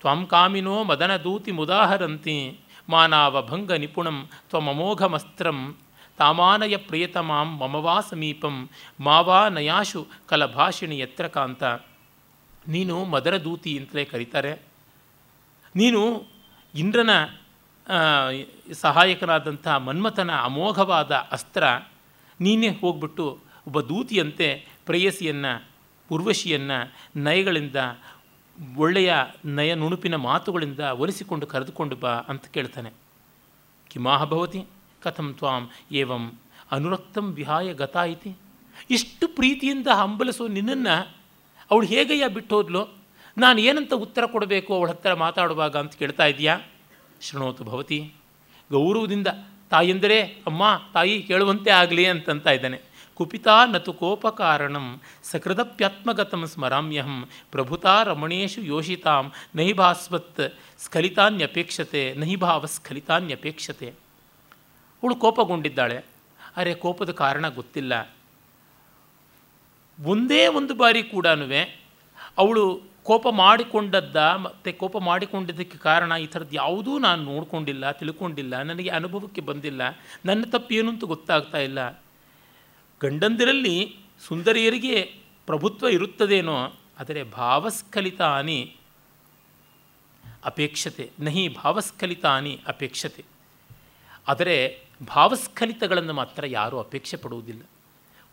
[0.00, 2.60] ತ್ವಂ ಕಾಮಿನೋ ಮದನ ದೂತಿ ಮುದಾಹರಂತಿ.
[2.88, 5.76] ಮಾನಾವ ಭಂಗ ನಿಪುಣಂ ತ್ವಮಮೋಘಮಸ್ತ್ರಂ
[6.18, 8.68] ತಾಮಾನಯ ಪ್ರಿಯತಮಾಂ ಮಮವಾ ಸಮೀಪಂ.
[9.00, 11.62] ಮಾವಾ ನಯಾಶು ಕಲಭಾಷಿಣಿ ಎತ್ತರ ಕಾಂತ.
[12.68, 14.52] ನೀನು ಮದರ ದೂತಿ ಅಂತಲೇ ಕರೀತಾರೆ.
[15.76, 16.24] ನೀನು
[16.74, 17.10] ಇಂದ್ರನ
[18.72, 21.64] ಸಹಾಯಕನಾದಂಥ ಮನ್ಮಥನ ಅಮೋಘವಾದ ಅಸ್ತ್ರ
[22.40, 25.66] ನೀನೇ ಹೋಗ್ಬಿಟ್ಟು ಒಬ್ಬ ದೂತಿಯಂತೆ ಪ್ರೇಯಸಿಯನ್ನು,
[26.10, 27.76] ಉರ್ವಶಿಯನ್ನು, ನಯಗಳಿಂದ,
[28.76, 29.14] ಒಳ್ಳೆಯ
[29.44, 32.92] ನಯ ನುಣುಪಿನ ಮಾತುಗಳಿಂದ ಒಲಿಸಿಕೊಂಡು ಕರೆದುಕೊಂಡು ಬಾ ಅಂತ ಕೇಳ್ತಾನೆ.
[33.88, 34.64] ಕಿಮಾಹಭವತಿ
[35.02, 36.32] ಕಥಂ ತ್ವಾಂ ಏವಂ
[36.70, 38.36] ಅನುರಕ್ತಂ ವಿಹಾಯ ಗತಾಯಿತಿ.
[38.90, 41.14] ಇಷ್ಟು ಪ್ರೀತಿಯಿಂದ ಹಂಬಲಿಸೋ ನಿನ್ನನ್ನು
[41.70, 43.02] ಅವಳು ಹೇಗಯ್ಯ ಬಿಟ್ಟು ಹೋದ್ಲು
[43.38, 46.60] ನಾನು ಏನಂತ ಉತ್ತರ ಕೊಡಬೇಕು ಅವಳ ಹತ್ರ ಮಾತಾಡುವಾಗ ಅಂತ ಕೇಳ್ತಾ ಇದೆಯಾ?
[47.22, 48.12] ಶೃಣೋತು ಭವತಿ.
[48.70, 49.26] ಗೌರವದಿಂದ
[49.70, 52.80] ತಾಯೆಂದರೆ, ಅಮ್ಮ, ತಾಯಿ ಕೇಳುವಂತೆ ಆಗಲಿ ಅಂತಂತ ಇದ್ದಾನೆ.
[53.14, 60.40] ಕುಪಿತಾ ನತು ಕೋಪ ಕಾರಣಂ, ಸಕೃದಪ್ಯಾತ್ಮಗತಂ ಸ್ಮರಾಮ್ಯಹಂ, ಪ್ರಭುತಾ ರಮಣೇಶು ಯೋಷಿತಾಂ ನಹಿಭಾಸ್ವತ್
[60.78, 63.88] ಸ್ಖಲಿತಾನ್ಯಪೇಕ್ಷತೆ ನಹಿಭಾವ ಸ್ಖಲಿತಾನ್ಯಪೇಕ್ಷತೆ.
[65.02, 66.04] ಅವಳು ಕೋಪಗೊಂಡಿದ್ದಾಳೆ.
[66.56, 68.10] ಅರೆ, ಕೋಪದ ಕಾರಣ ಗೊತ್ತಿಲ್ಲ.
[70.04, 71.26] ಒಂದೇ ಒಂದು ಬಾರಿ ಕೂಡ
[72.38, 79.42] ಅವಳು ಕೋಪ ಮಾಡಿಕೊಂಡದ್ದ ಮತ್ತು ಕೋಪ ಮಾಡಿಕೊಂಡಿದ್ದಕ್ಕೆ ಕಾರಣ ಈ ಥರದ್ದು ಯಾವುದೂ ನಾನು ನೋಡಿಕೊಂಡಿಲ್ಲ, ತಿಳ್ಕೊಂಡಿಲ್ಲ, ನನಗೆ ಅನುಭವಕ್ಕೆ
[79.48, 79.82] ಬಂದಿಲ್ಲ,
[80.28, 81.80] ನನ್ನ ತಪ್ಪೇನು ಅಂತ ಗೊತ್ತಾಗ್ತಾ ಇಲ್ಲ.
[83.00, 83.76] ಗಂಡಂದಿರಲ್ಲಿ
[84.26, 84.96] ಸುಂದರಿಯರಿಗೆ
[85.48, 86.56] ಪ್ರಭುತ್ವ ಇರುತ್ತದೇನೋ,
[87.00, 88.60] ಆದರೆ ಭಾವಸ್ಖಲಿತಾನಿ
[90.50, 93.22] ಅಪೇಕ್ಷತೆ, ನಹಿ ಭಾವಸ್ಖಲಿತಾನಿ ಅಪೇಕ್ಷತೆ.
[94.28, 94.56] ಆದರೆ
[95.06, 97.62] ಭಾವಸ್ಖಲಿತಗಳನ್ನು ಮಾತ್ರ ಯಾರೂ ಅಪೇಕ್ಷೆ ಪಡುವುದಿಲ್ಲ.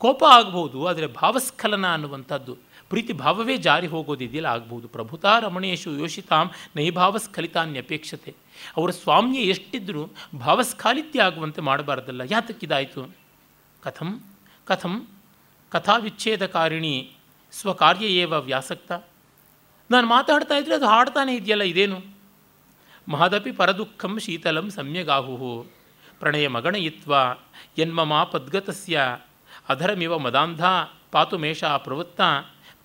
[0.02, 2.54] ಕೋಪ ಆಗ್ಬೋದು, ಆದರೆ ಭಾವಸ್ಖಲನ ಅನ್ನುವಂಥದ್ದು
[2.90, 4.88] ಪ್ರೀತಿ ಭಾವವೇ ಜಾರಿ ಹೋಗೋದಿದೆಯಲ್ಲ ಆಗ್ಬೋದು.
[4.88, 8.36] ಪ್ರಭುತಾ ರಮಣೇಶು ಯೋಷಿತಾಂ ನೈಭಾವಸ್ಖಲಿತಾನ್ಯಪೇಕ್ಷತೆ.
[8.78, 10.10] ಅವರ ಸ್ವಾಮ್ಯ ಎಷ್ಟಿದ್ರೂ
[10.40, 12.22] ಭಾವಸ್ಖಾಲಿತ್ಯ ಆಗುವಂತೆ ಮಾಡಬಾರ್ದಲ್ಲ.
[12.32, 13.16] ಯಾತಕ್ಕಿದಾಯಿತು?
[13.84, 14.24] ಕಥಂ
[14.66, 15.08] ಕಥಂ,
[15.70, 17.12] ಕಥಾವಿಚ್ಛೇದಕಾರಿಣಿ
[17.52, 18.92] ಸ್ವಕಾರ್ಯ ಏವ ವ್ಯಾಸಕ್ತ.
[19.92, 22.02] ನಾನು ಮಾತಾಡ್ತಾ ಇದ್ದರೆ ಅದು ಹಾಡ್ತಾನೆ ಇದೆಯಲ್ಲ, ಇದೇನು?
[23.08, 25.68] ಮಹದಪಿ ಪರದುಃಖಂ ಶೀತಲಂ ಸಮ್ಯಗಾಹು
[26.20, 27.16] ಪ್ರಣಯ ಮಗಣಯಿತ್ವ
[27.78, 29.02] ಯನ್ಮಮ ಪದ್ಗತಸ್ಯ.
[29.70, 30.66] ಅಧರಮಿವ ಮದಾಂಧ
[31.12, 32.22] ಪಾತು ಮೇಷ ಪ್ರವೃತ್ತ.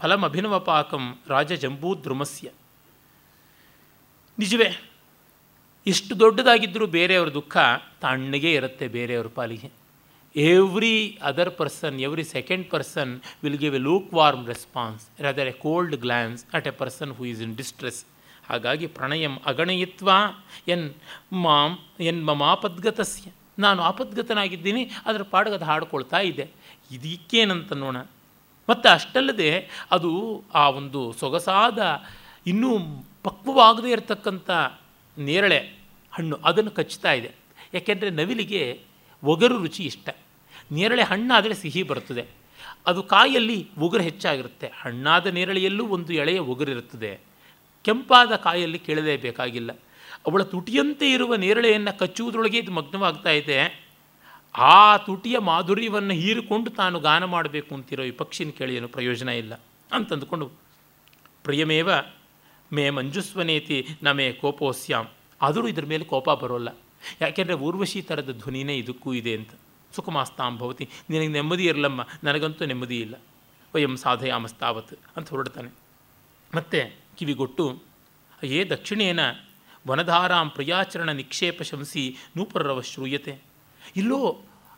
[0.01, 2.47] ಫಲಮಭಿನವಪಾಕಂ ರಾಜಜಂಬೂದ್ರುಮಸ್ಯ.
[4.39, 4.69] ನಿಜವೇ
[5.87, 7.57] ಇಷ್ಟು ದೊಡ್ಡದಾಗಿದ್ದರೂ ಬೇರೆಯವ್ರ ದುಃಖ
[8.03, 9.69] ತಣ್ಣಗೆ ಇರುತ್ತೆ ಬೇರೆಯವ್ರ ಪಾಲಿಗೆ.
[10.37, 10.97] Every
[11.29, 13.13] other person every second person
[13.45, 13.83] will give a
[14.19, 18.01] lukewarm response rather a cold glance at a person who is in distress
[18.49, 20.09] ಹಾಗಾಗಿ ಪ್ರಣಯಂ ಅಗಣಯಿತ್ವ
[20.75, 20.87] ಎನ್
[21.45, 21.71] ಮಾಂ,
[22.11, 23.31] ಎನ್ ಮಮಾಪದ್ಗತಸ್ಯ
[23.65, 26.47] ನಾನು ಆಪದ್ಗತನಾಗಿದ್ದೀನಿ, ಅದರ ಪಾಡಗದ ಹಾಡ್ಕೊಳ್ತಾ ಇದ್ದೆ
[26.97, 27.73] ಇದಕ್ಕೇನಂತ
[28.69, 32.03] ಮತ್ತು ಅಷ್ಟಲ್ಲದೆ ಅದು ಆ ಒಂದು ಸೊಗಸಾದ,
[32.47, 32.79] ಇನ್ನೂ
[33.23, 34.51] ಪಕ್ವವಾಗದೇ ಇರತಕ್ಕಂಥ
[35.19, 35.59] ನೇರಳೆ
[36.13, 37.31] ಹಣ್ಣು ಅದನ್ನು ಕಚ್ಚುತ್ತಾ ಇದೆ.
[37.75, 38.81] ಯಾಕೆಂದರೆ ನವಿಲಿಗೆ
[39.25, 40.09] ಒಗರು ರುಚಿ ಇಷ್ಟ.
[40.73, 42.25] ನೇರಳೆ ಹಣ್ಣಾದರೆ ಸಿಹಿ ಬರ್ತದೆ.
[42.87, 44.71] ಅದು ಕಾಯಲ್ಲಿ ಒಗರು ಹೆಚ್ಚಾಗಿರುತ್ತೆ.
[44.83, 47.21] ಹಣ್ಣಾದ ನೇರಳೆಯಲ್ಲೂ ಒಂದು ಎಳೆಯ ಒಗರಿರುತ್ತದೆ
[47.85, 49.73] ಕೆಂಪಾದ ಕಾಯಲ್ಲಿ ಕೇಳಲೇಬೇಕಾಗಿಲ್ಲ
[50.27, 53.84] ಅವಳ ತುಟಿಯಂತೆ ಇರುವ ನೇರಳೆಯನ್ನು ಕಚ್ಚುವುದರೊಳಗೆ ಇದು ಮಗ್ನವಾಗ್ತಾ ಇದೆ.
[54.57, 59.61] ಆ ತುಟಿಯ ಮಾಧುರ್ಯವನ್ನು ಹೀರಿಕೊಂಡು ತಾನು ಗಾನ ಮಾಡಬೇಕು ಅಂತಿರೋ ಈ ಪಕ್ಷಿನ ಕೇಳಿ ಏನು ಪ್ರಯೋಜನ ಇಲ್ಲ
[59.93, 60.51] ಅಂತಂದುಕೊಂಡು
[61.45, 61.91] ಪ್ರಿಯಮೇವ,
[62.73, 65.09] ಮೇ ಮಂಜುಸ್ವನೇತಿ ನಮೇ ಕೋಪೋಸ್ಯಾಂ.
[65.43, 66.69] ಆದರೂ ಇದ್ರ ಮೇಲೆ ಕೋಪ ಬರೋಲ್ಲ.
[67.21, 69.49] ಯಾಕೆಂದರೆ ಊರ್ವಶಿ ಥರದ ಧ್ವನಿನೇ ಇದಕ್ಕೂ ಇದೆ ಅಂತ.
[69.97, 73.15] ಸುಖಮಾಸ್ತಾಂ ಭವತಿ, ನಿನಗೆ ನೆಮ್ಮದಿ ಇರಲಮ್ಮ, ನನಗಂತೂ ನೆಮ್ಮದಿ ಇಲ್ಲ.
[73.75, 75.71] ವಯಂ ಸಾಧಯಾಮಸ್ತಾವತ್ ಅಂತ ಹೊರಡ್ತಾನೆ.
[76.55, 77.83] ಮತ್ತು ಕಿವಿಗೊಟ್ಟು
[78.45, 79.21] ಏ ದಕ್ಷಿಣೇನ
[79.89, 83.54] ವನಧಾರಾಂ ಪ್ರಿಯಾಚರಣ ನಿಕ್ಷೇಪ ಶಂಸಿ ನೂಪರರವ ಶ್ರೂಯತೆ.
[83.97, 84.21] ಇಲ್ಲೋ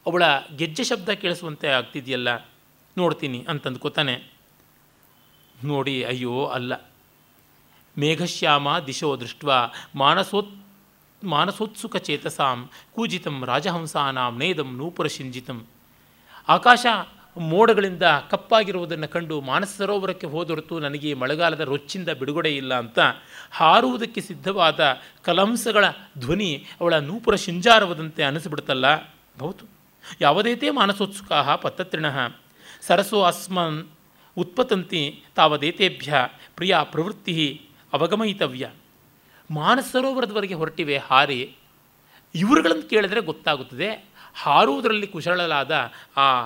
[0.07, 0.23] ಅವಳ
[0.57, 2.29] ಗೆಜ್ಜೆ ಶಬ್ದ ಕೇಳಿಸುವಂತೆ ಆಗ್ತಿದೆಯಲ್ಲ,
[2.99, 4.15] ನೋಡ್ತೀನಿ ಅಂತಂದ್ಕೋತಾನೆ
[5.65, 6.73] ನೋಡಿ, ಅಯ್ಯೋ, ಅಲ್ಲ.
[7.99, 9.45] ಮೇಘಶ್ಯಾಮ ದಿಶೋ ದೃಷ್ಟ
[9.95, 10.53] ಮಾನಸೋತ್,
[11.23, 15.67] ಮಾನಸೋತ್ಸುಕ ಚೇತಸಾಂ, ಕೂಜಿತಂ ರಾಜಹಂಸಾನಾಂ ನೇದಂ ನೂಪುರ ಶಿಂಜಿತಂ.
[16.49, 16.87] ಆಕಾಶ
[17.41, 22.99] ಮೋಡಗಳಿಂದ ಕಪ್ಪಾಗಿರುವುದನ್ನು ಕಂಡು ಮಾನಸ ಸರೋವರಕ್ಕೆ ಹೋದೊರತು ನನಗೆ ಮಳೆಗಾಲದ ರೊಚ್ಚಿಂದ ಬಿಡುಗಡೆ ಇಲ್ಲ ಅಂತ
[23.51, 24.81] ಹಾರುವುದಕ್ಕೆ ಸಿದ್ಧವಾದ
[25.23, 25.85] ಕಲಂಸಗಳ
[26.19, 28.95] ಧ್ವನಿ ಅವಳ ನೂಪುರ ಶಿಂಜಾರವದಂತೆ ಅನಿಸ್ಬಿಡ್ತಲ್ಲ
[29.41, 29.69] ಹೌದು.
[30.21, 32.07] ಯಾವುದೈತೆ ಮಾನಸೋತ್ಸುಕಾ ಪತ್ತತ್ರಿಣ
[32.81, 33.89] ಸರಸೋ ಅಸ್ಮನ್
[34.37, 36.15] ಉತ್ಪತಂತಿ ತಾವದೇತೇಭ್ಯ
[36.57, 37.61] ಪ್ರಿಯ ಪ್ರವೃತ್ತಿ
[37.93, 38.71] ಅವಗಮಯಿತವ್ಯ.
[39.51, 41.55] ಮಾನಸ ಸರೋವರದವರೆಗೆ ಹೊರಟಿವೆ ಹಾರಿ.
[42.35, 44.05] ಇವರುಗಳನ್ನು ಕೇಳಿದರೆ ಗೊತ್ತಾಗುತ್ತದೆ.
[44.35, 46.45] ಹಾರುವುದರಲ್ಲಿ ಕುಶಳಲಾದ ಆ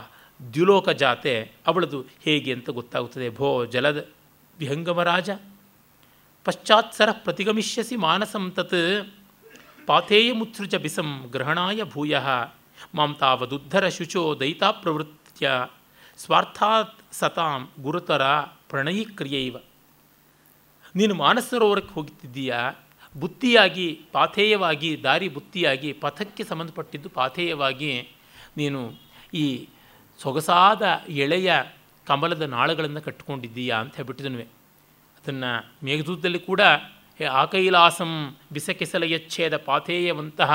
[0.53, 1.35] ದ್ಯುಲೋಕ ಜಾತೆ
[1.67, 3.31] ಅವಳದು ಹೇಗೆ ಅಂತ ಗೊತ್ತಾಗುತ್ತದೆ.
[3.31, 4.09] ಭೋ ಜಲದ
[4.59, 5.31] ವಿಹಂಗಮರಾಜ
[6.45, 9.13] ಪಶ್ಚಾತ್ಸರ ಪ್ರತಿಗಮಿಷ್ಯಸಿ ಮಾನಸಂ ತತ್
[9.87, 12.19] ಪಾಥೇಯಮುತ್ಸೃಜ ಬಿಸಂ ಗ್ರಹಣಾಯ ಭೂಯ,
[12.95, 15.51] ಮಾಂ ತಾವದುದ್ಧರ ಶುಚೋ ದಯಿತಾ ಪ್ರವೃತ್ಯ
[16.19, 18.23] ಸ್ವಾರ್ಥಾತ್ ಸತಾಂ ಗುರುತರ
[18.69, 19.57] ಪ್ರಣಯಿ ಕ್ರಿಯೈವ
[20.97, 22.61] ನೀನು ಮಾನಸರೋವರಕ್ಕೆ ಹೋಗುತ್ತಿದ್ದೀಯಾ?
[23.17, 28.09] ಬುತ್ತಿಯಾಗಿ, ಪಾಥೇಯವಾಗಿ, ದಾರಿ ಬುತ್ತಿಯಾಗಿ, ಪಥಕ್ಕೆ ಸಂಬಂಧಪಟ್ಟಿದ್ದು ಪಾಥೇಯವಾಗಿ
[28.57, 28.93] ನೀನು
[29.35, 29.69] ಈ
[30.23, 31.53] ಸೊಗಸಾದ ಎಳೆಯ
[32.07, 34.43] ಕಮಲದ ನಾಳಗಳನ್ನು ಕಟ್ಟಿಕೊಂಡಿದ್ದೀಯಾ ಅಂತ ಹೇಳ್ಬಿಟ್ಟಿದನುವೆ.
[34.43, 36.61] ಅದನ್ನು ಮೇಘದೂತದಲ್ಲಿ ಕೂಡ
[37.33, 40.53] ಆಕೈಲಾಸಂ ಬಿಸಕೆಸಲ ಯಚ್ಛೇದ ಪಾಥೇಯವಂತಹ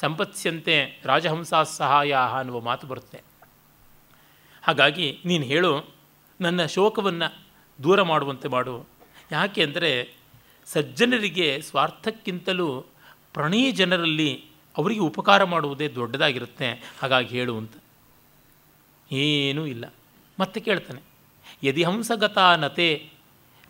[0.00, 3.20] ಸಂಪತ್ಸ್ಯಂತೆ ರಾಜಹಂಸಾ ಸಹಾಯ ಅನ್ನುವ ಮಾತು ಬರುತ್ತೆ.
[4.62, 5.94] ಹಾಗಾಗಿ ನೀನು ಹೇಳು,
[6.40, 7.38] ನನ್ನ ಶೋಕವನ್ನು
[7.82, 8.86] ದೂರ ಮಾಡುವಂತೆ ಮಾಡು.
[9.32, 10.14] ಯಾಕೆ ಅಂದರೆ,
[10.66, 12.84] ಸಜ್ಜನರಿಗೆ ಸ್ವಾರ್ಥಕ್ಕಿಂತಲೂ
[13.34, 14.44] ಪ್ರಣಯ ಜನರಲ್ಲಿ
[14.76, 16.94] ಅವರಿಗೆ ಉಪಕಾರ ಮಾಡುವುದೇ ದೊಡ್ಡದಾಗಿರುತ್ತೆ.
[17.02, 17.72] ಹಾಗಾಗಿ ಹೇಳು ಅಂತ.
[19.10, 19.84] ಏನೂ ಇಲ್ಲ.
[20.38, 21.00] ಮತ್ತೆ ಕೇಳ್ತಾನೆ,
[21.64, 23.10] ಯದಿ ಹಂಸಗತಾನತೆ ನತೆ,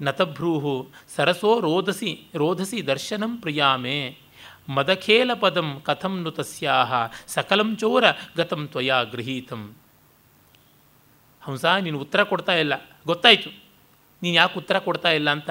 [0.00, 0.74] ನತಭ್ರೂಹು
[1.16, 3.98] ಸರಸೋ ರೋಧಸಿ ರೋಧಸಿ ದರ್ಶನಂ ಪ್ರಿಯಾಮೇ,
[4.68, 6.92] ಮದಖೇಲ ಪದಂ ಕಥಂ ನು ತಸ್ಯಾಹ,
[7.26, 8.04] ಸಕಲಂ ಚೋರ
[8.36, 9.62] ಗತಂ ತ್ವಯಾ ಗೃಹೀತಂ.
[11.42, 12.74] ಹಂಸ, ನೀನು ಉತ್ತರ ಕೊಡ್ತಾ ಇಲ್ಲ.
[13.06, 13.50] ಗೊತ್ತಾಯಿತು,
[14.22, 15.50] ನೀನು ಯಾಕೆ ಉತ್ತರ ಕೊಡ್ತಾ ಇಲ್ಲ ಅಂತ?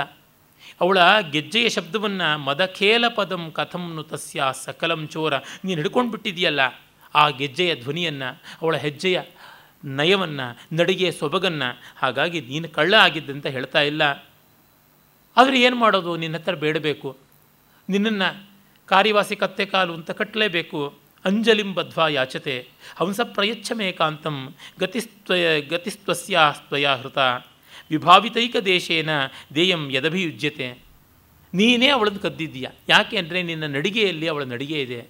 [0.81, 0.97] ಅವಳ
[1.31, 5.33] ಗೆಜ್ಜೆಯ ಶಬ್ದವನ್ನು ಮದಖೇಲ ಪದಂ ಕಥಂ ನು ತಸ್ಯ ಸಕಲಂ ಚೋರ,
[5.65, 6.61] ನೀನು ಹಿಡ್ಕೊಂಡು ಬಿಟ್ಟಿದೆಯಲ್ಲ
[7.15, 8.29] ಆ ಗೆಜ್ಜೆಯ ಧ್ವನಿಯನ್ನು,
[8.61, 9.19] ಅವಳ ಹೆಜ್ಜೆಯ
[9.85, 14.01] ನಯವನ್ನು ನಡಿಗೆಯ ಸೊಬಗನ್ನು, ಹಾಗಾಗಿ ನೀನು ಕಳ್ಳ ಆಗಿದ್ದಂತ ಹೇಳ್ತಾ ಇಲ್ಲ.
[15.37, 16.17] ಆದರೆ ಏನು ಮಾಡೋದು?
[16.17, 17.17] ನಿನ್ನ ಹತ್ರ ಬೇಡಬೇಕು.
[17.89, 18.49] ನಿನ್ನನ್ನು
[18.85, 27.17] ಕಾರ್ಯವಾಸಿ ಕತ್ತೆ ಕಾಲು ಅಂತ ಕಟ್ಟಲೇಬೇಕು ಅಂಜಲಿಂ ಬದ್ವಾ ಯಾಚತೆ, ಹಂಸ ಪ್ರಯಚ್ಛಮೇಕಾಂತಂ ಗತಿಸ್ತ್ವಯ ಗತಿಸ್ತ್ವಸ್ಯ ಸ್ವಯ ಹೃತ.
[27.89, 29.09] ವಿಭಾವಿತೈಕ ದೇಶೇನ,
[29.55, 30.77] ದೇಯಂ ಯದಭಿಯುಜ್ಯತೆ.
[31.53, 32.67] ನೀನೇ ಅವಳನ್ನು ಕದ್ದಿದ್ದೀಯ.
[32.89, 35.07] ಯಾಕೆ ಅಂದರೆ ನಿನ್ನ ನಡಿಗೆಯಲ್ಲಿ ಅವಳ ನಡಿಗೆ ಇದೆ.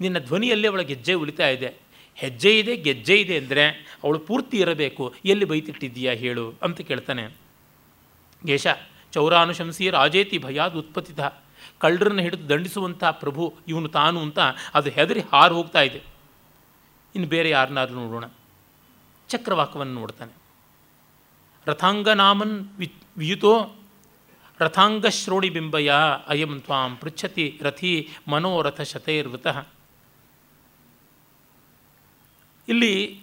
[0.00, 1.83] ನಿನ್ನ ಧ್ವನಿಯಲ್ಲಿ ಅವಳ ಗೆಜ್ಜೆ ಉಳಿತಾ ಇದೆ.
[2.14, 3.64] ಹೆಜ್ಜೆ ಇದೆ, ಗೆಜ್ಜೆ ಇದೆ ಅಂದರೆ
[4.04, 5.14] ಅವಳು ಪೂರ್ತಿ ಇರಬೇಕು.
[5.24, 7.24] ಎಲ್ಲಿ ಬೈತಿಟ್ಟಿದ್ದೀಯಾ ಹೇಳು ಅಂತ ಕೇಳ್ತಾನೆ.
[8.48, 8.66] ಯೇಷ,
[9.12, 11.20] ಚೌರಾನುಶಂಸಿ ರಾಜೇತಿ ಭಯಾದ್ ಉತ್ಪತ್ತಿತ.
[11.78, 14.38] ಕಳ್ಳರನ್ನು ಹಿಡಿದು ದಂಡಿಸುವಂಥ ಪ್ರಭು ಇವನು ತಾನು ಅಂತ
[14.74, 16.00] ಅದು ಹೆದರಿ ಹಾರು ಹೋಗ್ತಾ ಇದೆ.
[17.14, 18.24] ಇನ್ನು ಬೇರೆ ಯಾರನ್ನಾದ್ರೂ ನೋಡೋಣ.
[19.28, 20.32] ಚಕ್ರವಾಕವನ್ನು ನೋಡ್ತಾನೆ.
[21.66, 23.76] ರಥಾಂಗನಾಮನ್ ವಿ, ವಿಯುತೋ
[24.60, 25.92] ರಥಾಂಗಶ್ರೋಣಿ ಬಿಂಬಯ
[26.26, 29.66] ಅಯಂ ತ್ವಾಂ ಪೃಚ್ಛತಿ ರಥಿ ಮನೋರಥ ಶತೈರ್ವೃತಃ.
[32.68, 33.20] ಇಲ್ಲಿ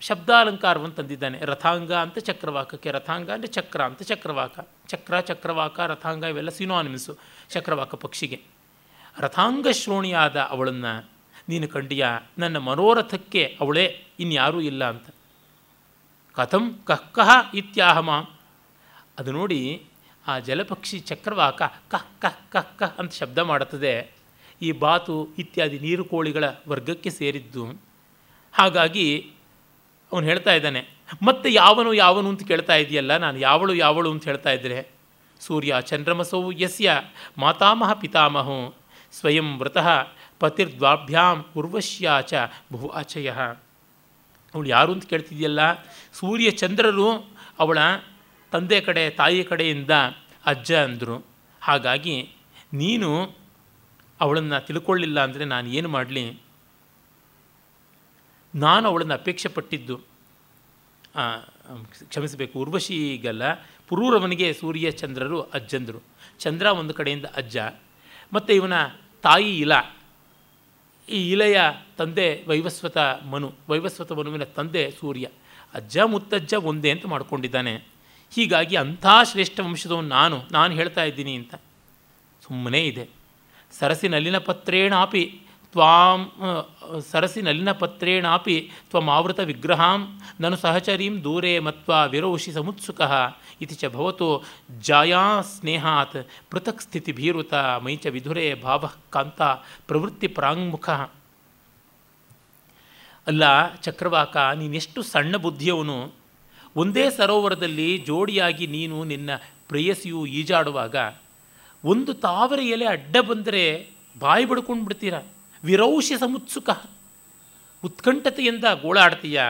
[0.00, 4.68] ಶಬ್ದಾಲಂಕಾರವನ್ನು ತಂದಿದ್ದಾನೆ ರಥಾಂಗ ಅಂತ ಚಕ್ರವಾಕಕ್ಕೆ, ರಥಾಂಗ ಅಂದರೆ ಚಕ್ರ ಅಂತ ಚಕ್ರವಾಕ.
[4.86, 7.16] ಚಕ್ರ, ಚಕ್ರವಾಕ, ರಥಾಂಗ ಇವೆಲ್ಲ ಸಿನೋನಿಮಿಸು
[7.50, 8.40] ಚಕ್ರವಾಕ ಪಕ್ಷಿಗೆ.
[9.18, 11.10] ರಥಾಂಗ ಶ್ರೋಣಿಯಾದ ಅವಳನ್ನು
[11.48, 12.06] ನೀನು ಕಂಡಿಯ,
[12.38, 15.06] ನನ್ನ ಮನೋರಥಕ್ಕೆ ಅವಳೇ ಇನ್ಯಾರೂ ಇಲ್ಲ ಅಂತ.
[16.34, 18.30] ಕಥಂ ಕಹ್ ಕಹ ಇತ್ಯಾಹಮ.
[19.18, 19.84] ಅದು ನೋಡಿ
[20.26, 24.10] ಆ ಜಲಪಕ್ಷಿ ಚಕ್ರವಾಕ ಕಹ್ ಕಹ್ ಕಹ್ ಕಹ್ ಅಂತ ಶಬ್ದ ಮಾಡುತ್ತದೆ.
[24.62, 27.85] ಈ ಬಾತು ಇತ್ಯಾದಿ ನೀರು ಕೋಳಿಗಳ ವರ್ಗಕ್ಕೆ ಸೇರಿದ್ದು
[28.56, 29.06] ಹಾಗಾಗಿ
[30.12, 30.82] ಅವನು ಹೇಳ್ತಾ ಇದ್ದಾನೆ,
[31.28, 34.78] ಮತ್ತೆ ಯಾವನು ಯಾವನು ಅಂತ ಕೇಳ್ತಾ ಇದೆಯಲ್ಲ, ನಾನು ಯಾವಳು ಯಾವಳು ಅಂತ ಹೇಳ್ತಾ ಇದ್ದರೆ
[35.40, 36.90] ಸೂರ್ಯ ಚಂದ್ರಮಸೌ ಯಸ್ಯ
[37.38, 38.48] ಮಾತಾಮಹ ಪಿತಾಮಹ,
[39.12, 39.88] ಸ್ವಯಂ ವ್ರತಃ
[40.42, 42.34] ಪತಿರ್ದ್ವಾಭ್ಯಾಂ ಉರ್ವಶ್ಯಾಚ
[42.72, 43.28] ಬಹು ಆಚಯ.
[44.54, 45.60] ಅವಳು ಯಾರು ಅಂತ ಕೇಳ್ತಿದೆಯಲ್ಲ,
[46.20, 47.08] ಸೂರ್ಯ ಚಂದ್ರರು
[47.62, 47.78] ಅವಳ
[48.52, 49.92] ತಂದೆ ಕಡೆ, ತಾಯಿ ಕಡೆಯಿಂದ
[50.46, 51.16] ಅಜ್ಜ ಅಂದರು.
[51.62, 52.16] ಹಾಗಾಗಿ
[52.72, 53.10] ನೀನು
[54.20, 56.24] ಅವಳನ್ನು ತಿಳ್ಕೊಳ್ಳಿಲ್ಲ ಅಂದರೆ ನಾನು ಏನು ಮಾಡಲಿ?
[58.56, 59.98] ನಾನು ಅವಳನ್ನು ಅಪೇಕ್ಷೆ ಪಟ್ಟಿದ್ದು
[62.04, 63.42] ಕ್ಷಮಿಸಬೇಕು, ಉರ್ವಶಿಗಲ್ಲ,
[63.88, 66.02] ಪುರೂರವನಿಗೆ ಸೂರ್ಯ ಚಂದ್ರರು ಅಜ್ಜಂದರು.
[66.38, 67.56] ಚಂದ್ರ ಒಂದು ಕಡೆಯಿಂದ ಅಜ್ಜ,
[68.32, 68.72] ಮತ್ತು ಇವನ
[69.22, 69.72] ತಾಯಿ ಇಲ.
[71.08, 71.60] ಈ ಇಲೆಯ
[71.96, 75.28] ತಂದೆ ವೈವಸ್ವತ ಮನು, ವೈವಸ್ವತ ಮನುವಿನ ತಂದೆ ಸೂರ್ಯ.
[75.74, 77.74] ಅಜ್ಜ ಮುತ್ತಜ್ಜ ಒಂದೇ ಅಂತ ಮಾಡ್ಕೊಂಡಿದ್ದಾನೆ.
[78.34, 81.54] ಹೀಗಾಗಿ ಅಂಥ ಶ್ರೇಷ್ಠ ವಂಶದವನು ನಾನು ನಾನು ಹೇಳ್ತಾ ಇದ್ದೀನಿ ಅಂತ.
[82.42, 83.08] ಸುಮ್ಮನೆ ಇದೆ.
[83.78, 85.40] ಸರಸಿನಲ್ಲಿನ ಪತ್ರೇಣಾಪಿ.
[85.72, 86.20] ತ್ವಾಂ
[87.10, 93.00] ಸರಸಿ ನಲಿನ ಪತ್ರೇಣಾಪಿ ತ್ವಮಾವೃತ ವಿಗ್ರಹಾಂ ನನು ಸಹಚರೀಂ ದೂರೇ ಮತ್ವಾ ವಿರೋಷಿ ಸಮುತ್ಸುಕ
[93.60, 94.42] ಇತಿ ಚ ಭವತೋ
[94.80, 96.16] ಜಾಯಾ ಸ್ನೇಹಾತ್
[96.50, 99.42] ಪೃಥಕ್ ಸ್ಥಿತಿ ಭೀರುತ ಮೈಚ ವಿಧುರೇ ಭಾವ ಕಾಂತ
[99.88, 100.90] ಪ್ರವೃತ್ತಿ ಪ್ರಾಂಗುಖ
[103.26, 106.12] ಅಲ್ಲ ಚಕ್ರವಾಕ ನೀನೆಷ್ಟು ಸಣ್ಣ ಬುದ್ಧಿಯವನು?
[106.76, 109.30] ಒಂದೇ ಸರೋವರದಲ್ಲಿ ಜೋಡಿಯಾಗಿ ನೀನು ನಿನ್ನ
[109.68, 110.96] ಪ್ರೇಯಸಿಯು ಈಜಾಡುವಾಗ
[111.84, 115.14] ಒಂದು ತಾವರೆ ಎಲೆ ಅಡ್ಡ ಬಂದರೆ ಬಾಯಿ ಬಡ್ಕೊಂಡು ಬಿಡ್ತೀರ
[115.66, 116.70] ವಿರೌಷ್ಯ ಸಮುತ್ಸುಕ.
[117.84, 119.42] ಉತ್ಕಂಠತೆಯಿಂದ ಗೋಳಾಡ್ತೀಯ.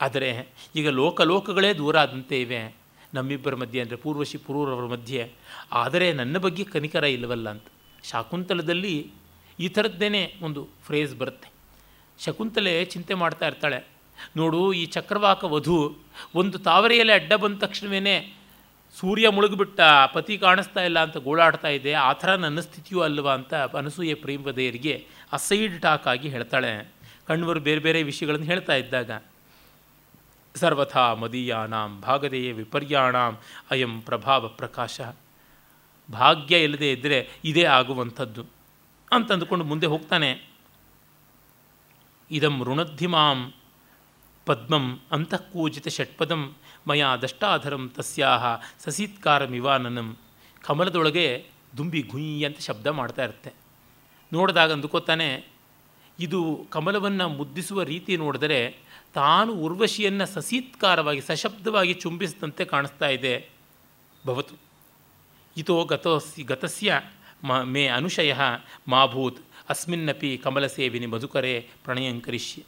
[0.00, 2.76] ಆದರೆ ಈಗ ಲೋಕಲೋಕಗಳೇ ದೂರ ಆದಂತೆ ಇವೆ.
[3.14, 5.32] ನಮ್ಮಿಬ್ಬರ ಮಧ್ಯೆ ಅಂದರೆ ಪೂರ್ವಶಿ ಪೂರ್ವರವರ ಮಧ್ಯೆ.
[5.72, 7.64] ಆದರೆ ನನ್ನ ಬಗ್ಗೆ ಕನಿಕರ ಇಲ್ಲವಲ್ಲ ಅಂತ.
[8.04, 9.10] ಶಾಕುಂತಲದಲ್ಲಿ
[9.60, 11.48] ಈ ಥರದ್ದೇನೆ ಒಂದು ಫ್ರೇಸ್ ಬರುತ್ತೆ.
[12.18, 13.86] ಶಕುಂತಲೆ ಚಿಂತೆ ಮಾಡ್ತಾ ಇರ್ತಾಳೆ.
[14.36, 15.96] ನೋಡು ಈ ಚಕ್ರವಾಕ ವಧು
[16.34, 18.35] ಒಂದು ತಾವರೆಯಲ್ಲಿ ಅಡ್ಡ ಬಂದ ತಕ್ಷಣವೇ
[18.98, 19.78] ಸೂರ್ಯ ಮುಳುಗಿಬಿಟ್ಟ
[20.14, 24.94] ಪತಿ ಕಾಣಿಸ್ತಾ ಇಲ್ಲ ಅಂತ ಗೋಳಾಡ್ತಾ ಇದೆ, ಆ ಥರ ನನ್ನ ಸ್ಥಿತಿಯೂ ಅಲ್ವಾ ಅಂತ ಅನಸೂಯ ಪ್ರೇಮವದೆಯರಿಗೆ
[25.38, 26.72] ಅಸೈಡ್ ಟಾಕ್ ಆಗಿ ಹೇಳ್ತಾಳೆ.
[27.28, 29.10] ಕಣ್ವರು ಬೇರೆ ಬೇರೆ ವಿಷಯಗಳನ್ನು ಹೇಳ್ತಾ ಇದ್ದಾಗ,
[30.54, 33.32] ಸರ್ವಥಾ ಮದೀಯಾನಾಂ ಭಾಗದೆಯೇ ವಿಪರ್ಯಾಣಾಂ
[33.72, 35.00] ಅಯಂ ಪ್ರಭಾವ ಪ್ರಕಾಶ.
[36.08, 37.18] ಭಾಗ್ಯ ಇಲ್ಲದೆ ಇದ್ದರೆ
[37.50, 38.42] ಇದೇ ಆಗುವಂಥದ್ದು
[39.12, 40.30] ಅಂತಂದುಕೊಂಡು ಮುಂದೆ ಹೋಗ್ತಾನೆ.
[42.30, 43.40] ಇದಂ ಋಣದ್ಧಿಮಾಂ
[44.46, 46.42] ಪದ್ಮಂ ಅಂತಃಕೂಜಿತ ಷಟ್ಪದಂ
[46.86, 48.44] ಮಯಾ ದಷ್ಟಾಧರಂ ತಸ್ಯಾಹ
[48.78, 50.16] ಸಸೀತ್ಕಾರಮಿವಾನನಂ
[50.64, 53.52] ಕಮಲದೊಳಗೆ ದುಂಬಿ ಗುಯ್ ಅಂತ ಶಬ್ದ ಮಾಡ್ತಾ ಇರುತ್ತೆ.
[54.32, 55.46] ನೋಡಿದಾಗ ಅಂದುಕೋತಾನೆ,
[56.20, 58.76] ಇದು ಕಮಲವನ್ನು ಮುದ್ದಿಸುವ ರೀತಿ ನೋಡಿದರೆ
[59.14, 63.48] ತಾನು ಉರ್ವಶಿಯನ್ನು ಸಸೀತ್ಕಾರವಾಗಿ ಸಶಬ್ದವಾಗಿ ಚುಂಬಿಸಿದಂತೆ ಕಾಣಿಸ್ತಾ ಇದೆ.
[64.26, 64.54] ಭವತು.
[65.56, 67.00] ಇತೋ ಗತೋಸಿ ಗತಸ್ಯ
[67.44, 68.34] ಮ ಅನುಶಯ
[68.88, 69.40] ಮಾಭೂತ್.
[69.68, 72.62] ಅಸ್ಮಿನ್ನಪಿ ಕಮಲಸೇವಿನಿ ಮಧುಕರೆ ಪ್ರಣಯಂಕರಿಷ್ಯ.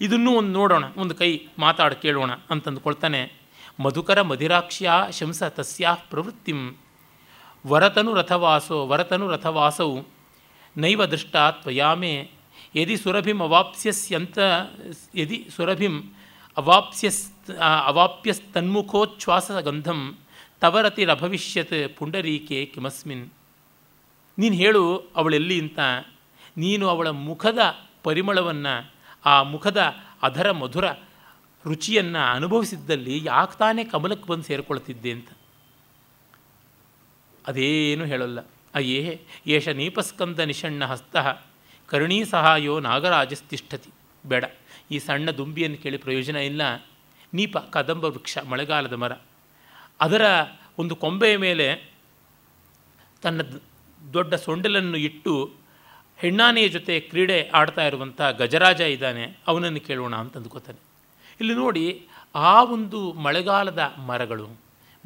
[0.00, 3.39] ಇದನ್ನೂ ಒಂದು ನೋಡೋಣ, ಒಂದು ಕೈ ಮಾತಾಡಿ ಕೇಳೋಣ ಅಂತಂದುಕೊಳ್ತಾನೆ
[3.80, 6.60] ಮಧುಕರ ಮಧಿರಾಕ್ಷ್ಯ ಶಂಸ ತಸ್ಯಾ ಪ್ರವೃತ್ತಿಂ.
[7.66, 9.90] ವರತನು ರಥವಾಸೋ, ವರತನು ರಥವಾಸೌ,
[10.76, 12.14] ನೈವ ದೃಷ್ಟ ತ್ವಯಾಮೆ.
[12.76, 14.38] ಯದಿ ಸುರಭಿಂ ಅವಾಪ್ಸ್ಯಸ್ಯಂತ,
[15.14, 15.94] ಯದಿ ಸುರಭಿಂ
[16.56, 17.22] ಅವಾಪ್ಸ್ಯಸ್
[17.86, 20.00] ಅವಾಪ್ಯಸ್ತನ್ಮುಖೋಚ್ಛ್ವಾಸ ಗಂಧಂ
[20.60, 23.26] ತವರತಿರಭವಿಷ್ಯತ್ ಪುಂಡರೀಕೆ ಕಿಮಸ್ಮಿನ್.
[24.38, 24.82] ನೀನು ಹೇಳು
[25.16, 25.78] ಅವಳೆಲ್ಲಿ ಅಂತ
[26.56, 27.60] ನೀನು ಅವಳ ಮುಖದ
[28.02, 28.74] ಪರಿಮಳವನ್ನು,
[29.24, 29.80] ಆ ಮುಖದ
[30.22, 30.86] ಅಧರ ಮಧುರ
[31.66, 35.28] ರುಚಿಯನ್ನು ಅನುಭವಿಸಿದ್ದಲ್ಲಿ ಯಾಕೆ ತಾನೇ ಕಮಲಕ್ಕೆ ಬಂದು ಸೇರಿಕೊಳ್ತಿದ್ದೆ ಅಂತ.
[37.46, 38.40] ಅದೇನು ಹೇಳಲ್ಲ.
[38.74, 41.16] ಅಯ್ಯೇ, ಏಷ ನೀಪಸ್ಕಂದ ನಿಷಣ್ಣ ಹಸ್ತ,
[41.86, 43.90] ಕರುಣೀ ಸಹಾಯೋ ನಾಗರಾಜಸ್ತಿಷ್ಠತಿ.
[44.28, 44.44] ಬೇಡ,
[44.90, 46.62] ಈ ಸಣ್ಣ ದುಂಬಿಯನ್ನು ಕೇಳಿ ಪ್ರಯೋಜನ ಇಲ್ಲ.
[47.34, 49.12] ನೀಪ, ಕದಂಬ ವೃಕ್ಷ, ಮಳೆಗಾಲದ ಮರ.
[50.00, 50.22] ಅದರ
[50.78, 51.90] ಒಂದು ಕೊಂಬೆಯ ಮೇಲೆ
[53.22, 53.40] ತನ್ನ
[54.12, 55.52] ದೊಡ್ಡ ಸೊಂಡಲನ್ನು ಇಟ್ಟು
[56.16, 60.36] ಹೆಣ್ಣಾನೆಯ ಜೊತೆ ಕ್ರೀಡೆ ಆಡ್ತಾ ಇರುವಂಥ ಗಜರಾಜ ಇದ್ದಾನೆ, ಅವನನ್ನು ಕೇಳೋಣ ಅಂತ
[61.40, 64.48] ಇಲ್ಲಿ ನೋಡಿ ಆ ಒಂದು ಮಳೆಗಾಲದ ಮರಗಳು,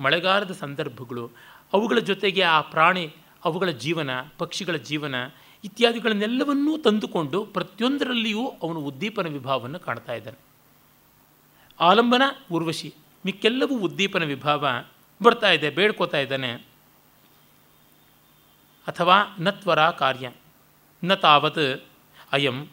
[0.00, 1.30] ಮಳೆಗಾಲದ ಸಂದರ್ಭಗಳು,
[1.72, 3.14] ಅವುಗಳ ಜೊತೆಗೆ ಆ ಪ್ರಾಣಿ,
[3.44, 5.14] ಅವುಗಳ ಜೀವನ, ಪಕ್ಷಿಗಳ ಜೀವನ
[5.64, 10.38] ಇತ್ಯಾದಿಗಳನ್ನೆಲ್ಲವನ್ನೂ ತಂದುಕೊಂಡು ಪ್ರತಿಯೊಂದರಲ್ಲಿಯೂ ಅವನು ಉದ್ದೀಪನ ವಿಭಾವವನ್ನು ಕಾಣ್ತಾ ಇದ್ದಾನೆ.
[11.80, 12.22] ಆಲಂಬನ,
[12.52, 12.94] ಉರ್ವಶಿ
[13.26, 14.68] ಮಿಕ್ಕೆಲ್ಲವೂ ಉದ್ದೀಪನ ವಿಭಾವ
[15.22, 16.52] ಬರ್ತಾ ಇದೆ, ಬೇಡ್ಕೋತಾ ಇದ್ದಾನೆ.
[18.86, 20.32] ಅಥವಾ ನತ್ವರ ಕಾರ್ಯ,
[21.04, 21.84] ನ ತಾವತ್
[22.32, 22.68] ಅಯಂ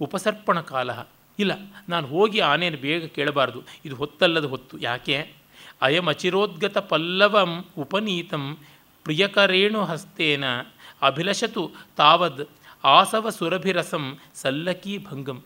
[0.00, 0.90] ಉಪಸರ್ಪಣ ಕಾಲ
[1.38, 1.52] ಇಲ್ಲ,
[1.88, 3.60] ನಾನು ಹೋಗಿ ಆನೆಯನ್ನು ಬೇಗ ಕೇಳಬಾರ್ದು.
[3.84, 4.74] ಇದು ಹೊತ್ತಲ್ಲದ ಹೊತ್ತು.
[4.78, 5.16] ಯಾಕೆ?
[5.82, 8.44] ಅಯಮಚಿರೋದ್ಗತ ಪಲ್ಲವಂ ಉಪನೀತಂ
[9.06, 10.44] ಪ್ರಿಯಕರೇಣು ಹಸ್ತೇನ
[11.02, 11.62] ಅಭಿಲಷತು
[11.96, 12.42] ತಾವದ್
[12.84, 15.38] ಆಸವ ಸುರಭಿರಸಂ ಸಲ್ಲಕಿ ಭಂಗಂ.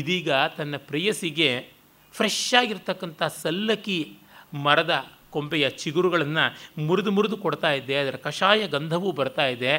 [0.00, 1.50] ಇದೀಗ ತನ್ನ ಪ್ರೇಯಸಿಗೆ
[2.14, 3.98] ಫ್ರೆಶ್ ಆಗಿರ್ತಕ್ಕಂಥ ಸಲ್ಲಕಿ
[4.64, 4.92] ಮರದ
[5.30, 6.44] ಕೊಂಬೆಯ ಚಿಗುರುಗಳನ್ನು
[6.86, 7.96] ಮುರಿದು ಮುರಿದು ಕೊಡ್ತಾ ಇದ್ದೆ.
[7.96, 9.72] ಅದರ ಕಷಾಯ ಗಂಧವೂ ಬರ್ತಾ ಇದೆ.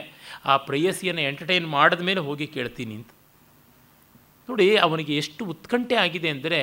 [0.45, 3.11] ಆ ಪ್ರೇಯಸಿಯನ್ನು ಎಂಟರ್ಟೈನ್ ಮಾಡಿದ ಮೇಲೆ ಹೋಗಿ ಕೇಳ್ತೀನಿ ಅಂತ.
[4.49, 6.59] ನೋಡಿ, ಅವನಿಗೆ ಎಷ್ಟು ಉತ್ಕಂಠೆ ಆಗಿದೆ ಅಂದರೆ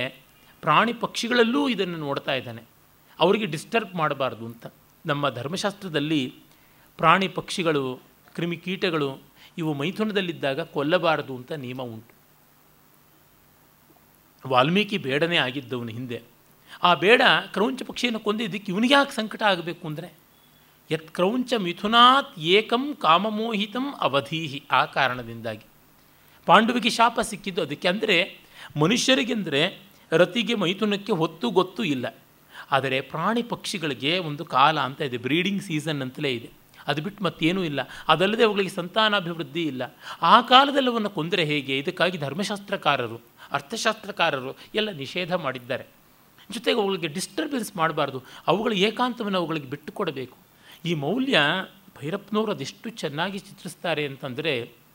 [0.63, 2.63] ಪ್ರಾಣಿ ಪಕ್ಷಿಗಳಲ್ಲೂ ಇದನ್ನು ನೋಡ್ತಾ ಇದ್ದಾನೆ.
[3.19, 4.67] ಅವರಿಗೆ ಡಿಸ್ಟರ್ಬ್ ಮಾಡಬಾರ್ದು ಅಂತ.
[5.05, 6.21] ನಮ್ಮ ಧರ್ಮಶಾಸ್ತ್ರದಲ್ಲಿ
[6.99, 7.83] ಪ್ರಾಣಿ ಪಕ್ಷಿಗಳು
[8.37, 9.09] ಕ್ರಿಮಿಕೀಟಗಳು
[9.61, 12.13] ಇವು ಮೈಥುನದಲ್ಲಿದ್ದಾಗ ಕೊಲ್ಲಬಾರದು ಅಂತ ನಿಯಮ ಉಂಟು.
[14.43, 16.19] ವಾಲ್ಮೀಕಿ ಬೇಡನೇ ಆಗಿದ್ದವನು ಹಿಂದೆ.
[16.89, 17.23] ಆ ಬೇಡ
[17.55, 20.09] ಕ್ರೌಂಚ ಪಕ್ಷಿಯನ್ನು ಕೊಂದಿದ್ದಕ್ಕೆ ಇವನಿಗೆ ಯಾಕೆ ಸಂಕಟ ಆಗಬೇಕು ಅಂದರೆ,
[20.91, 25.67] ಯತ್ ಕ್ರೌಂಚ ಮಿಥುನಾತ್ ಏಕಂ ಕಾಮಮೋಹಿತಂ ಅವಧೀಹಿ ಆ ಕಾರಣದಿಂದಾಗಿ.
[26.47, 28.39] ಪಾಂಡವಿಗೆ ಶಾಪ ಸಿಕ್ಕಿದ್ದು ಅದಕ್ಕೆ ಅಂದರೆ
[28.77, 29.83] ಮನುಷ್ಯರಿಗೆಂದರೆ
[30.13, 32.15] ರತಿಗೆ ಮೈಥುನಕ್ಕೆ ಹೊತ್ತು ಗೊತ್ತು ಇಲ್ಲ.
[32.71, 36.51] ಆದರೆ ಪ್ರಾಣಿ ಪಕ್ಷಿಗಳಿಗೆ ಒಂದು ಕಾಲ ಅಂತ ಇದೆ, ಬ್ರೀಡಿಂಗ್ ಸೀಸನ್ ಅಂತಲೇ ಇದೆ.
[36.87, 37.81] ಅದು ಬಿಟ್ಟು ಮತ್ತೇನೂ ಇಲ್ಲ.
[38.09, 39.97] ಅದಲ್ಲದೆ ಅವುಗಳಿಗೆ ಸಂತಾನಾಭಿವೃದ್ಧಿ ಇಲ್ಲ.
[40.23, 41.79] ಆ ಕಾಲದಲ್ಲಿ ಅವನ್ನು ಕೊಂದರೆ ಹೇಗೆ?
[41.79, 43.21] ಇದಕ್ಕಾಗಿ ಧರ್ಮಶಾಸ್ತ್ರಕಾರರು,
[43.53, 45.85] ಅರ್ಥಶಾಸ್ತ್ರಕಾರರು ಎಲ್ಲ ನಿಷೇಧ ಮಾಡಿದ್ದಾರೆ.
[46.51, 48.23] ಜೊತೆಗೆ ಅವುಗಳಿಗೆ ಡಿಸ್ಟರ್ಬೆನ್ಸ್ ಮಾಡಬಾರ್ದು.
[48.47, 50.37] ಅವುಗಳ ಏಕಾಂತವನ್ನು ಅವುಗಳಿಗೆ ಬಿಟ್ಟುಕೊಡಬೇಕು.
[50.85, 51.39] ಈ ಮೌಲ್ಯ
[51.99, 54.86] ಭೈರಪ್ಪನವರು ಅದೆಷ್ಟು ಚೆನ್ನಾಗಿ ಚಿತ್ರಿಸ್ತಾರೆ ಅಂತಂದರೆ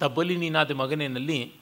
[0.00, 1.52] ತಬ್ಬಲಿ ನೀನಾದ ಮಗನೇನಲ್ಲಿ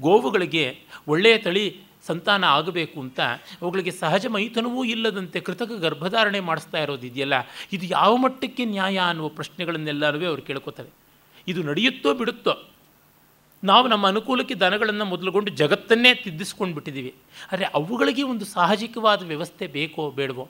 [0.00, 0.78] ಗೋವುಗಳಿಗೆ
[1.08, 3.20] ಒಳ್ಳೆಯ ತಳಿ ಸಂತಾನ ಆಗಬೇಕು ಅಂತ
[3.62, 7.34] ಅವುಗಳಿಗೆ ಸಹಜ ಮೈಥನವೂ ಇಲ್ಲದಂತೆ ಕೃತಕ ಗರ್ಭಧಾರಣೆ ಮಾಡಿಸ್ತಾ ಇರೋದು ಇದೆಯಲ್ಲ?
[7.72, 10.88] ಇದು ಯಾವ ಮಟ್ಟಕ್ಕೆ ನ್ಯಾಯ ಅನ್ನುವ ಪ್ರಶ್ನೆಗಳನ್ನೆಲ್ಲರೂ ಅವ್ರು ಕೇಳ್ಕೊತಾರೆ.
[11.48, 12.70] ಇದು ನಡೆಯುತ್ತೋ ಬಿಡುತ್ತೋ?
[13.64, 17.14] ನಾವು ನಮ್ಮ ಅನುಕೂಲಕ್ಕೆ ದನಗಳನ್ನು ಮೊದಲುಗೊಂಡು ಜಗತ್ತನ್ನೇ ತಿದ್ದಿಸ್ಕೊಂಡು ಬಿಟ್ಟಿದ್ದೀವಿ
[17.52, 20.48] ಆದರೆ ಅವುಗಳಿಗೆ ಒಂದು ಸಾಹಜಿಕವಾದ ವ್ಯವಸ್ಥೆ ಬೇಕೋ ಬೇಡವೋ?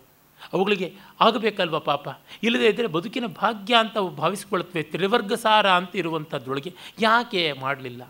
[0.53, 0.88] ಅವುಗಳಿಗೆ
[1.20, 2.09] ಆಗಬೇಕಲ್ವ ಪಾಪ?
[2.43, 8.03] ಇಲ್ಲದೇ ಇದ್ದರೆ ಬದುಕಿನ ಭಾಗ್ಯ ಅಂತ ಭಾವಿಸ್ಕೊಳ್ತವೆ, ತ್ರಿವರ್ಗಸಾರ ಅಂತ ಇರುವಂಥದ್ರೊಳಗೆ ಯಾಕೆ ಮಾಡಲಿಲ್ಲ?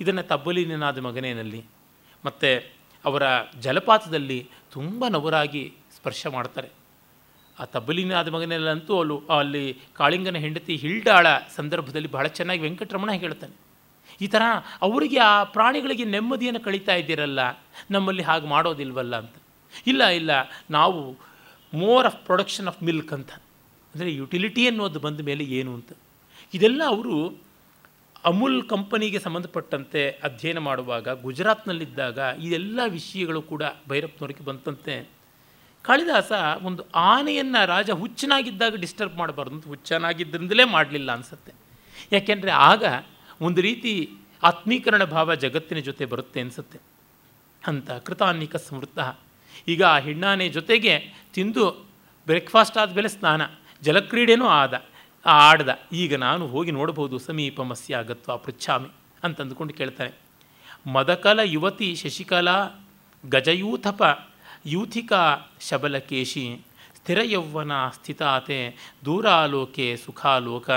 [0.00, 1.60] ಇದನ್ನು ತಬ್ಬಲಿನಾದ ಮಗನೇನಲ್ಲಿ
[2.24, 2.50] ಮತ್ತು
[3.04, 3.22] ಅವರ
[3.60, 4.38] ಜಲಪಾತದಲ್ಲಿ
[4.72, 5.64] ತುಂಬ ನವರಾಗಿ
[5.96, 6.70] ಸ್ಪರ್ಶ ಮಾಡ್ತಾರೆ.
[7.58, 9.64] ಆ ತಬ್ಬಲಿನಾದ ಮಗನಲ್ಲಂತೂ ಅಲ್ಲೂ ಅಲ್ಲಿ
[9.94, 13.54] ಕಾಳಿಂಗನ ಹೆಂಡತಿ ಹಿಲ್ಡಾಳ ಸಂದರ್ಭದಲ್ಲಿ ಬಹಳ ಚೆನ್ನಾಗಿ ವೆಂಕಟರಮಣ ಹೇಳ್ತಾನೆ.
[14.20, 14.42] ಈ ಥರ
[14.82, 17.40] ಅವರಿಗೆ ಆ ಪ್ರಾಣಿಗಳಿಗೆ ನೆಮ್ಮದಿಯನ್ನು ಕಳೀತಾ ಇದ್ದೀರಲ್ಲ,
[17.90, 19.36] ನಮ್ಮಲ್ಲಿ ಹಾಗೆ ಮಾಡೋದಿಲ್ವಲ್ಲ ಅಂತ.
[19.86, 20.32] ಇಲ್ಲ ಇಲ್ಲ,
[20.70, 21.00] ನಾವು
[21.74, 23.32] more of production of milk ಅಂತ.
[23.94, 25.92] ಅಂದರೆ ಯುಟಿಲಿಟಿ ಅನ್ನೋದು ಬಂದ ಮೇಲೆ ಏನು ಅಂತ.
[26.54, 27.44] ಇದೆಲ್ಲ ಅವರು
[28.24, 35.08] ಅಮುಲ್ ಕಂಪನಿಗೆ ಸಂಬಂಧಪಟ್ಟಂತೆ ಅಧ್ಯಯನ ಮಾಡುವಾಗ, ಗುಜರಾತ್ನಲ್ಲಿದ್ದಾಗ ಇದೆಲ್ಲ ವಿಷಯಗಳು ಕೂಡ ಭೈರಪ್ಪನವ್ರಿಗೆ ಬಂತಂತೆ.
[35.82, 41.52] ಕಾಳಿದಾಸ ಒಂದು ಆನೆಯನ್ನು ರಾಜ ಹುಚ್ಚನಾಗಿದ್ದಾಗ ಡಿಸ್ಟರ್ಬ್ ಮಾಡಬಾರ್ದು ಅಂತ ಹುಚ್ಚನಾಗಿದ್ದರಿಂದಲೇ ಮಾಡಲಿಲ್ಲ ಅನಿಸುತ್ತೆ.
[42.12, 42.84] ಯಾಕೆಂದರೆ ಆಗ
[43.40, 44.10] ಒಂದು ರೀತಿ
[44.42, 46.78] ಆತ್ಮೀಕರಣ ಭಾವ ಜಗತ್ತಿನ ಜೊತೆ ಬರುತ್ತೆ ಅನಿಸುತ್ತೆ.
[47.66, 48.98] ಅಂತ ಕೃತಾನ್ನಿಕ ಸಮೃದ್ಧ
[49.68, 51.70] ಈಗ ಆ ಹೆಣ್ಣಾನೆ ಜೊತೆಗೆ ತಿಂದು
[52.26, 53.42] ಬ್ರೇಕ್ಫಾಸ್ಟ್ ಆದಮೇಲೆ ಸ್ನಾನ,
[53.82, 54.84] ಜಲಕ್ರೀಡೆನೂ ಆದ,
[55.26, 55.68] ಆಡ್ದ.
[55.92, 58.88] ಈಗ ನಾನು ಹೋಗಿ ನೋಡ್ಬೋದು ಸಮೀಪಮಸ್ಯ ಆಗತ್ವ ಪೃಚ್ಛಾಮಿ
[59.24, 60.12] ಅಂತಂದುಕೊಂಡು ಕೇಳ್ತಾನೆ.
[60.92, 62.86] ಮದಕಲ ಯುವತಿ ಶಶಿಕಲಾ
[63.28, 64.18] ಗಜಯೂಥಪ
[64.66, 66.60] ಯೂಥಿಕಾ ಶಬಲಕೇಶಿ
[66.96, 70.70] ಸ್ಥಿರಯೌವನ ಸ್ಥಿತಾತೆ ದೂರಾಲೋಕೆ ಸುಖಾಲೋಕ.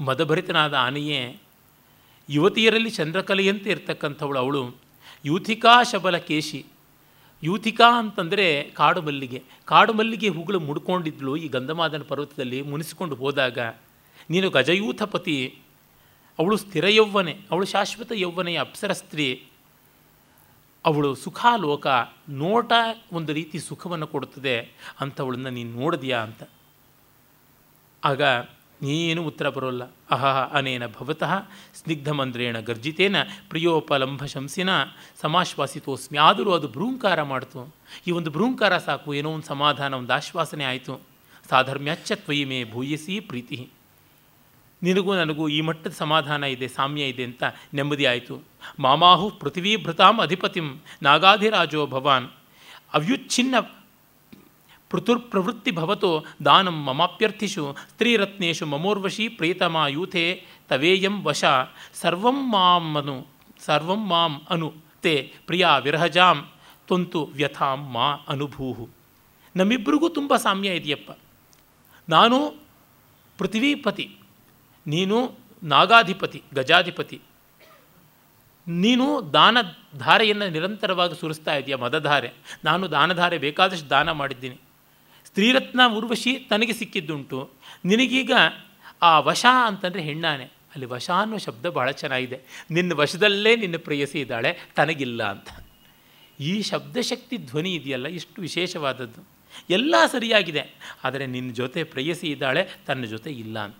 [0.00, 1.36] ಮದಭರಿತನಾದ ಆನೆಯೇ,
[2.30, 4.76] ಯುವತಿಯರಲ್ಲಿ ಚಂದ್ರಕಲೆಯಂತೆ ಇರ್ತಕ್ಕಂಥವಳು ಅವಳು.
[5.24, 6.16] ಯೂಥಿಕಾ ಶಬಲ
[7.44, 9.40] ಯೂಥಿಕಾ ಅಂತಂದರೆ ಕಾಡು ಮಲ್ಲಿಗೆ.
[9.64, 13.58] ಕಾಡು ಮಲ್ಲಿಗೆ ಹೂಗಳು ಮುಡ್ಕೊಂಡಿದ್ಲು ಈ ಗಂಧಮಾದನ ಪರ್ವತದಲ್ಲಿ ಮುನಿಸಿಕೊಂಡು ಹೋದಾಗ,
[14.30, 15.38] ನೀನು ಗಜಯೂಥಪತಿ,
[16.38, 19.28] ಅವಳು ಸ್ಥಿರ ಯೌವ್ವನೆ, ಅವಳು ಶಾಶ್ವತ ಯೌವನೆಯ ಅಪ್ಸರ ಸ್ತ್ರೀ,
[20.84, 21.86] ಅವಳು ಸುಖಾಲೋಕ,
[22.28, 22.72] ನೋಟ
[23.12, 24.56] ಒಂದು ರೀತಿ ಸುಖವನ್ನು ಕೊಡುತ್ತದೆ,
[25.00, 26.42] ಅಂಥವಳನ್ನು ನೀನು ನೋಡಿದೆಯಾ ಅಂತ.
[28.04, 28.22] ಆಗ
[28.82, 29.84] ನೀನು ಉತ್ತರ ಬರೋಲ್ಲ.
[29.84, 31.38] ಅಹಹ, ಅನೇನ ಭವತಃ,
[31.74, 33.16] ಸ್ನಿಗ್ಧಮಂದ್ರೇಣ ಗರ್ಜಿತೇನ,
[33.48, 34.68] ಪ್ರಿಯೋಪಲಂಭ ಶಂಸಿನ,
[35.20, 36.18] ಸಮಾಶ್ವಾಸಿತೋಸ್ಮಿ.
[36.18, 37.74] ಆದರೂ ಅದು ಭ್ರೂಂಕಾರ ಮಾಡ್ತು.
[38.06, 41.00] ಈ ಒಂದು ಭ್ರೂಂಕಾರ ಸಾಕು, ಏನೋ ಒಂದು ಸಮಾಧಾನ, ಒಂದು ಆಶ್ವಾಸನೆ ಆಯಿತು.
[41.48, 43.68] ಸಾಧರ್ಮ್ಯಾಚ್ಚ ತ್ವಯಿ ಮೇ ಭೂಯಸಿ ಪ್ರೀತಿ.
[44.82, 47.42] ನಿನಗೂ ನನಗೂ ಈ ಮಟ್ಟದ ಸಮಾಧಾನ ಇದೆ, ಸಾಮ್ಯ ಇದೆ ಅಂತ
[47.74, 48.42] ನೆಮ್ಮದಿ ಆಯಿತು.
[48.78, 52.28] ಮಾಮಾಹು ಪೃಥ್ವೀಭೃತಾಂ ಅಧಿಪತಿಂ, ನಾಗಾಧಿರಾಜೋ ಭವಾನ್.
[52.94, 53.54] ಅವ್ಯುಚ್ಛಿನ್ನ
[54.90, 56.10] ಪೃಥುರ್ಪ್ರವೃತ್ತಿ ಭವತೋ
[56.44, 60.24] ದಾನಂ ಮಮಾಪ್ಯರ್ಥಿಷು, ಸ್ತ್ರೀರತ್ನೇಶು ಮಮೋರ್ವಶಿ ಪ್ರೀತಮ ಯೂಥೆ
[60.68, 61.44] ತವೇಯಂ ವಶ,
[61.94, 63.16] ಸರ್ವಂ ಮಾಂ ಅನು,
[63.64, 64.68] ಸರ್ವಂ ಮಾಂ ಅನು
[65.02, 65.14] ತೇ
[65.46, 66.38] ಪ್ರಿಯ ವಿರಹಜಾಂ,
[66.88, 68.88] ತೊಂತು ವ್ಯಥಾಂ ಮಾ ಅನುಭೂಹು.
[69.56, 71.10] ನಮ್ಮಿಬ್ಬರಿಗೂ ತುಂಬ ಸಾಮ್ಯ ಇದೆಯಪ್ಪ.
[72.08, 72.38] ನಾನು
[73.38, 74.06] ಪೃಥ್ವೀಪತಿ,
[74.86, 75.18] ನೀನು
[75.62, 77.18] ನಾಗಾಧಿಪತಿ, ಗಜಾಧಿಪತಿ.
[78.66, 79.56] ನೀನು ದಾನ
[79.98, 82.30] ಧಾರೆಯನ್ನು ನಿರಂತರವಾಗಿ ಸುರಿಸ್ತಾ ಇದೆಯಾ ಮದಧಾರೆ.
[82.64, 84.56] ನಾನು ದಾನಧಾರೆ ಬೇಕಾದಷ್ಟು ದಾನ ಮಾಡಿದ್ದೀನಿ.
[85.34, 87.50] ಸ್ತ್ರೀರತ್ನ ಉರ್ವಶಿ ತನಗೆ ಸಿಕ್ಕಿದ್ದುಂಟು.
[87.84, 88.32] ನಿನಗೀಗ
[89.02, 90.44] ಆ ವಶ ಅಂತಂದರೆ ಹೆಣ್ಣಾನೆ.
[90.44, 92.66] ಅಲ್ಲಿ ವಶ ಅನ್ನೋ ಶಬ್ದ ಭಾಳ ಚೆನ್ನಾಗಿದೆ.
[92.70, 95.48] ನಿನ್ನ ವಶದಲ್ಲೇ ನಿನ್ನ ಪ್ರೇಯಸಿ ಇದ್ದಾಳೆ, ತನಗಿಲ್ಲ ಅಂತ.
[96.40, 99.28] ಈ ಶಬ್ದಶಕ್ತಿ ಧ್ವನಿ ಇದೆಯಲ್ಲ, ಇಷ್ಟು ವಿಶೇಷವಾದದ್ದು.
[99.70, 100.62] ಎಲ್ಲ ಸರಿಯಾಗಿದೆ,
[101.04, 103.76] ಆದರೆ ನಿನ್ನ ಜೊತೆ ಪ್ರೇಯಸಿ ಇದ್ದಾಳೆ, ತನ್ನ ಜೊತೆ ಇಲ್ಲ ಅಂತ.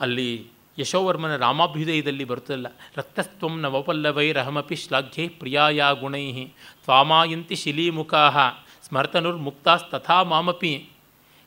[0.00, 0.46] ಅಲ್ಲಿ
[0.78, 2.66] ಯಶೋವರ್ಮನ ರಾಮಾಭ್ಯುದಯದಲ್ಲಿ ಬರ್ತಲ್ಲ
[2.96, 6.32] ರಕ್ತಸ್ತ್ವಂ ನವಪಲ್ಲವೈರಹಮಪಿ ಶ್ಲಾಘ್ಯೈ ಪ್ರಿಯಾಯ ಗುಣೈ
[6.84, 7.56] ತ್ವಾಮಾಯಂತಿ
[8.86, 10.88] ಶಿಲೀಮುಖಾ ಸ್ಮರ್ತನುರ್ಮುಕ್ತಾಸ್ತಥಾ ಮಾಮಪಿ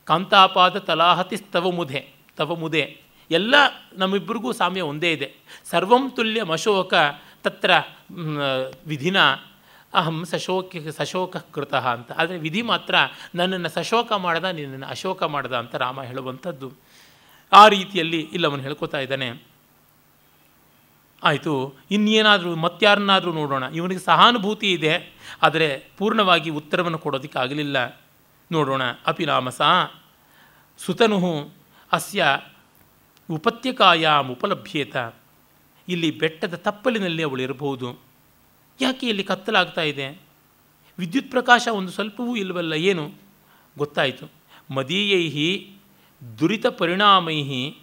[0.07, 2.01] ಕಾಂತಾಪಾದ ತಲಾಹತಿಸ್ತವ ಮುಧೆ,
[2.37, 2.83] ತವ ಮುದೆ
[3.31, 3.55] ಎಲ್ಲ
[3.93, 5.27] ನಮ್ಮಿಬ್ಬರಿಗೂ ಸಾಮ್ಯ ಒಂದೇ ಇದೆ.
[5.71, 6.93] ಸರ್ವಂ ತುಲ್ಯ ಅಶೋಕ
[7.43, 7.71] ತತ್ರ
[8.87, 9.17] ವಿಧಿನ
[9.93, 12.11] ಅಹಂ ಸಶೋಕ ಸಶೋಕ ಕೃತಃ ಅಂತ.
[12.11, 12.95] ಆದರೆ ವಿಧಿ ಮಾತ್ರ
[13.35, 16.71] ನನ್ನನ್ನು ಸಶೋಕ ಮಾಡ್ದ, ನಿನ್ನನ್ನು ಅಶೋಕ ಮಾಡ್ದ ಅಂತ ರಾಮ ಹೇಳುವಂಥದ್ದು.
[17.51, 19.29] ಆ ರೀತಿಯಲ್ಲಿ ಇಲ್ಲವನು ಹೇಳ್ಕೊತಾ ಇದ್ದಾನೆ.
[21.23, 23.63] ಆಯಿತು, ಇನ್ನೇನಾದರೂ ಮತ್ತಾರನ್ನಾದರೂ ನೋಡೋಣ.
[23.63, 28.01] ಇವನಿಗೆ ಸಹಾನುಭೂತಿ ಇದೆ, ಆದರೆ ಪೂರ್ಣವಾಗಿ ಉತ್ತರವನ್ನು ಕೊಡೋದಕ್ಕೆ ಆಗಲಿಲ್ಲ.
[28.51, 29.61] ನೋಡೋಣ ಅಪಿರಾಮಸ
[30.77, 31.49] ಸುತನು
[31.91, 32.39] ಅಸ್ಯ
[33.29, 34.95] ಉಪತ್ಯಕಾಯಾಮ್ ಉಪಲಭ್ಯೇತ.
[35.87, 37.99] ಇಲ್ಲಿ ಬೆಟ್ಟದ ತಪ್ಪಲಿನಲ್ಲಿ ಅವಳು ಇರಬಹುದು.
[38.81, 40.21] ಯಾಕೆ ಇಲ್ಲಿ ಕತ್ತಲಾಗ್ತಾ ಇದೆ?
[40.99, 43.11] ವಿದ್ಯುತ್ ಪ್ರಕಾಶ ಒಂದು ಸ್ವಲ್ಪವೂ ಇಲ್ಲವಲ್ಲ ಏನು?
[43.77, 44.31] ಗೊತ್ತಾಯಿತು.
[44.73, 45.65] ಮದೀಯೈ
[46.39, 47.73] ದುರಿತ ಪರಿಣಾಮೈ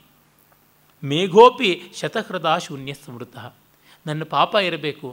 [1.08, 3.38] ಮೇಘೋಪಿ ಶತಹೃದ ಶೂನ್ಯ ಸಮೃದ್ಧ.
[4.06, 5.08] ನನ್ನ ಪಾಪ ಇರಬೇಕು.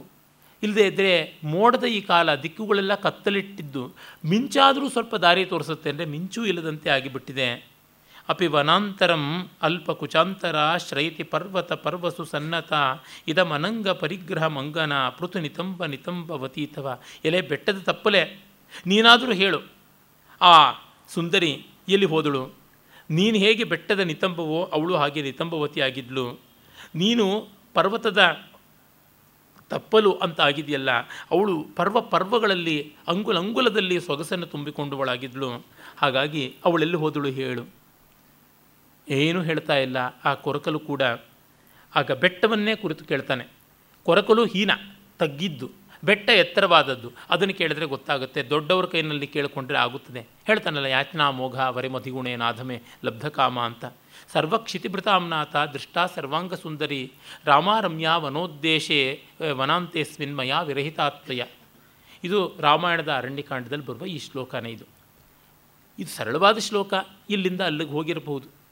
[0.62, 1.14] ಇಲ್ಲದೆ ಇದ್ದರೆ
[1.44, 3.82] ಮೋಡದ ಈ ಕಾಲ ದಿಕ್ಕುಗಳೆಲ್ಲ ಕತ್ತಲಿಟ್ಟಿದ್ದು,
[4.24, 7.48] ಮಿಂಚಾದರೂ ಸ್ವಲ್ಪ ದಾರಿ ತೋರಿಸುತ್ತೆ ಅಂದರೆ ಮಿಂಚೂ ಇಲ್ಲದಂತೆ ಆಗಿಬಿಟ್ಟಿದೆ.
[8.28, 9.24] ಅಪಿ ವನಾಂತರಂ
[9.62, 12.72] ಅಲ್ಪ ಕುಚಾಂತರ ಶ್ರೈತಿ ಪರ್ವತ ಪರ್ವಸು ಸನ್ನತ
[13.28, 18.22] ಇದಮನಂಗ ಪರಿಗ್ರಹ ಮಂಗನ ಪೃಥು ನಿತಂಬ ನಿತಂಬವತೀತವ ಎಲೆ ಬೆಟ್ಟದ ತಪ್ಪಲೆ.
[18.86, 19.60] ನೀನಾದರೂ ಹೇಳು.
[20.40, 20.54] ಆ
[21.08, 22.63] ಸುಂದರಿ ಎಲ್ಲಿ ಹೋದಳು?
[23.10, 26.40] ನೀನು ಹೇಗೆ ಬೆಟ್ಟದ ನಿತಂಬವೋ ಅವಳು ಹಾಗೆ ನಿತಂಬವತಿ ಆಗಿದ್ಲು.
[26.94, 28.20] ನೀನು ಪರ್ವತದ
[29.70, 30.90] ತಪ್ಪಲು ಅಂತ ಆಗಿದೆಯಲ್ಲ,
[31.30, 35.66] ಅವಳು ಪರ್ವ ಪರ್ವಗಳಲ್ಲಿ ಅಂಗುಲ ಅಂಗುಲದಲ್ಲಿ ಸೊಗಸನ್ನು ತುಂಬಿಕೊಂಡವಳಾಗಿದ್ಲು.
[35.96, 37.64] ಹಾಗಾಗಿ ಅವಳೆಲ್ಲಿ ಹೋದಳು ಹೇಳು.
[39.08, 41.02] ಏನೂ ಹೇಳ್ತಾ ಇಲ್ಲ, ಆ ಕೊರಕಲು ಕೂಡ.
[41.94, 43.44] ಆಗ ಬೆಟ್ಟವನ್ನೇ ಕುರಿತು ಕೇಳ್ತಾನೆ.
[44.02, 44.70] ಕೊರಕಲು ಹೀನ,
[45.18, 45.70] ತಗ್ಗಿದ್ದು.
[46.04, 47.12] ಬೆಟ್ಟ ಎತ್ತರವಾದದ್ದು.
[47.30, 48.42] ಅದನ್ನು ಕೇಳಿದ್ರೆ ಗೊತ್ತಾಗುತ್ತೆ.
[48.42, 50.20] ದೊಡ್ಡವರ ಕೈನಲ್ಲಿ ಕೇಳಿಕೊಂಡ್ರೆ ಆಗುತ್ತದೆ.
[50.20, 53.84] ಹೇಳ್ತಾನಲ್ಲ, ಯಾಚನಾ ಮೋಘ ವರೆ ಮಧಿಗುಣೆ ನಾಧಮೆ ಲಬ್ಧಕಾಮ ಅಂತ.
[54.32, 57.12] ಸರ್ವಕ್ಷಿತಿಭೃತಾಮ್ನಾಥ ದೃಷ್ಟಾ ಸರ್ವಾಂಗ ಸುಂದರಿ
[57.44, 61.42] ರಾಮಾರಮ್ಯಾ ವನೋದ್ದೇಶೇ ವನಾಂತೇಸ್ಮಿನ್ ಮಯಾ ವಿರಹಿತಾತ್ಮಯ.
[62.24, 64.84] ಇದು ರಾಮಾಯಣದ ಅರಣ್ಯಕಾಂಡದಲ್ಲಿ ಬರುವ ಈ ಶ್ಲೋಕನೇ ಇದು.
[65.98, 66.94] ಇದು ಸರಳವಾದ ಶ್ಲೋಕ.
[67.30, 68.63] ಇಲ್ಲಿಂದ ಅಲ್ಲಿಗೆ ಹೋಗಿರಬಹುದು.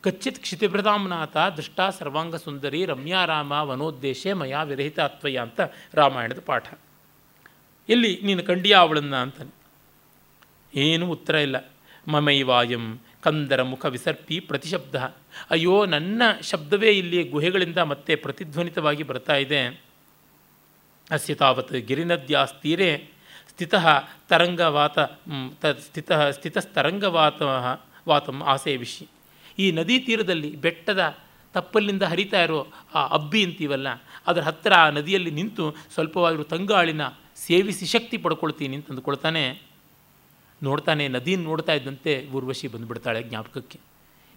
[0.00, 5.60] ಕಚ್ಚಿತ್ ಕ್ಷಿತಿಭೃತಾಂನಾಥ ದೃಷ್ಟಾ ಸರ್ವಾಂಗ ಸುಂದರಿ ರಮ್ಯಾರಾಮ ಮಯಾ ವಿರಹಿತ ವಿರಹಿತಾತ್ವಯ ಅಂತ
[5.94, 6.74] ರಾಮಾಯಣದ ಪಾಠ.
[7.88, 9.52] ಎಲ್ಲಿ ನೀನು ಕಂಡಿಯ ಅವಳನ್ನ ಅಂತ
[10.74, 11.56] ಏನೂ ಉತ್ತರ ಇಲ್ಲ.
[12.08, 14.94] ಮಮೈವಾಯಂ ಕಂದರ ಮುಖ ವಿಸರ್ಪಿ ಪ್ರತಿಶಬ್ದ.
[15.50, 19.80] ಅಯ್ಯೋ, ನನ್ನ ಶಬ್ದವೇ ಇಲ್ಲಿ ಗುಹೆಗಳಿಂದ ಮತ್ತೆ ಪ್ರತಿಧ್ವನಿತವಾಗಿ ಬರ್ತಾ ಇದೆ.
[21.10, 23.08] ಅಸ್ಯ ತಾವತ್ ಗಿರಿನದ್ಯಾಸ್ತೀರೆ,
[23.48, 23.74] ಸ್ಥಿತ
[24.28, 24.98] ತರಂಗವಾತ
[25.80, 27.42] ಸ್ಥಿತ ಸ್ಥಿತಸ್ತರಂಗವಾತ
[28.08, 29.08] ವಾತಂ ಆಸೇವಿಷಿ
[29.58, 31.02] ಈ ನದಿ ತೀರದಲ್ಲಿ ಬೆಟ್ಟದ
[31.54, 32.58] ತಪ್ಪಲ್ಲಿಂದ ಹರಿತಾ ಇರೋ
[32.94, 33.88] ಆ ಅಬ್ಬಿ ಅಂತೀವಲ್ಲ,
[34.26, 37.02] ಅದರ ಹತ್ತಿರ ಆ ನದಿಯಲ್ಲಿ ನಿಂತು ಸ್ವಲ್ಪವಾದರೂ ತಂಗಾಳಿನ
[37.36, 39.42] ಸೇವಿಸಿ ಶಕ್ತಿ ಪಡ್ಕೊಳ್ತೀನಿ ಅಂತ ಅಂದುಕೊಳ್ತಾನೆ.
[40.62, 43.78] ನೋಡ್ತಾನೆ, ನದಿನ ನೋಡ್ತಾ ಇದ್ದಂತೆ ಊರ್ವಶಿ ಬಂದುಬಿಡ್ತಾಳೆ ಜ್ಞಾಪಕಕ್ಕೆ.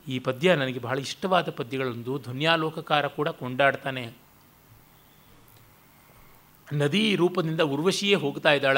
[0.08, 4.04] ಈ ಪದ್ಯ ನನಗೆ ಬಹಳ ಇಷ್ಟವಾದ ಪದ್ಯಗಳೊಂದು ಧ್ವನ್ಯಾಲೋಕಕಾರ ಕೂಡ ಕೊಂಡಾಡ್ತಾನೆ.
[6.68, 8.78] ನದಿ ರೂಪದಿಂದ ಉರ್ವಶಿಯೇ ಹೋಗ್ತಾ ಇದ್ದಾಳ,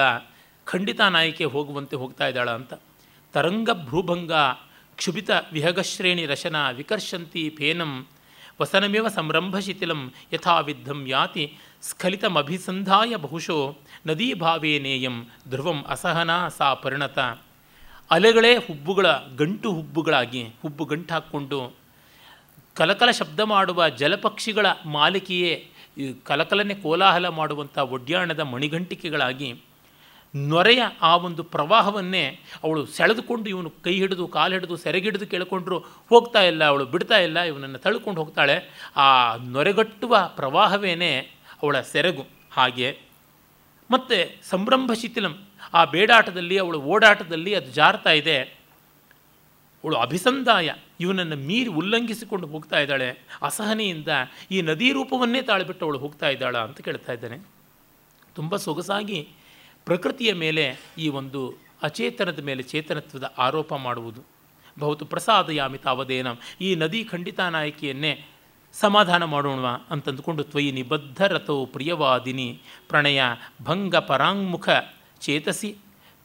[0.67, 2.73] ಖಂಡಿತ ನಾಯಕಿ ಹೋಗುವಂತೆ ಹೋಗ್ತಾ ಇದ್ದಾಳ ಅಂತ.
[3.33, 3.69] ತರಂಗ
[4.97, 8.07] ಕ್ಷುಭಿತ ವಿಹಗಶ್ರೇಣಿ ರಶನ ವಿಕರ್ಷಂತಿ ಫೇನಂ
[8.61, 15.15] ವಸನಮೇವ ಸಂರಂಭಶಿಥಿಲಂ ಯಥಾವಿದ್ಧಂ ಯಾತಿ ಸ್ಖಲಿತಮಭಿಸಂಧಾಯ ಬಹುಶೋ ನದೀಭಾವೇನೇಯಂ
[15.49, 17.19] ಧ್ರುವಂ ಅಸಹನಾ ಸಾ ಪರಿಣತ.
[18.11, 21.75] ಅಲೆಗಳೇ ಹುಬ್ಬುಗಳ ಗಂಟು ಹುಬ್ಬುಗಳಾಗಿ ಹುಬ್ಬು ಗಂಟು ಹಾಕ್ಕೊಂಡು
[22.75, 25.53] ಕಲಕಲ ಶಬ್ದ ಮಾಡುವ ಜಲಪಕ್ಷಿಗಳ ಮಾಲಿಕೆಯೇ
[26.23, 29.49] ಕಲಕಲನೆ ಕೋಲಾಹಲ ಮಾಡುವಂಥ ಒಡ್ಯಾಣದ ಮಣಿಗಂಟಿಕೆಗಳಾಗಿ
[30.35, 36.63] ನೊರೆಯ ಆ ಒಂದು ಪ್ರವಾಹವನ್ನೇ ಅವಳು ಸೆಳೆದುಕೊಂಡು ಇವನು ಕೈ ಹಿಡಿದು, ಕಾಲು ಹಿಡಿದು, ಸೆರೆಗಿಡಿದು ಕೇಳಿಕೊಂಡ್ರು ಹೋಗ್ತಾ ಇಲ್ಲ,
[36.63, 38.87] ಅವಳು ಬಿಡ್ತಾ ಇಲ್ಲ, ಇವನನ್ನು ತಳ್ಕೊಂಡು ಹೋಗ್ತಾಳೆ.
[38.95, 41.19] ಆ ನೊರೆಗಟ್ಟುವ ಪ್ರವಾಹವೇನೇ
[41.63, 42.99] ಅವಳ ಸೆರಗು ಹಾಗೆ.
[43.91, 48.41] ಮತ್ತು ಸಂಭ್ರಂಭ ಶಿಥಿಲಂ ಆ ಬೇಡಾಟದಲ್ಲಿ, ಅವಳು ಓಡಾಟದಲ್ಲಿ ಅದು ಜಾರ್ತಾ ಇದೆ.
[49.83, 53.09] ಅವಳು ಅಭಿಸಂದಾಯ, ಇವನನ್ನು ಮೀರಿ ಉಲ್ಲಂಘಿಸಿಕೊಂಡು ಹೋಗ್ತಾ ಇದ್ದಾಳೆ.
[53.41, 54.07] ಅಸಹನೆಯಿಂದ
[54.51, 57.37] ಈ ನದಿ ರೂಪವನ್ನೇ ತಾಳಿಬಿಟ್ಟು ಅವಳು ಹೋಗ್ತಾ ಇದ್ದಾಳ ಅಂತ ಕೇಳ್ತಾ ಇದ್ದಾನೆ.
[58.35, 59.29] ತುಂಬ ಸೊಗಸಾಗಿ
[59.85, 64.21] ಪ್ರಕೃತಿಯ ಮೇಲೆ ಈ ಒಂದು ಅಚೇತನದ ಮೇಲೆ ಚೇತನತ್ವದ ಆರೋಪ ಮಾಡುವುದು.
[64.79, 66.27] ಬಹುತು ಪ್ರಸಾದಯಾಮಿ ತಾವದೇನ
[66.61, 68.25] ಈ ನದಿ ಖಂಡಿತ ನಾಯಕಿಯನ್ನೇ
[68.73, 72.61] ಸಮಾಧಾನ ಮಾಡೋಣ ಅಂತಂದುಕೊಂಡು ತ್ವಯಿ ನಿಬದ್ಧ ರಥೋ ಪ್ರಿಯವಾದಿನಿ.
[72.87, 73.23] ಪ್ರಣಯ
[73.63, 74.69] ಭಂಗ ಪರಾಂಗುಖ
[75.19, 75.75] ಚೇತಸಿ.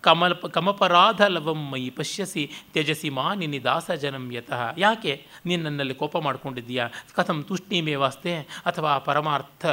[0.00, 2.50] ಕಮಲ ಕಮಪರಾಧ ಲವಂ ಮೈ ಪಶ್ಯಸಿ.
[2.72, 4.74] ತ್ಯಜಸಿ ಮಾನಿನಿ ದಾಸಜನಂ ಯತಃ.
[4.78, 6.88] ಯಾಕೆ ನೀನು ನನ್ನಲ್ಲಿ ಕೋಪ ಮಾಡಿಕೊಂಡಿದ್ದೀಯಾ?
[7.14, 9.66] ಕಥಂ ತುಷ್ಣೀಮೇವಾಸ್ತೆ ಅಥವಾ ಪರಮಾರ್ಥ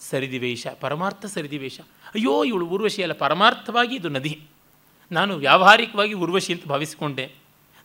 [0.00, 0.66] ಸರಿದಿವೇಶ?
[0.80, 1.80] ಪರಮಾರ್ಥ ಸರಿದಿವೇಶ.
[2.14, 4.42] ಅಯ್ಯೋ, ಇವಳು ಊರ್ವಶಿ ಅಲ್ಲ, ಪರಮಾರ್ಥವಾಗಿ ಇದು ನದಿ.
[5.12, 7.34] ನಾನು ವ್ಯಾವಹಾರಿಕವಾಗಿ ಉರ್ವಶಿ ಅಂತ ಭಾವಿಸಿಕೊಂಡೆ.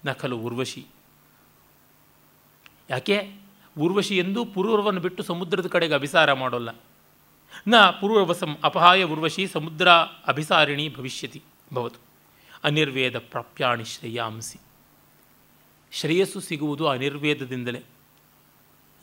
[0.05, 0.85] ನಕಲು ಉರ್ವಶಿ
[2.89, 3.31] ಯಾಕೆ?
[3.79, 6.69] ಉರ್ವಶಿ ಎಂದು ಪೂರ್ವವನ್ನು ಬಿಟ್ಟು ಸಮುದ್ರದ ಕಡೆಗೆ ಅಭಿಸಾರ ಮಾಡೋಲ್ಲ.
[7.67, 9.89] ನ ಪೂರ್ವವಸಂ ಅಪಹಾಯ ಉರ್ವಶಿ ಸಮುದ್ರ
[10.27, 11.41] ಅಭಿಸಾರಿಣಿ ಭವಿಷ್ಯತಿ
[11.73, 11.99] ಭವತು.
[12.63, 14.59] ಅನಿರ್ವೇದ ಪ್ರಾಪ್ಯಾಣಿ ಶ್ರೇಯಾಂಸಿ.
[15.91, 17.81] ಶ್ರೇಯಸ್ಸು ಸಿಗುವುದು ಅನಿರ್ವೇದದಿಂದಲೇ.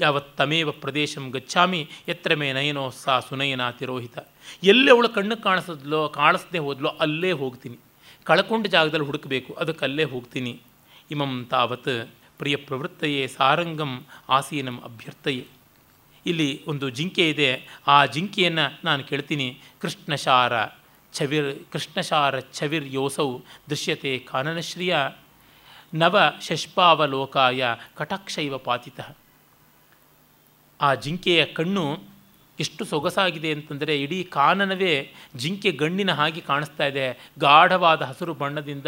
[0.02, 4.18] ಯಾವತ್ ತಮೇವ ಪ್ರದೇಶಂ ಗಚ್ಚಾಮಿ, ಎತ್ರ ಮೇ ನಯನೋ ಸಾ ಸುನಯನ ತಿರೋಹಿತ.
[4.62, 7.76] ಎಲ್ಲಿ ಅವಳು ಕಣ್ಣು ಕಾಣಿಸಿದ್ಲೋ, ಕಾಣಿಸದೆ ಹೋದ್ಲೋ, ಅಲ್ಲೇ ಹೋಗ್ತೀನಿ.
[8.24, 10.60] ಕಳ್ಕೊಂಡ ಜಾಗದಲ್ಲಿ ಹುಡುಕಬೇಕು, ಅದಕ್ಕೆ ಅಲ್ಲೇ ಹೋಗ್ತೀನಿ.
[11.10, 15.46] ಇಮಂ ತಾವತ್ ಪ್ರಿಯ ಪ್ರವೃತ್ತಯೇ, ಸಾರಂಗಂ ಆಸೀನಂ ಅಭ್ಯರ್ಥಯೇ.
[16.26, 17.50] ಇಲ್ಲಿ ಒಂದು ಜಿಂಕೆ ಇದೆ,
[17.86, 19.58] ಆ ಜಿಂಕೆಯನ್ನು ನಾನು ಕೇಳ್ತೀನಿ.
[19.80, 20.52] ಕೃಷ್ಣಶಾರ
[21.14, 23.38] ಛವಿರ್ ಕೃಷ್ಣಶಾರ ಛವಿರ್ ಯೋಸೌ
[23.70, 24.96] ದೃಶ್ಯತೆ ಕಾನನಶ್ರಿಯ.
[25.94, 27.64] ನವ ಶಷ್ಪಾವಲೋಕಾಯ
[27.96, 29.16] ಕಟಾಕ್ಷೈವ ಪಾತಿತಃ.
[30.82, 31.98] ಆ ಜಿಂಕೆಯ ಕಣ್ಣು
[32.60, 37.30] ಎಷ್ಟು ಸೊಗಸಾಗಿದೆ ಅಂತಂದರೆ ಇಡೀ ಕಾನನವೇ ಜಿಂಕೆ ಗಣ್ಣಿನ ಹಾಗೆ ಕಾಣಿಸ್ತಾ ಇದೆ.
[37.38, 38.86] ಗಾಢವಾದ ಹಸಿರು ಬಣ್ಣದಿಂದ,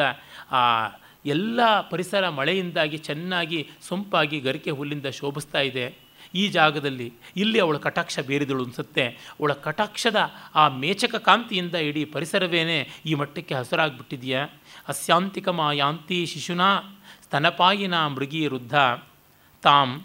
[0.53, 0.89] ಆ,
[1.27, 5.95] ಎಲ್ಲ ಪರಿಸರ ಮಳೆಯಿಂದಾಗಿ ಚೆನ್ನಾಗಿ ಸೊಂಪಾಗಿ ಗರಿಕೆ ಹುಲ್ಲಿಂದ ಶೋಭಿಸ್ತಾ ಇದೆ.
[6.35, 9.07] ಈ ಜಾಗದಲ್ಲಿ ಇಲ್ಲಿ ಅವಳ ಕಟಾಕ್ಷ ಬೇರಿದಳು ಅನಿಸುತ್ತೆ.
[9.07, 10.17] ಅವಳ ಕಟಾಕ್ಷದ
[10.55, 14.49] ಆ ಮೇಚಕ ಕಾಂತಿಯಿಂದ ಇಡೀ ಪರಿಸರವೇನೇ ಈ ಮಟ್ಟಕ್ಕೆ ಹಸುರಾಗ್ಬಿಟ್ಟಿದೆಯಾ.
[14.89, 16.81] ಅಸ್ಯಾಂತಿಕ ಮಾಯಾಂತಿ ಶಿಶುನಾ
[17.23, 18.75] ಸ್ತನಪಾಯಿನ ಮೃಗಿ ವೃದ್ಧ
[19.63, 20.05] ತಾಂ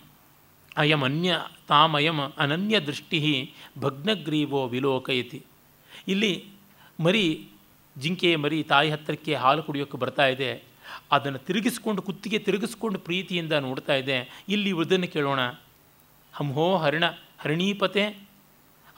[0.77, 5.45] ಅಯಂ ಅನ್ಯ ತಾಮಯಂ ಅನನ್ಯ ದೃಷ್ಟಿ ಭಗ್ನಗ್ರೀವೋ ವಿಲೋಕಯತಿ.
[6.07, 6.45] ಇಲ್ಲಿ
[6.99, 7.49] ಮರಿ
[7.97, 10.63] ಜಿಂಕೆ ಮರಿ ತಾಯಿ ಹತ್ತಿರಕ್ಕೆ ಹಾಲು ಕುಡಿಯೋಕ್ಕೆ ಬರ್ತಾ ಇದೆ.
[11.11, 14.43] ಅದನ್ನು ತಿರುಗಿಸ್ಕೊಂಡು, ಕುತ್ತಿಗೆ ತಿರುಗಿಸ್ಕೊಂಡು ಪ್ರೀತಿಯಿಂದ ನೋಡ್ತಾ ಇದೆ.
[14.49, 15.39] ಇಲ್ಲಿ ಉಳಿದನ್ನು ಕೇಳೋಣ.
[16.33, 17.05] ಹಂಹೋ ಹರಿಣ,
[17.39, 18.27] ಹರಿಣೀಪತೆ,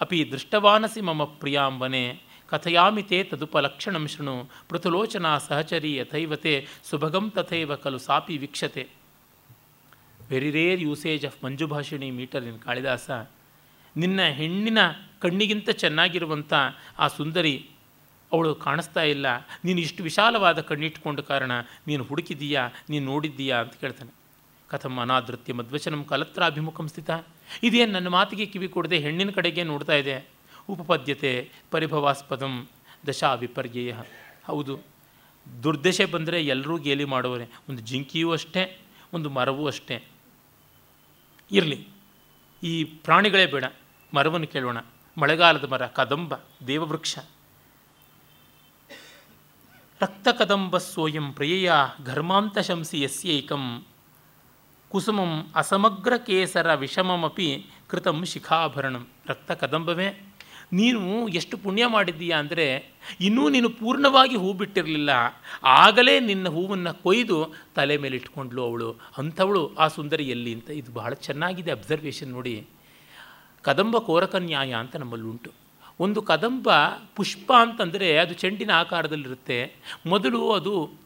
[0.02, 8.38] ಅಪಿ ದೃಷ್ಟವಾನಸಿ ಮಮ ಪ್ರಿಯಾಂಬನೆ ಕಥಯಾಮಿ ತೇ ತದುಪಲಕ್ಷಣಂ ಶೃಣು, ಪೃಥುಲೋಚನಾ ಸಹಚರಿ ಯಥೈವತೆ ಸುಭಗಂ ತಥೈವ ಕಲು ಸಾಪಿ
[8.38, 9.01] ವೀಕ್ಷತೆ.
[10.32, 13.10] Very rare usage of Manjubhashini meter in Kalidasa
[13.96, 14.82] ನಿನ್ನ ಹೆಣ್ಣಿನ
[15.20, 16.54] ಕಣ್ಣಿಗಿಂತ ಚೆನ್ನಾಗಿರುವಂಥ
[17.00, 17.56] ಆ ಸುಂದರಿ
[18.32, 19.28] ಅವಳು ಕಾಣಿಸ್ತಾ ಇಲ್ಲ.
[19.66, 21.52] ನೀನು ಇಷ್ಟು ವಿಶಾಲವಾದ ಕಣ್ಣಿಟ್ಕೊಂಡ ಕಾರಣ
[21.88, 24.12] ನೀನು ಹುಡುಕಿದೀಯಾ ನೀನು ನೋಡಿದ್ದೀಯಾ ಅಂತ ಕೇಳ್ತಾನೆ.
[24.70, 27.10] ಕಥಂ ಅನಾದೃತ್ಯ ಮಧ್ವಚನಂ ಕಲತ್ರಾಭಿಮುಖಂ ಸ್ಥಿತ.
[27.64, 30.16] ಇದೇನು ನನ್ನ ಮಾತಿಗೆ ಕಿವಿ ಕೊಡದೆ ಹೆಣ್ಣಿನ ಕಡೆಗೆ ನೋಡ್ತಾ ಇದೆ?
[30.70, 31.32] ಉಪಪದ್ಯತೆ
[31.72, 32.54] ಪರಿಭವಾಸ್ಪದಂ
[33.08, 33.94] ದಶಾ ವಿಪರ್ಯಯ
[34.46, 34.74] ಹೌದು,
[35.64, 37.48] ದುರ್ದಶೆ ಬಂದರೆ ಎಲ್ಲರೂ ಗೇಲಿ ಮಾಡೋರೆ.
[37.70, 38.64] ಒಂದು ಜಿಂಕಿಯೂ ಅಷ್ಟೇ,
[39.14, 39.98] ಒಂದು ಮರವೂ ಅಷ್ಟೇ.
[41.52, 41.88] ಇರಲಿ.
[42.64, 43.64] ಈ ಪ್ರಾಣಿಗಳೇ ಬೇಡ.
[44.14, 44.78] ಮರವನ್ನು ಕೇಳೋಣ.
[45.18, 46.34] ಮಳೆಗಾಲದ ಮರ, ಕದಂಬ,
[46.68, 47.20] ದೇವವೃಕ್ಷ.
[50.02, 51.74] ರಕ್ತಕದಂಬ ಸೋಯಂ ಪ್ರಿಯೆಯ
[52.06, 53.86] ಘರ್ಮಾಂತ ಶಂಸಿ ಯಸ್ಯೈಕಂ.
[54.90, 59.08] ಕುಸುಮಂ ಅಸಮಗ್ರ ಕೇಸರ ವಿಷಮಮಿ ಕೃತಂ ಶಿಖಾಭರಣಂ.
[59.28, 60.31] ರಕ್ತ ಕದಂಬವೇ.
[60.74, 62.86] ನೀನು ಎಷ್ಟು ಪುಣ್ಯ ಮಾಡಿದ್ದೀಯಾ ಅಂದರೆ
[63.22, 65.10] ಇನ್ನೂ ನೀನು ಪೂರ್ಣವಾಗಿ ಹೂ ಬಿಟ್ಟಿರಲಿಲ್ಲ
[65.64, 68.96] ಆಗಲೇ ನಿನ್ನ ಹೂವನ್ನು ಕೊಯ್ದು ತಲೆ ಮೇಲೆ ಇಟ್ಕೊಂಡ್ಳು ಅವಳು.
[69.18, 72.68] ಅಂಥವಳು ಆ ಸುಂದರಿ ಎಲ್ಲಿ ಅಂತ ಇದು ಬಹಳ ಚೆನ್ನಾಗಿದೆ ಅಬ್ಸರ್ವೇಷನ್ ನೋಡಿ.
[73.62, 75.52] ಕದಂಬ ಕೋರಕ ನ್ಯಾಯ ಅಂತ ನಮ್ಮಲ್ಲುಂಟು
[76.00, 76.70] ಒಂದು ಕದಂಬ
[77.16, 79.76] ಪುಷ್ಪ ಅಂತಂದರೆ ಅದು ಚೆಂಡಿನ ಆಕಾರದಲ್ಲಿರುತ್ತೆ.
[80.06, 81.01] ಮೊದಲು ಅದು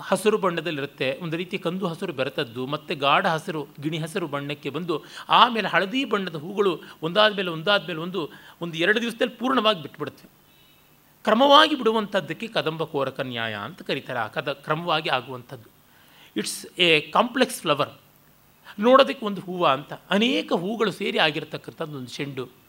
[0.00, 1.18] ಹಸಿರು ಬಣ್ಣದಲ್ಲಿರುತ್ತೆ.
[1.22, 6.34] ಒಂದು ರೀತಿ ಕಂದು ಹಸಿರು ಬೆರೆತದ್ದು, ಮತ್ತು ಗಾಢ ಹಸಿರು, ಗಿಣಿ ಹಸಿರು ಬಣ್ಣಕ್ಕೆ ಬಂದು, ಆಮೇಲೆ ಹಳದಿ ಬಣ್ಣದ
[6.34, 8.30] ಹೂಗಳು ಒಂದಾದ ಮೇಲೆ ಒಂದಾದ ಮೇಲೆ ಒಂದು
[8.62, 10.28] ಒಂದು ಎರಡು ದಿವಸದಲ್ಲಿ ಪೂರ್ಣವಾಗಿ ಬಿಟ್ಬಿಡುತ್ತೆ.
[11.24, 14.18] ಕ್ರಮವಾಗಿ ಬಿಡುವಂಥದ್ದಕ್ಕೆ ಕದಂಬ ಕೋರಕ ನ್ಯಾಯ ಅಂತ ಕರೀತಾರೆ.
[14.18, 15.70] ಆ ಕದ, ಕ್ರಮವಾಗಿ ಆಗುವಂಥದ್ದು.
[16.36, 17.90] ಇಟ್ಸ್ ಎ ಕಾಂಪ್ಲೆಕ್ಸ್ ಫ್ಲವರ್
[18.80, 22.65] ನೋಡೋದಕ್ಕೆ ಒಂದು ಹೂವು ಅಂತ ಅನೇಕ ಹೂಗಳು ಸೇರಿ ಆಗಿರತಕ್ಕಂಥದ್ದು, ಒಂದು ಚೆಂಡು.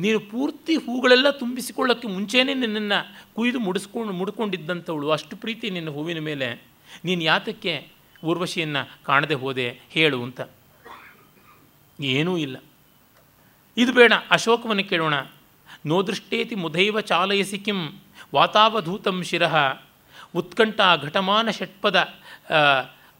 [0.00, 5.10] ನೀನು ಪೂರ್ತಿ ಹೂಗಳೆಲ್ಲ ತುಂಬಿಸಿಕೊಳ್ಳೋಕ್ಕೆ ಮುಂಚೆನೇ ನಿನ್ನನ್ನು ಕುಯ್ದು ಮುಡಿಸ್ಕೊಂಡು ಮುಡ್ಕೊಂಡಿದ್ದಂಥವಳು.
[5.10, 6.62] ಅಷ್ಟು ಪ್ರೀತಿ ನಿನ್ನ ಹೂವಿನ ಮೇಲೆ.
[7.04, 7.88] ನೀನು ಯಾತಕ್ಕೆ
[8.24, 10.40] ಊರ್ವಶಿಯನ್ನು ಕಾಣದೆ ಹೋದೆ ಹೇಳು ಅಂತ.
[12.00, 12.56] ಏನೂ ಇಲ್ಲ.
[13.76, 15.14] ಇದು ಬೇಡ, ಅಶೋಕವನ್ನು ಕೇಳೋಣ.
[15.86, 18.00] ನೋದೃಷ್ಟೇತಿ ಮುದೈವ ಚಾಲಯಸಿ ಕಿಂ
[18.34, 19.56] ವಾತಾವಧೂತಂ ಶಿರಃ.
[20.34, 22.14] ಉತ್ಕಂಠ ಘಟಮಾನ ಷಟ್ಪದ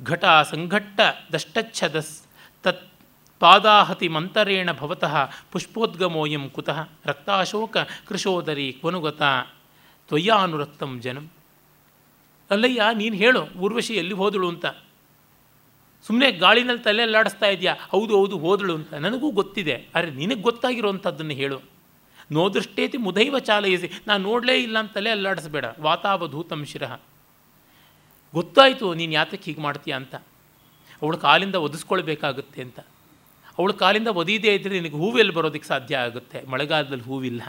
[0.03, 1.01] ಘಟ ಸಂಘಟ್ಟ
[1.33, 2.23] ದಷ್ಟಚ್ಛದಸ್
[2.63, 2.94] ತತ್
[3.45, 5.15] ಪಾದಾಹತಿ ಮಂತರೇಣ ಭವತಃ
[5.53, 7.77] ಪುಷ್ಪೋದ್ಗಮೋಯಂ ಕುತಃ ರಕ್ತಾಶೋಕ
[8.07, 9.23] ಕೃಶೋದರಿ ಕ್ವನುಗತ
[10.09, 11.31] ತ್ವಯ್ಯಾನುರಕ್ತಂ ಜನಂ.
[12.51, 14.67] ಅಲ್ಲಯ್ಯ, ನೀನು ಹೇಳು, ಊರ್ವಶಿ ಎಲ್ಲಿ ಹೋದಳು ಅಂತ.
[16.07, 17.75] ಸುಮ್ಮನೆ ಗಾಳಿನಲ್ಲಿ ತಲೆ ಅಲ್ಲಾಡಿಸ್ತಾ ಇದೆಯಾ?
[17.89, 18.95] ಹೌದು ಹೌದು, ಹೋದಳು ಅಂತ.
[18.95, 21.61] ನನಗೂ ಗೊತ್ತಿದೆ ಅರೆ ನಿನಗೆ ಗೊತ್ತಾಗಿರುವಂಥದ್ದನ್ನು ಹೇಳು.
[22.33, 23.91] ನೋದೃಷ್ಟೇತಿ ಮುದೈವ ಚಾಲಯಿಸಿ.
[24.07, 25.65] ನಾನು ನೋಡಲೇ ಇಲ್ಲ ಅಂತ ತಲೆ ಅಲ್ಲಾಡಿಸ್ಬೇಡ.
[25.81, 27.01] ವಾತಾವಧೂತಂ ಶಿರಃ.
[28.35, 30.15] ಗೊತ್ತಾಯಿತು, ನೀನು ಯಾತಕ್ಕೆ ಹೀಗೆ ಮಾಡ್ತೀಯ ಅಂತ.
[31.03, 32.81] ಅವಳು ಕಾಲಿಂದ ಒದಿಸ್ಕೊಳ್ಬೇಕಾಗುತ್ತೆ ಅಂತ.
[33.59, 36.43] ಅವಳು ಕಾಲಿಂದ ಒದೀದೇ ಇದ್ದರೆ ನಿನಗೆ ಹೂವೆಲ್ಲಿ ಬರೋದಕ್ಕೆ ಸಾಧ್ಯ ಆಗುತ್ತೆ.
[36.43, 37.43] ಮಳೆಗಾಲದಲ್ಲಿ ಹೂವಿಲ್ಲ.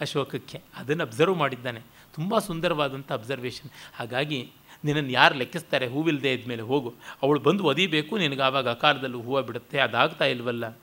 [0.00, 1.80] ಅಶೋಕಕ್ಕೆ ಅದನ್ನು ಅಬ್ಸರ್ವ್ ಮಾಡಿದ್ದಾನೆ.
[2.14, 4.50] ತುಂಬ ಸುಂದರವಾದಂಥ ಅಬ್ಸರ್ವೇಷನ್ ಹಾಗಾಗಿ
[4.84, 5.86] ನಿನ್ನನ್ನು ಯಾರು ಲೆಕ್ಕಿಸ್ತಾರೆ?
[5.86, 6.94] ಹೂವಿಲ್ಲದೆ ಇದ್ಮೇಲೆ ಹೋಗು.
[7.22, 8.18] ಅವಳು ಬಂದು ಒದಿಬೇಕು.
[8.18, 9.78] ನಿನಗೆ ಆವಾಗ ಅಕಾಲದಲ್ಲೂ ಹೂವು ಬಿಡುತ್ತೆ.
[9.78, 10.78] ಅದಾಗ್ತಾ ಇಲ್ವಲ್ಲ?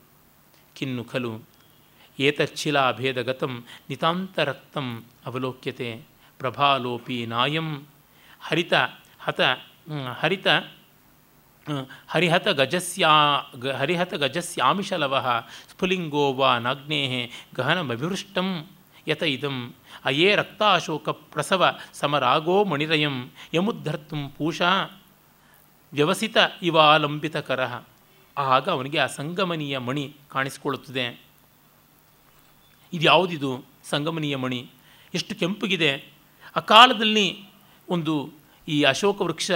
[0.76, 1.42] ಕಿನ್ನು ಖಲು.
[2.20, 6.02] ಏತಚ್ಛಿಲಾ ಭೇದಗತಂ ನಿತಾಂತರಕ್ತಂ ಅವಲೋಕ್ಯತೆ
[6.40, 7.86] ಪ್ರಭಾಲೋಪಿ ನಾಯಂ
[8.42, 8.74] ಹರಿತ,
[9.20, 9.42] ಹತ
[10.20, 10.48] ಹರಿತ
[12.10, 13.10] ಹರಿಹತ ಗಜಸ್ಯಾ,
[13.56, 18.68] ಗ, ಹರಿಹತ ಗಜಸ್ಯಾಮಿಷಲವ ಸ್ಫುಲಿಂಗೋ ವಾ ನಾಗ್ನೇ ಗಹನಮಭಿವೃಷ್ಟಂ
[19.08, 19.74] ಯತ ಇದಂ.
[20.06, 25.02] ಅಯೇ ರಕ್ತಾಶೋಕ ಪ್ರಸವ ಸಮರಾಗೋ ಮಣಿರಯಂ ಯಮುದ್ಧರ್ತು ಪೂಷಾ
[25.94, 27.68] ವ್ಯವಸಿತ ಇವಾಲಂಬಿತಕರ
[28.38, 31.22] ಆಗ ಅವನಿಗೆ ಆ ಸಂಗಮನೀಯ ಮಣಿ ಕಾಣಿಸಿಕೊಳ್ಳುತ್ತದೆ.
[32.94, 34.70] ಇದು ಯಾವುದಿದು ಸಂಗಮನೀಯ ಮಣಿ?
[35.14, 36.14] ಎಷ್ಟು ಕೆಂಪುಗಿದೆ.
[36.56, 37.46] ಆ ಕಾಲದಲ್ಲಿ
[37.90, 38.30] ಒಂದು
[38.68, 39.52] ಈ ಅಶೋಕ ವೃಕ್ಷ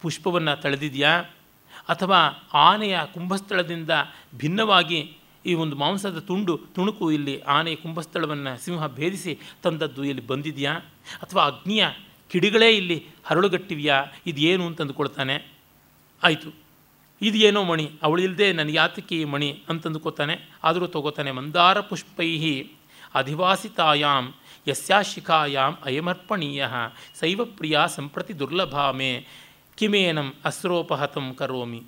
[0.00, 1.24] ಪುಷ್ಪವನ್ನು ತಳೆದಿದೆಯಾ?
[1.88, 3.90] ಅಥವಾ ಆನೆಯ ಕುಂಭಸ್ಥಳದಿಂದ
[4.36, 10.72] ಭಿನ್ನವಾಗಿ ಈ ಒಂದು ಮಾಂಸದ ತುಂಡು ತುಣುಕು ಇಲ್ಲಿ ಆನೆಯ ಕುಂಭಸ್ಥಳವನ್ನು ಸಿಂಹ ಭೇದಿಸಿ ತಂದದ್ದು ಇಲ್ಲಿ ಬಂದಿದೆಯಾ?
[11.22, 11.86] ಅಥವಾ ಅಗ್ನಿಯ
[12.30, 14.04] ಕಿಡಿಗಳೇ ಇಲ್ಲಿ ಹರಳುಗಟ್ಟಿವೆಯಾ?
[14.26, 15.52] ಇದೇನು ಅಂತ ಅಂದುಕೊಳ್ತಾನೆ.
[16.22, 16.50] ಆಯಿತು.
[17.22, 22.68] ಇದು ಏನೋ ಮಣಿ ಅವಳಿಲ್ಲದೆ ನನಗೆ ಯಾತಕ್ಕೆ ಈ ಮಣಿ ಅಂತಂದುಕೊತಾನೆ ಆದರೂ ತಗೋತಾನೆ, ಮಂದಾರ ಪುಷ್ಪೈ
[23.14, 24.32] ಅಧಿವಾಸಿತಾಯಾಮ್
[24.68, 26.66] ಯಸ್ಯಾ ಶಿಖಾಯಾಮ್ ಅಯಮರ್ಪಣೀಯ
[27.20, 29.26] ಶೈವಪ್ರಿಯ ಸಂಪ್ರತಿ ದುರ್ಲಭಾಮೆ
[29.76, 31.82] ಕಿಮೇನಂ ಅಸ್ರೋಪಹತಂ ಕರೋಮಿ.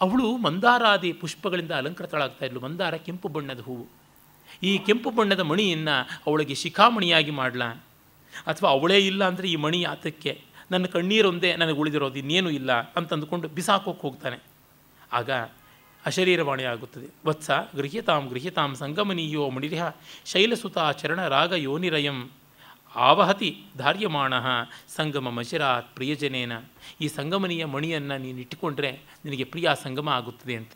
[0.00, 2.60] ಅವಳು ಮಂದಾರಾದಿ ಪುಷ್ಪಗಳಿಂದ ಅಲಂಕೃತಳಾಗ್ತಾ ಇದ್ಲು.
[2.60, 3.86] ಮಂದಾರ ಕೆಂಪು ಬಣ್ಣದ ಹೂವು.
[4.62, 7.64] ಈ ಕೆಂಪು ಬಣ್ಣದ ಮಣಿಯನ್ನು ಅವಳಿಗೆ ಶಿಖಾಮಣಿಯಾಗಿ ಮಾಡಲ.
[8.46, 10.42] ಅಥವಾ ಅವಳೇ ಇಲ್ಲ ಅಂದರೆ ಈ ಮಣಿ ಆತಕ್ಕೆ?
[10.70, 14.38] ನನ್ನ ಕಣ್ಣೀರೊಂದೇ ನನಗೆ ಉಳಿದಿರೋದು ಇನ್ನೇನು ಇಲ್ಲ ಅಂತಂದುಕೊಂಡು ಬಿಸಾಕೋಕೆ ಹೋಗ್ತಾನೆ.
[15.12, 15.30] ಆಗ
[16.06, 17.06] ಅಶರೀರವಾಣಿ ಆಗುತ್ತದೆ.
[17.26, 19.82] ವತ್ಸ ಗೃಹ್ಯತಾಂ ಗೃಹ್ಯತಾಂ ಸಂಗಮನೀಯೋ ಮಣಿರಿಹ
[20.24, 22.30] ಶೈಲಸುತ ಚರಣ ರಾಗ ಯೋನಿರಯಂ.
[22.96, 24.34] ಆವಹತಿ ಧಾರ್ಯಮಾಣ
[24.88, 26.52] ಸಂಗಮ ಮಶಿರಾತ್ ಪ್ರಿಯಜನೇನ.
[27.00, 30.70] ಈ ಸಂಗಮನೀಯ ಮಣಿಯನ್ನು ನೀನು ಇಟ್ಟುಕೊಂಡ್ರೆ ನಿನಗೆ ಪ್ರಿಯ ಸಂಗಮ ಆಗುತ್ತದೆ ಅಂತ.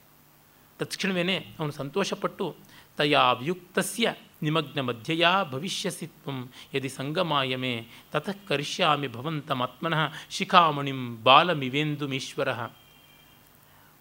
[0.79, 2.57] ತತ್ಕ್ಷಣವೇ ಅವನು ಸಂತೋಷಪಟ್ಟು,
[2.97, 12.49] ತಯಾ ವ್ಯುಕ್ತಸ್ಯ ನಿಮಗ್ನ ಮಧ್ಯೆಯ ಭವಿಷ್ಯಸಿತ್ವಂ ಯದಿ ಸಂಗಮಾಯಮೇ ತತಃ ಕರಿಷ್ಯಾಮಿ ಭವಂತಮಾತ್ಮನಃ ಶಿಖಾಮಣಿಂ ಬಾಲಮಿವೇಂದುಮೀಶ್ವರ.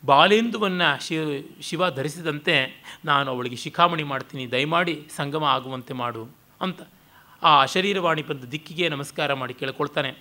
[0.05, 1.15] ಬಾಲೇಂದುವನ್ನು ಶಿ,
[1.61, 6.29] ಶಿವ ಧರಿಸಿದಂತೆ ನಾನು ಅವಳಿಗೆ ಶಿಖಾಮಣಿ ಮಾಡ್ತೀನಿ, ದಯಮಾಡಿ ಸಂಗಮ ಆಗುವಂತೆ ಮಾಡು
[6.61, 6.81] ಅಂತ.
[7.43, 10.15] ಆ ಶರೀರವಾಣಿ ಬಂದ ದಿಕ್ಕಿಗೆ ನಮಸ್ಕಾರ ಮಾಡಿ ಕೇಳ್ಕೊಳ್ತಾನೆ.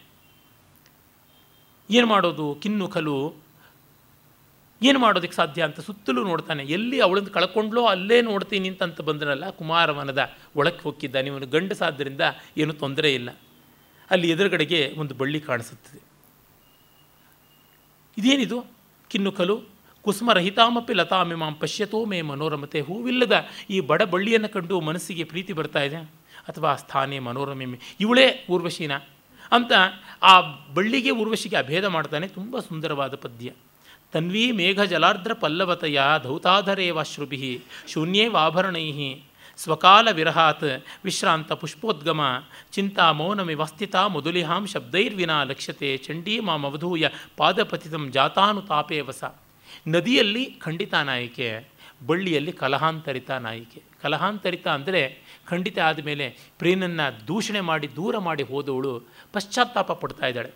[1.91, 2.59] ಏನು ಮಾಡೋದು?
[2.63, 3.35] ಕಿನ್ನು ಕಲು
[4.83, 6.65] ಏನು ಮಾಡೋದಕ್ಕೆ ಸಾಧ್ಯ ಅಂತ ಸುತ್ತಲೂ ನೋಡ್ತಾನೆ.
[6.65, 12.21] ಎಲ್ಲಿ ಅವಳನ್ನು ಕಳ್ಕೊಂಡ್ಲೋ ಅಲ್ಲೇ ನೋಡ್ತೀನಿ ಅಂತಂತ ಬಂದನಲ್ಲ ಕುಮಾರವನದ ಒಳಕ್ಕೆ ಹೋಗಿದ್ದಾನೆ ಇವನು ಗಂಡಸಾದ್ದರಿಂದ
[12.57, 13.31] ಏನೂ ತೊಂದರೆ ಇಲ್ಲ.
[14.11, 16.03] ಅಲ್ಲಿ ಎದುರುಗಡೆಗೆ ಒಂದು ಬಳ್ಳಿ ಕಾಣಿಸುತ್ತದೆ.
[18.19, 18.65] ಇದೇನಿದು?
[19.11, 19.63] ಕಿನ್ನು ಕಲು
[20.03, 22.81] ಕುಸುಮರಹಿತಾಮಪಿ ಲತಾಮಿಮಾಂ ಪಶ್ಯತೋ ಮೇ ಮನೋರಮತೆ.
[22.81, 26.20] ಹೂವಿಲ್ಲದ ಈ ಬಡ ಬಳ್ಳಿಯನ್ನು ಕಂಡು ಮನಸ್ಸಿಗೆ ಪ್ರೀತಿ ಬರ್ತಾ ಇದೆ?
[26.51, 27.67] ಅಥವಾ ಸ್ಥಾನೇ ಮನೋರಮೆ,
[28.05, 28.93] ಇವಳೇ ಊರ್ವಶೀನ
[29.53, 29.73] ಅಂತ
[30.23, 30.35] ಆ
[30.75, 33.51] ಬಳ್ಳಿಗೆ ಊರ್ವಶಿಗೆ ಅಭೇದ ಮಾಡ್ತಾನೆ, ತುಂಬ ಸುಂದರವಾದ ಪದ್ಯ.
[34.15, 35.99] ತನ್ವೀ ಮೇಘ ಜಲಾರ್ದ್ರ ಪಲ್ಲವತಯ
[37.07, 37.51] ಶೂನ್ಯೇ
[37.93, 38.87] ಶೂನ್ಯೇವಾಭರಣೈ
[39.59, 40.69] ಸ್ವಕಾಲ ವಿರಹಾತ್
[41.05, 42.21] ವಿಶ್ರಾಂತ ಪುಷ್ಪೋದ್ಗಮ
[42.73, 49.23] ಚಿಂತಾ ಮೌನಮಿ ಮೌನಮಿವಸ್ಥಿತಾ ಮೊದುಲಿಹಾಂ ಶಬ್ದೈರ್ವಿನಾ ಲಕ್ಷ್ಯತೆ ಚಂಡೀ ಮಾಮವಧೂಯ ಪಾದಪತಿತಂ ಜಾತಾನುತಾಪೇ ವಸ.
[49.89, 51.49] ನದಿಯಲ್ಲಿ ಖಂಡಿತ ನಾಯಿಕೆ,
[52.07, 53.81] ಬಳ್ಳಿಯಲ್ಲಿ ಕಲಹಾಂತರಿತ ನಾಯಿಕೆ.
[54.03, 55.03] ಕಲಹಾಂತರಿತ ಅಂದರೆ
[55.51, 59.03] ಖಂಡಿತ ಆದಮೇಲೆ ಪ್ರೇನನ್ನು ದೂಷಣೆ ಮಾಡಿ ದೂರ ಮಾಡಿ ಹೋದವಳು
[59.33, 60.51] ಪಶ್ಚಾತ್ತಾಪ ಪಡ್ತಾ ಇದ್ದಾಳೆ.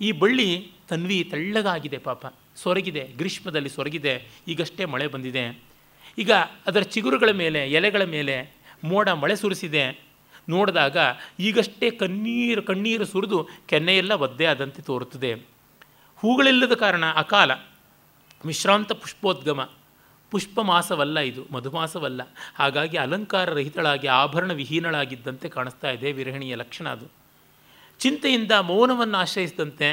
[0.00, 2.34] ಈ ಬಳ್ಳಿ ತನ್ವಿ ತೆಳ್ಳಗಾಗಿದೆ ಪಾಪ.
[2.56, 5.62] ಸೊರಗಿದೆ, ಗ್ರೀಷ್ಮದಲ್ಲಿ ಸೊರಗಿದೆ, ಈಗಷ್ಟೇ ಮಳೆ ಬಂದಿದೆ.
[6.18, 6.32] ಈಗ
[6.66, 10.00] ಅದರ ಚಿಗುರುಗಳ ಮೇಲೆ, ಎಲೆಗಳ ಮೇಲೆ ಮೋಡ ಮಳೆ ಸುರಿಸಿದೆ.
[10.48, 10.96] ನೋಡಿದಾಗ
[11.40, 15.34] ಈಗಷ್ಟೇ ಕಣ್ಣೀರು ಕಣ್ಣೀರು ಸುರಿದು ಕೆನ್ನೆಯೆಲ್ಲ ಒದ್ದೆ ಆದಂತೆ ತೋರುತ್ತದೆ.
[16.16, 17.50] ಹೂಗಳಿಲ್ಲದ ಕಾರಣ ಅಕಾಲ,
[18.44, 19.70] ವಿಶ್ರಾಂತ ಪುಷ್ಪೋದ್ಗಮ
[20.32, 22.22] ಪುಷ್ಪ ಮಾಸವಲ್ಲ ಇದು, ಮಧುಮಾಸವಲ್ಲ.
[22.60, 27.06] ಹಾಗಾಗಿ ಅಲಂಕಾರ ರಹಿತಳಾಗಿ ಆಭರಣ ವಿಹೀನಳಾಗಿದ್ದಂತೆ ಕಾಣಿಸ್ತಾ ಇದೆ ವಿರಹಿಣಿಯ ಲಕ್ಷಣ ಅದು.
[28.00, 29.88] ಚಿಂತೆಯಿಂದ ಮೌನವನ್ನು ಆಶ್ರಯಿಸಿದಂತೆ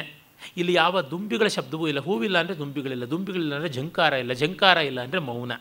[0.60, 2.00] ಇಲ್ಲಿ ಯಾವ ದುಂಬಿಗಳ ಶಬ್ದವೂ ಇಲ್ಲ.
[2.08, 5.52] ಹೂವಿಲ್ಲ ಅಂದರೆ ದುಂಬಿಗಳಿಲ್ಲ ದುಂಬಿಗಳಿಲ್ಲ ಅಂದರೆ ಝಂಕಾರ ಇಲ್ಲ ಝಂಕಾರ ಇಲ್ಲ ಅಂದರೆ ಮೌನ.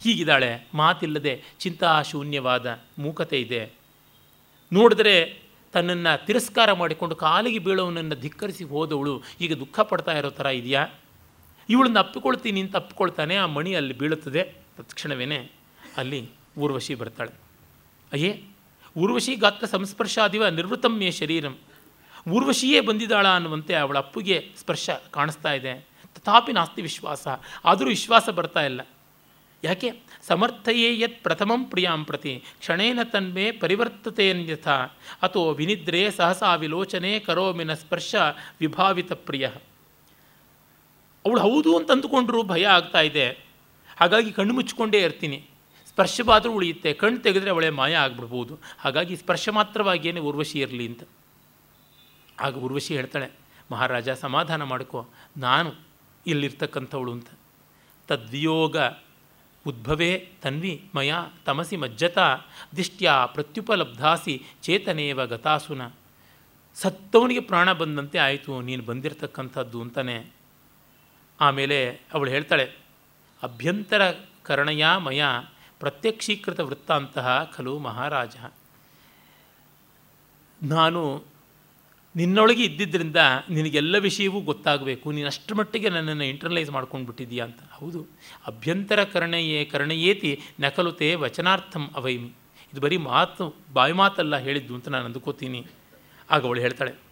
[0.00, 2.66] ಹೀಗಿದ್ದಾಳೆ, ಮಾತಿಲ್ಲದೆ ಚಿಂತಾಶೂನ್ಯವಾದ
[3.04, 3.62] ಮೂಕತೆ ಇದೆ.
[4.72, 5.16] ನೋಡಿದ್ರೆ
[5.74, 9.14] ತನ್ನನ್ನು ತಿರಸ್ಕಾರ ಮಾಡಿಕೊಂಡು ಕಾಲಿಗೆ ಬೀಳೋವನನ್ನು ಧಿಕ್ಕರಿಸಿ ಹೋದವಳು.
[9.44, 10.82] ಈಗ ದುಃಖ ಪಡ್ತಾ ಇರೋ ಥರ ಇದೆಯಾ?
[11.68, 14.54] ಇವಳನ್ನ ಅಪ್ಪಿಕೊಳ್ತೀನಿ ಅಂತ ಅಪ್ಪಿಕೊಳ್ತಾನೆ ಆ ಮಣಿ ಅಲ್ಲಿ ಬೀಳುತ್ತದೆ.
[14.76, 15.50] ತತ್ಕ್ಷಣವೇ
[15.96, 17.30] ಅಲ್ಲಿ ಊರ್ವಶಿ ಬರ್ತಾಳೆ.
[18.12, 18.44] ಅಯ್ಯೇ,
[18.96, 21.58] ಊರ್ವಶಿ ಗಾತ್ರ ಸಂಸ್ಪರ್ಶಾದಿವ ನಿರ್ವೃತಮ್ಯ ಶರೀರಂ.
[22.30, 25.86] ಊರ್ವಶಿಯೇ ಬಂದಿದ್ದಾಳ ಅನ್ನುವಂತೆ ಅವಳ ಅಪ್ಪುಗೆ ಸ್ಪರ್ಶ ಕಾಣಿಸ್ತಾ ಇದೆ.
[26.14, 27.28] ತಥಾಪಿ ನಾಸ್ತಿ ವಿಶ್ವಾಸ.
[27.64, 28.80] ಆದರೂ ವಿಶ್ವಾಸ ಬರ್ತಾ ಇಲ್ಲ.
[29.64, 29.92] ಯಾಕೆ?
[30.26, 32.42] ಸಮರ್ಥಯೇ ಯತ್ ಪ್ರಥಮಂ ಪ್ರಿಯಾಂ ಪ್ರತಿ.
[32.58, 34.68] ಕ್ಷಣೇನ ತನ್ಮೇ ಪರಿವರ್ತತೆಯನ್ಯಥ
[35.22, 38.14] ಅಥೋ ವಿನಿದ್ರೆ ಸಹಸಾ ವಿಲೋಚನೆ ಕರೋಮಿನ ಸ್ಪರ್ಶ
[38.60, 39.48] ವಿಭಾವಿತ ಪ್ರಿಯ.
[41.26, 43.30] ಅವಳು ಹೌದು ಅಂತ ಅಂದುಕೊಂಡ್ರು ಭಯ ಆಗ್ತಾ ಇದೆ.
[44.00, 45.38] ಹಾಗಾಗಿ ಕಣ್ಣು ಮುಚ್ಚಿಕೊಂಡೇ ಇರ್ತೀನಿ.
[45.88, 46.92] ಸ್ಪರ್ಶವಾದರೂ ಉಳಿಯುತ್ತೆ.
[46.92, 48.58] ಕಣ್ಣು ತೆಗೆದ್ರೆ ಅವಳೇ ಮಾಯ ಆಗ್ಬಿಡ್ಬೋದು.
[48.78, 51.02] ಹಾಗಾಗಿ ಸ್ಪರ್ಶ ಮಾತ್ರವಾಗಿಯೇ ಉರ್ವಶಿ ಇರಲಿ ಅಂತ.
[52.40, 53.30] ಆಗ ಉರ್ವಶಿ ಹೇಳ್ತಾಳೆ,
[53.72, 55.08] ಮಹಾರಾಜ, ಸಮಾಧಾನ ಮಾಡಿಕೊ.
[55.36, 55.74] ನಾನು
[56.26, 57.26] ಇಲ್ಲಿರ್ತಕ್ಕಂಥವಳು ಅಂತ.
[58.08, 58.76] ತದ್ವಿಯೋಗ.
[59.66, 61.14] ಉದ್ಭವೇ ತನ್ವಿ ಮಯ
[61.46, 62.38] ತಮಸಿ ಮಜ್ಜತಾ
[62.76, 65.82] ದಿಷ್ಟ್ಯಾ ಪ್ರತ್ಯುಪಲಬ್ಧಾಸಿ ಚೇತನೇವ ಗತಾಸುನ.
[66.74, 68.60] ಸತ್ತವನಿಗೆ ಪ್ರಾಣ ಬಂದಂತೆ ಆಯಿತು.
[68.60, 70.35] ನೀನು ಬಂದಿರತಕ್ಕಂಥದ್ದು ಅಂತಾನೆ
[71.40, 72.72] ಆಮೇಲೆ ಅವಳು ಹೇಳ್ತಾಳೆ,
[73.42, 74.10] ಅಭ್ಯಂತರ
[74.42, 75.24] ಕರ್ಣಯ ಮಯ
[75.80, 78.36] ಪ್ರತ್ಯಕ್ಷೀಕೃತ ವೃತ್ತಾಂತಹ ಖಲು ಮಹಾರಾಜ.
[80.62, 81.24] ನಾನು
[82.16, 83.16] ನಿನ್ನೊಳಗೆ ಇದ್ದಿದ್ದರಿಂದ
[83.50, 85.12] ನಿನಗೆಲ್ಲ ವಿಷಯವೂ ಗೊತ್ತಾಗಬೇಕು.
[85.12, 87.58] ನೀನು ಅಷ್ಟರ ಮಟ್ಟಿಗೆ ನನ್ನನ್ನು ಇಂಟರ್ನಲೈಸ್ ಮಾಡ್ಕೊಂಡು ಬಿಟ್ಟಿದ್ದೀಯಾ ಅಂತ.
[87.72, 88.06] ಹೌದು.
[88.46, 92.28] ಅಭ್ಯಂತರ ಕರ್ಣಯೇ, ಕರ್ಣಯೇತಿ ನಕಲುತೆ ವಚನಾರ್ಥಂ ಅವೈಮಿ.
[92.72, 95.66] ಇದು ಬರೀ ಮಾತು, ಬಾಯಿ ಮಾತಲ್ಲ ಹೇಳಿದ್ದು ಅಂತ ನಾನು ಅಂದುಕೋತೀನಿ.
[96.30, 97.05] ಆಗ ಅವಳು ಹೇಳ್ತಾಳೆ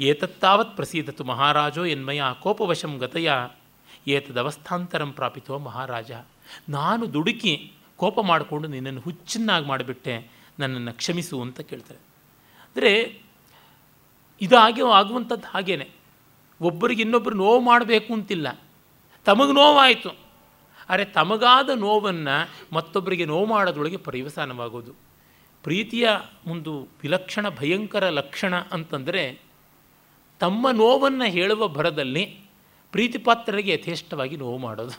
[0.00, 3.30] ಏತತ್ತಾವತ್ ಪ್ರಸೀದತು ಮಹಾರಾಜೋ ಎನ್ಮಯ ಕೋಪವಶಂ ಗತಯ.
[4.06, 6.12] ಏತದವಸ್ಥಾಂತರಂ ಪ್ರಾಪಿತೋ ಮಹಾರಾಜ.
[6.68, 10.30] ನಾನು ದುಡುಕಿ ಕೋಪ ಮಾಡಿಕೊಂಡು ನಿನ್ನನ್ನು ಹುಚ್ಚನ್ನಾಗಿ ಮಾಡಿಬಿಟ್ಟೆ.
[10.58, 12.00] ನನ್ನನ್ನು ಕ್ಷಮಿಸು ಅಂತ ಕೇಳ್ತಾರೆ.
[12.66, 13.20] ಅಂದರೆ
[14.40, 15.90] ಇದಾಗಿ ಆಗುವಂಥದ್ದು ಹಾಗೇನೆ.
[16.60, 18.60] ಒಬ್ಬರಿಗೆ ಇನ್ನೊಬ್ಬರು ನೋವು ಮಾಡಬೇಕು ಅಂತಿಲ್ಲ.
[19.24, 20.30] ತಮಗೆ ನೋವಾಯಿತು.
[20.88, 24.92] ಆದರೆ ತಮಗಾದ ನೋವನ್ನು ಮತ್ತೊಬ್ಬರಿಗೆ ನೋವು ಮಾಡೋದ್ರೊಳಗೆ ಪರಿವಸಾನವಾಗೋದು
[25.62, 26.08] ಪ್ರೀತಿಯ
[26.46, 29.49] ಒಂದು ವಿಲಕ್ಷಣ ಭಯಂಕರ ಲಕ್ಷಣ ಅಂತಂದರೆ
[30.40, 32.24] ತಮ್ಮ ನೋವನ್ನು ಹೇಳುವ ಭರದಲ್ಲಿ
[32.92, 34.96] ಪ್ರೀತಿಪಾತ್ರರಿಗೆ ಯಥೇಷ್ಟವಾಗಿ ನೋವು ಮಾಡೋದು.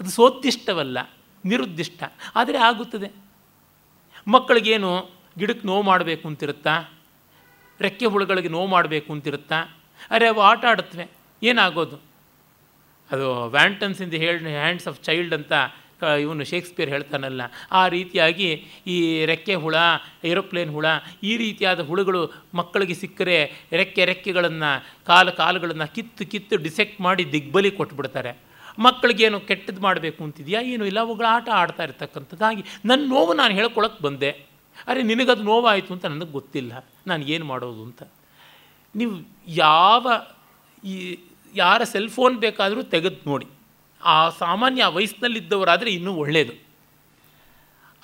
[0.00, 0.98] ಅದು ಸೋತಿಷ್ಟವಲ್ಲ
[1.44, 2.02] ನಿರುದ್ದಿಷ್ಟ.
[2.36, 3.08] ಆದರೆ ಆಗುತ್ತದೆ.
[4.28, 6.74] ಮಕ್ಕಳಿಗೇನು ಗಿಡಕ್ಕೆ ನೋವು ಮಾಡಬೇಕು ಅಂತಿರುತ್ತಾ?
[7.80, 9.58] ರೆಕ್ಕೆ ಹುಳುಗಳಿಗೆ ನೋವು ಮಾಡಬೇಕು ಅಂತಿರುತ್ತಾ?
[10.10, 11.06] ಅರೆ ಅವು ಆಟ ಆಡುತ್ತವೆ,
[11.42, 11.96] ಏನಾಗೋದು?
[13.10, 15.52] ಅದು ವ್ಯಾಂಟನ್ಸ್ ಇನ್ ದಿ ಹೇಳ್, ಹ್ಯಾಂಡ್ಸ್ ಆಫ್ ಚೈಲ್ಡ್ ಅಂತ
[16.02, 17.42] ಇವನು ಶೇಕ್ಸ್ಪಿಯರ್ ಹೇಳ್ತಾನಲ್ಲ,
[17.72, 18.48] ಆ ರೀತಿಯಾಗಿ
[18.86, 19.74] ಈ ರೆಕ್ಕೆ ಹುಳ,
[20.24, 20.86] ಏರೋಪ್ಲೇನ್ ಹುಳ,
[21.22, 28.32] ಈ ರೀತಿಯಾದ ಹುಳುಗಳು ಮಕ್ಕಳಿಗೆ ಸಿಕ್ಕರೆ ರೆಕ್ಕೆ ರೆಕ್ಕೆಗಳನ್ನು, ಕಾಲು ಕಾಲುಗಳನ್ನು ಕಿತ್ತು ಕಿತ್ತು ಡಿಸೆಕ್ಟ್ ಮಾಡಿ ದಿಗ್ಬಲಿ ಕೊಟ್ಬಿಡ್ತಾರೆ.
[28.78, 30.60] ಮಕ್ಕಳಿಗೇನು ಕೆಟ್ಟದ್ದು ಮಾಡಬೇಕು ಅಂತಿದೆಯಾ?
[30.60, 34.30] ಏನು ಇಲ್ಲ, ಅವುಗಳ ಆಟ ಆಡ್ತಾ ಇರ್ತಕ್ಕಂಥದ್ದಾಗಿ ನನ್ನ ನೋವು ನಾನು ಹೇಳ್ಕೊಳಕ್ಕೆ ಬಂದೆ.
[34.88, 36.72] ಅರೆ, ನಿನಗದು ನೋವಾಯಿತು ಅಂತ ನನಗೆ ಗೊತ್ತಿಲ್ಲ.
[37.06, 38.02] ನಾನು ಏನು ಮಾಡೋದು ಅಂತ.
[38.96, 39.12] ನೀವು
[39.48, 40.06] ಯಾವ
[40.84, 41.18] ಈ,
[41.54, 43.46] ಯಾರ ಸೆಲ್ ಫೋನ್ ಬೇಕಾದರೂ ತೆಗೆದು ನೋಡಿ.
[44.02, 46.54] ಆ ಸಾಮಾನ್ಯ ವಯಸ್ಸಿನಲ್ಲಿದ್ದವರಾದರೆ ಇನ್ನೂ ಒಳ್ಳೆಯದು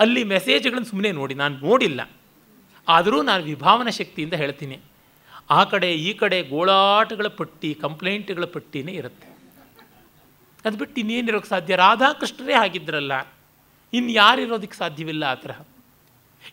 [0.00, 2.00] ಅಲ್ಲಿ ಮೆಸೇಜ್ಗಳನ್ನು ಸುಮ್ಮನೆ ನೋಡಿ, ನಾನು ನೋಡಿಲ್ಲ.
[2.88, 4.78] ಆದರೂ ನಾನು ವಿಭಾವನ ಶಕ್ತಿಯಿಂದ ಹೇಳ್ತೀನಿ.
[5.50, 9.28] ಆ ಕಡೆ, ಈ ಕಡೆ ಗೋಳಾಟಗಳ ಪಟ್ಟಿ, ಕಂಪ್ಲೇಂಟ್ಗಳ ಪಟ್ಟಿನೇ ಇರುತ್ತೆ.
[10.64, 11.76] ಅದು ಬಿಟ್ಟು ಇನ್ನೇನಿರೋಕ್ಕೆ ಸಾಧ್ಯ?
[11.76, 13.12] ರಾಧಾಕೃಷ್ಣರೇ ಆಗಿದ್ದರಲ್ಲ
[13.92, 15.60] ಇನ್ನು ಯಾರಿರೋದಕ್ಕೆ ಸಾಧ್ಯವಿಲ್ಲ ಆ ತರಹ.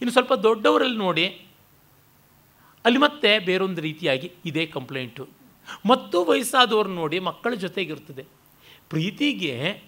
[0.01, 1.25] ಇನ್ನು ಸ್ವಲ್ಪ ದೊಡ್ಡವರಲ್ಲಿ ನೋಡಿ,
[2.85, 5.27] ಅಲ್ಲಿ ಮತ್ತೆ ಬೇರೊಂದು ರೀತಿಯಾಗಿ ಇದೇ ಕಂಪ್ಲೇಂಟು.
[5.85, 8.34] ಮತ್ತು ವಯಸ್ಸಾದವ್ರು ನೋಡಿ ಮಕ್ಕಳ ಜೊತೆಗಿರ್ತದೆ.
[8.89, 9.81] ಪ್ರೀತಿಗೆ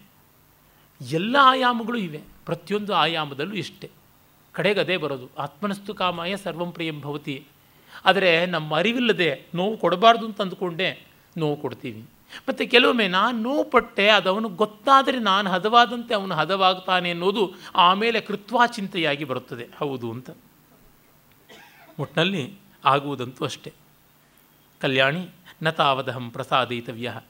[1.11, 2.22] ಎಲ್ಲ ಆಯಾಮಗಳು ಇವೆ.
[2.45, 3.90] ಪ್ರತಿಯೊಂದು ಆಯಾಮದಲ್ಲೂ ಇಷ್ಟೇ.
[4.52, 5.30] ಕಡೆಗೆ ಅದೇ ಬರೋದು.
[5.38, 7.44] ಆತ್ಮನಸ್ತು ಕಾಮಾಯ ಸರ್ವಂ ಪ್ರಿಯಂ ಭವತಿ.
[8.06, 11.07] ಆದರೆ ನಮ್ಮ ಅರಿವಿಲ್ಲದೆ ನೋವು ಕೊಡಬಾರ್ದು ಅಂತ ಅಂದುಕೊಂಡೆ
[11.38, 12.02] ನೋವು ಕೊಡ್ತೀವಿ.
[12.49, 19.24] ಮತ್ತು ಕೆಲವೊಮ್ಮೆ ನಾನು ನೋವು ಪಟ್ಟೆ ಅದು ಅವನು ಗೊತ್ತಾದರೆ ನಾನು ಹದವಾದಂತೆ ಅವನು ಹದವಾಗ್ತಾನೆ ಅನ್ನೋದು ಆಮೇಲೆ ಕೃತ್ವಾಚಿಂತೆಯಾಗಿ
[19.24, 19.68] ಬರುತ್ತದೆ.
[19.78, 20.30] ಹೌದು ಅಂತ.
[21.99, 22.53] ಒಟ್ಟಿನಲ್ಲಿ
[22.86, 23.74] ಆಗುವುದಂತೂ ಅಷ್ಟೆ.
[24.82, 25.30] ಕಲ್ಯಾಣಿ,
[25.64, 27.22] ನ ತಾವದಹಂ ಪ್ರಸಾದಯಿತವ್ಯ.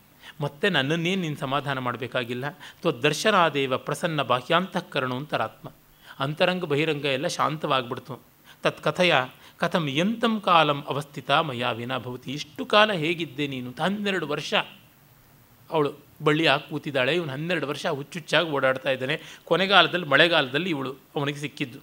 [0.41, 2.49] ಮತ್ತೆ ನನ್ನನ್ನೇ ನೀನು ಸಮಾಧಾನ ಮಾಡಬೇಕಾಗಿಲ್ಲ.
[2.49, 5.71] ತ್ವದರ್ಶನಾದೇವ ಪ್ರಸನ್ನ ಬಾಹ್ಯಾಂತಃಕರಣ ಅಂತರಾತ್ಮ
[6.19, 8.21] ಅಂತರಂಗ ಬಹಿರಂಗ ಎಲ್ಲ ಶಾಂತವಾಗ್ಬಿಡ್ತು.
[8.63, 9.15] ತತ್ ಕಥೆಯ,
[9.57, 12.31] ಕಥಂ ಎಂತಂ ಕಾಲಂ ಅವಸ್ಥಿತ ಮಯಾ ಭವತಿ.
[12.31, 13.73] ಇಷ್ಟು ಕಾಲ ಹೇಗಿದ್ದೆ ನೀನು?
[13.83, 14.53] ಹನ್ನೆರಡು ವರ್ಷ.
[15.71, 15.93] ಅವಳು
[16.23, 17.15] ಬಳ್ಳಿ ಹಾಕಿ ಕೂತಿದ್ದಾಳೆ.
[17.15, 19.21] ಇವನು ಹನ್ನೆರಡು ವರ್ಷ ಹುಚ್ಚುಚ್ಚಾಗಿ ಓಡಾಡ್ತಾ ಇದ್ದಾನೆ.
[19.45, 21.79] ಕೊನೆಗಾಲದಲ್ಲಿ, ಮಳೆಗಾಲದಲ್ಲಿ ಇವಳು ಅವನಿಗೆ ಸಿಕ್ಕಿದ್ದು.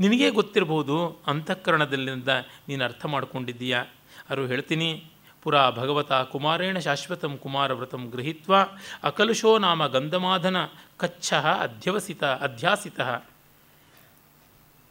[0.00, 2.28] ನಿನಗೇ ಗೊತ್ತಿರಬಹುದು ಅಂತಃಕರಣದಲ್ಲಿಂದ
[2.68, 3.82] ನೀನು ಅರ್ಥ ಮಾಡ್ಕೊಂಡಿದ್ದೀಯಾ?
[4.30, 5.09] ಅವರು ಹೇಳ್ತೀನಿ
[5.42, 8.54] ಪುರಾ ಭಗವತ ಕುಮಾರೇಣ ಶಾಶ್ವತಂ ಕುಮಾರವ್ರತಂ ಗೃಹೀತ್ವ
[9.02, 10.56] ಅಕಲುಷೋ ನಾಮ ಗಂಧಮಾಧನ
[10.96, 13.00] ಕಚ್ಛ ಅಧ್ಯವಸಿತ, ಅಧ್ಯಾಸಿತ.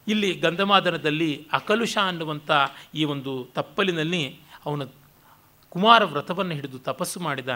[0.08, 2.50] ಇಲ್ಲಿ ಗಂಧಮಾಧನದಲ್ಲಿ ಅಕಲುಷ ಅನ್ನುವಂಥ
[2.94, 4.86] ಈ ಒಂದು ತಪ್ಪಲಿನಲ್ಲಿ ಅವನು
[5.68, 7.48] ಕುಮಾರ ವ್ರತವನ್ನು ಹಿಡಿದು ತಪಸ್ಸು ಮಾಡಿದ.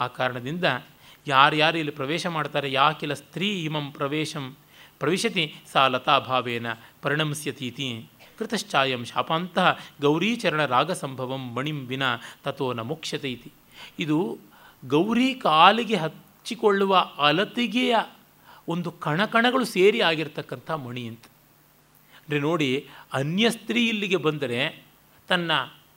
[0.00, 0.64] ಆ ಕಾರಣದಿಂದ
[1.26, 4.56] ಯಾರ್ಯಾರು ಇಲ್ಲಿ ಪ್ರವೇಶ ಮಾಡ್ತಾರೆ, ಯಾಕಿಲ ಸ್ತ್ರೀ ಇಮಂ ಪ್ರವೇಶಂ
[4.98, 6.66] ಪ್ರವಿಶತಿ, ಸಾ ಲತಾಭಾವೇನ
[7.02, 8.08] ಪರಿಣಮಿಸ್ಯತೀತಿ.
[8.38, 9.68] ಕೃತಶ್ಚಾಯಂ ಶಾಪಾಂತಹ
[10.00, 12.02] ಗೌರೀಚರಣ ರಾಗಸಂಭವಂ ಮಣಿಂ ವಿನ
[12.44, 13.50] ತಥೋ ನ ಮೋಕ್ಷತೆ ಇತಿ.
[13.98, 14.18] ಇದು
[14.82, 17.96] ಗೌರಿ ಕಾಲಿಗೆ ಹಚ್ಚಿಕೊಳ್ಳುವ ಅಲತಿಗೆಯ
[18.68, 21.24] ಒಂದು ಕಣಕಣಗಳು ಸೇರಿ ಆಗಿರ್ತಕ್ಕಂಥ ಮಣಿ ಅಂತ.
[22.20, 22.70] ಅಂದರೆ ನೋಡಿ,
[23.12, 24.60] ಅನ್ಯ ಸ್ತ್ರೀ ಇಲ್ಲಿಗೆ ಬಂದರೆ
[25.30, 25.50] ತನ್ನ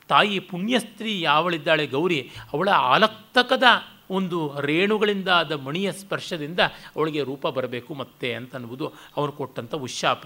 [0.09, 2.19] ತಾಯಿ ಪುಣ್ಯಸ್ತ್ರೀ ಯಾವಳಿದ್ದಾಳೆ ಗೌರಿ,
[2.53, 3.63] ಅವಳ ಆಲಕ್ತಕದ
[4.09, 6.61] ಒಂದು ರೇಣುಗಳಿಂದ ಆದ ಮಣಿಯ ಸ್ಪರ್ಶದಿಂದ
[6.95, 8.85] ಅವಳಿಗೆ ರೂಪ ಬರಬೇಕು ಮತ್ತೆ ಅಂತ ಅನ್ನುವುದು
[9.17, 10.23] ಅವನು ಕೊಟ್ಟಂಥ ಉಶಾಪ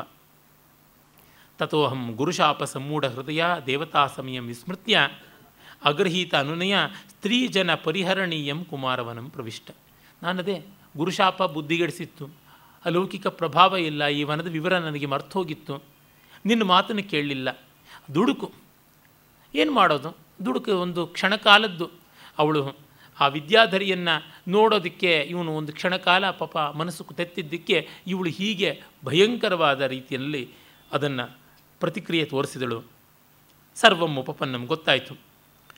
[1.57, 5.09] ತಥೋಹಂ ಗುರುಶಾಪ ಸಮ್ಮೂಢ ಹೃದಯ ದೇವತಾ ಸಮಯಂ ವಿಸ್ಮೃತ್ಯ
[5.83, 6.75] ಅಗೃಹೀತ ಅನುನಯ
[7.09, 9.71] ಸ್ತ್ರೀಜನ ಪರಿಹರಣೀಯಂ ಕುಮಾರವನಂ ಪ್ರವಿಷ್ಟ.
[10.23, 10.65] ನಾನದೇ,
[10.97, 12.29] ಗುರುಶಾಪ ಬುದ್ಧಿಗೆಡಿಸಿತ್ತು.
[12.85, 15.83] ಅಲೌಕಿಕ ಪ್ರಭಾವ ಇಲ್ಲ, ಈ ವನದ ವಿವರ ನನಗೆ ಮರ್ತೋಗಿತ್ತು.
[16.45, 17.61] ನಿನ್ನ ಮಾತನ್ನು ಕೇಳಲಿಲ್ಲ.
[18.15, 18.51] ದುಡುಕು.
[19.55, 20.17] ಏನು ಮಾಡೋದು?
[20.45, 21.89] ದುಡುಕು ಒಂದು ಕ್ಷಣಕಾಲದ್ದು.
[22.37, 22.75] ಅವಳು
[23.19, 30.49] ಆ ವಿದ್ಯಾಧರಿಯನ್ನು ನೋಡೋದಕ್ಕೆ ಇವನು ಒಂದು ಕ್ಷಣಕಾಲ ಪಾಪ ಮನಸ್ಸು ತೆತ್ತಿದ್ದಕ್ಕೆ ಇವಳು ಹೀಗೆ ಭಯಂಕರವಾದ ರೀತಿಯಲ್ಲಿ
[30.91, 31.42] ಅದನ್ನು
[31.83, 32.79] ಪ್ರತಿಕ್ರಿಯೆ ತೋರಿಸಿದಳು.
[33.75, 35.13] ಸರ್ವಂ ಉಪಪನ್ನಂ ಗೊತ್ತಾಯಿತು.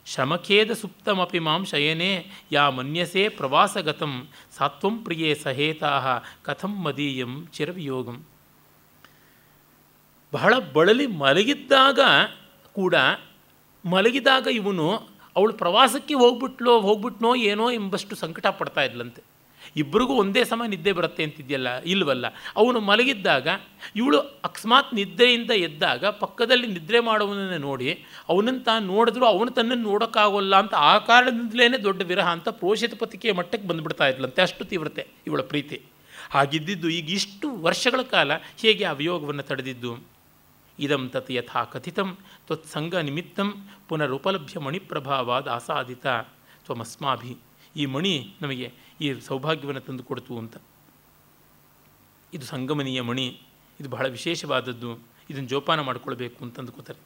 [0.06, 2.12] ಶಮಖೇದ ಸುಪ್ತಮಪಿ ಮಾಂ ಶಯನೇ
[2.52, 4.14] ಯಾ ಮನ್ಯಸೆ ಪ್ರವಾಸಗತಂ
[4.58, 5.92] ಸಾತ್ವಂ ಪ್ರಿಯೇ ಸಹೇತಾ
[6.44, 8.18] ಕಥಂ ಮದೀಯಂ ಚಿರವಿಯೋಗಂ.
[10.34, 12.00] ಬಹಳ ಬಳಲಿ ಮಲಗಿದ್ದಾಗ
[12.74, 12.96] ಕೂಡ
[13.86, 14.88] ಮಲಗಿದಾಗ ಇವನು
[15.36, 19.22] ಅವಳು ಪ್ರವಾಸಕ್ಕೆ ಹೋಗ್ಬಿಟ್ಲೋ ಹೋಗ್ಬಿಟ್ನೋ ಏನೋ ಎಂಬಷ್ಟು ಸಂಕಟ ಪಡ್ತಾ ಇದ್ಲಂತೆ.
[19.76, 22.26] ಇಬ್ಬರಿಗೂ ಒಂದೇ ಸಮ ನಿದ್ದೆ ಬರುತ್ತೆ ಅಂತಿದೆಯಲ್ಲ, ಇಲ್ವಲ್ಲ?
[22.56, 23.48] ಅವನು ಮಲಗಿದ್ದಾಗ,
[23.96, 30.76] ಇವಳು ಅಕಸ್ಮಾತ್ ನಿದ್ದೆಯಿಂದ ಎದ್ದಾಗ ಪಕ್ಕದಲ್ಲಿ ನಿದ್ರೆ ಮಾಡುವನನ್ನು ನೋಡಿ, ಅವನನ್ನು ತಾನು ನೋಡಿದ್ರು ಅವನು ತನ್ನನ್ನು ನೋಡೋಕ್ಕಾಗೋಲ್ಲ ಅಂತ
[30.76, 34.42] ಆ ಕಾರಣದಿಂದಲೇ ದೊಡ್ಡ ವಿರಹ ಅಂತ ಪ್ರೋಷಿತ ಪತಿಕೆಯ ಮಟ್ಟಕ್ಕೆ ಬಂದುಬಿಡ್ತಾ ಇದ್ಲಂತೆ.
[34.42, 35.82] ಅಷ್ಟು ತೀವ್ರತೆ ಇವಳ ಪ್ರೀತಿ.
[36.30, 38.32] ಹಾಗಿದ್ದಿದ್ದು ಈಗ ಇಷ್ಟು ವರ್ಷಗಳ ಕಾಲ
[38.62, 39.98] ಹೇಗೆ ಆ ವಿಯೋಗವನ್ನು ತಡೆದಿದ್ದು?
[40.80, 42.18] ಇದಂ ತತ್ ಯಥಾ ಕಥಿತಂ
[42.48, 46.06] ತ್ವತ್ಸಂಗ ನಿಮಿತ್ತಂ ಪುನರುಪಲಭ್ಯ ಮಣಿಪ್ರಭಾವಾದ ಆಸಾದಿತ.
[46.66, 47.38] ತ್ವಮಸ್ಮಾಭಿ.
[47.76, 48.74] ಈ ಮಣಿ ನಮಗೆ
[49.04, 50.56] ಈ ಸೌಭಾಗ್ಯವನ್ನು ತಂದು ಕೊಡ್ತು ಅಂತ.
[52.36, 53.28] ಇದು ಸಂಗಮನೀಯ ಮಣಿ,
[53.80, 54.92] ಇದು ಬಹಳ ವಿಶೇಷವಾದದ್ದು,
[55.32, 57.02] ಇದನ್ನು ಜೋಪಾನ ಮಾಡಿಕೊಳ್ಬೇಕು ಅಂತ ಅಂದ್ಕೋತಾರೆ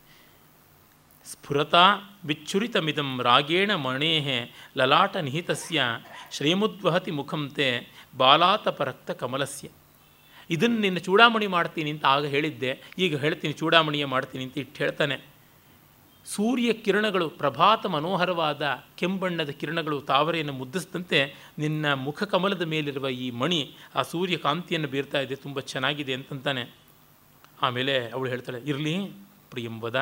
[1.25, 1.83] ಸ್ಫುರತಾ
[2.29, 4.37] ವಿಚ್ಛುರಿತಮಿದಂ ರಾಗೇಣ ಮಣೇಹೆ
[4.79, 5.81] ಲಲಾಟ ನಿಹಿತಸ್ಯ
[6.35, 7.67] ಶ್ರೀಮುದ್ವಹತಿ ಮುಖಂತೆ
[8.21, 9.67] ಬಾಲಾತಪರಕ್ತ ಕಮಲಸ್ಯ.
[10.55, 12.71] ಇದನ್ನು ನಿನ್ನ ಚೂಡಾಮಣಿ ಮಾಡ್ತೀನಿ ಅಂತ ಆಗ ಹೇಳಿದ್ದೆ,
[13.03, 15.17] ಈಗ ಹೇಳ್ತೀನಿ ಚೂಡಾಮಣಿಯೇ ಮಾಡ್ತೀನಿ ಅಂತ ಇಟ್ಟು ಹೇಳ್ತಾನೆ.
[16.33, 18.63] ಸೂರ್ಯ ಕಿರಣಗಳು ಪ್ರಭಾತ ಮನೋಹರವಾದ
[18.97, 21.19] ಕೆಂಬಣ್ಣದ ಕಿರಣಗಳು ತಾವರೆಯನ್ನು ಮುದ್ದಿಸಿದಂತೆ
[21.57, 23.61] ನಿನ್ನ ಮುಖ ಕಮಲದ ಮೇಲಿರುವ ಈ ಮಣಿ
[23.95, 26.63] ಆ ಸೂರ್ಯ ಕಾಂತಿಯನ್ನು ಬೀರ್ತಾ ಇದೆ, ತುಂಬ ಚೆನ್ನಾಗಿದೆ ಅಂತಂತಾನೆ.
[27.61, 28.95] ಆಮೇಲೆ ಅವಳು ಹೇಳ್ತಾಳೆ, ಇರಲಿ
[29.51, 29.99] ಪ್ರಿಯಂಬದ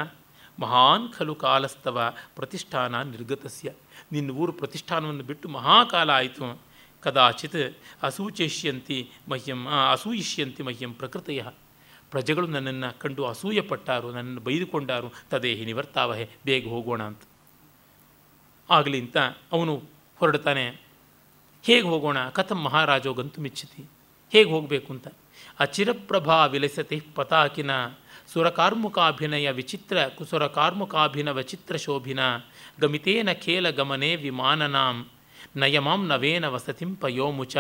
[0.60, 3.70] ಮಹಾನ್ ಖಲು ಕಾಲಸ್ತವ ಪ್ರತಿಷ್ಠಾನ ನಿರ್ಗತಸ್ಯ.
[4.12, 6.60] ನಿನ್ನ ಊರು ಪ್ರತಿಷ್ಠಾನವನ್ನು ಬಿಟ್ಟು ಮಹಾಕಾಲ ಆಯಿತು.
[7.04, 7.62] ಕದಾಚಿತ್
[8.04, 9.00] ಅಸೂಚಿಷ್ಯಂತಿ
[9.30, 11.42] ಮಹ್ಯಂ ಅಸೂಯಿಷ್ಯಂತಿ ಮಹ್ಯಂ ಪ್ರಕೃತೆಯ.
[12.12, 17.22] ಪ್ರಜೆಗಳು ನನ್ನನ್ನು ಕಂಡು ಅಸೂಯೆ ಪಟ್ಟಾರು ನನ್ನನ್ನು ಬೈದುಕೊಂಡಾರು, ತದೇಹಿ ನಿವರ್ತಾವಹೆ, ಬೇಗ ಹೋಗೋಣ ಅಂತ.
[18.70, 19.18] ಆಗಲಿ ಅಂತ
[19.52, 19.84] ಅವನು
[20.18, 20.82] ಹೊರಡ್ತಾನೆ,
[21.64, 22.30] ಹೇಗೆ ಹೋಗೋಣ?
[22.30, 23.90] ಕಥಂ ಮಹಾರಾಜೋ, ಗಂತು ಮಿಚ್ಚತಿ.
[24.32, 25.08] ಹೇಗೆ ಹೋಗಬೇಕು ಅಂತ?
[25.60, 27.72] ಅಚಿರಪ್ರಭಾ ವಿಲಸತಿ ಪತಾಕಿನ
[28.34, 32.20] ಸುರಕಾರ್ಮುಕಾಭಿನಯ ವಿಚಿತ್ರ ಕುಸುರಕಾರ್ಮುಕಾಭಿನವ ಚಿತ್ರಶೋಭಿನ
[32.82, 35.08] ಗಮಿತೇನ ಖೇಲ ಗಮನೆ ವಿಮಾನನಾಂ,
[35.56, 37.58] ನಯಮಾಂ ನವೇನ ವಸತಿಂ ಪಯೋಮುಚ.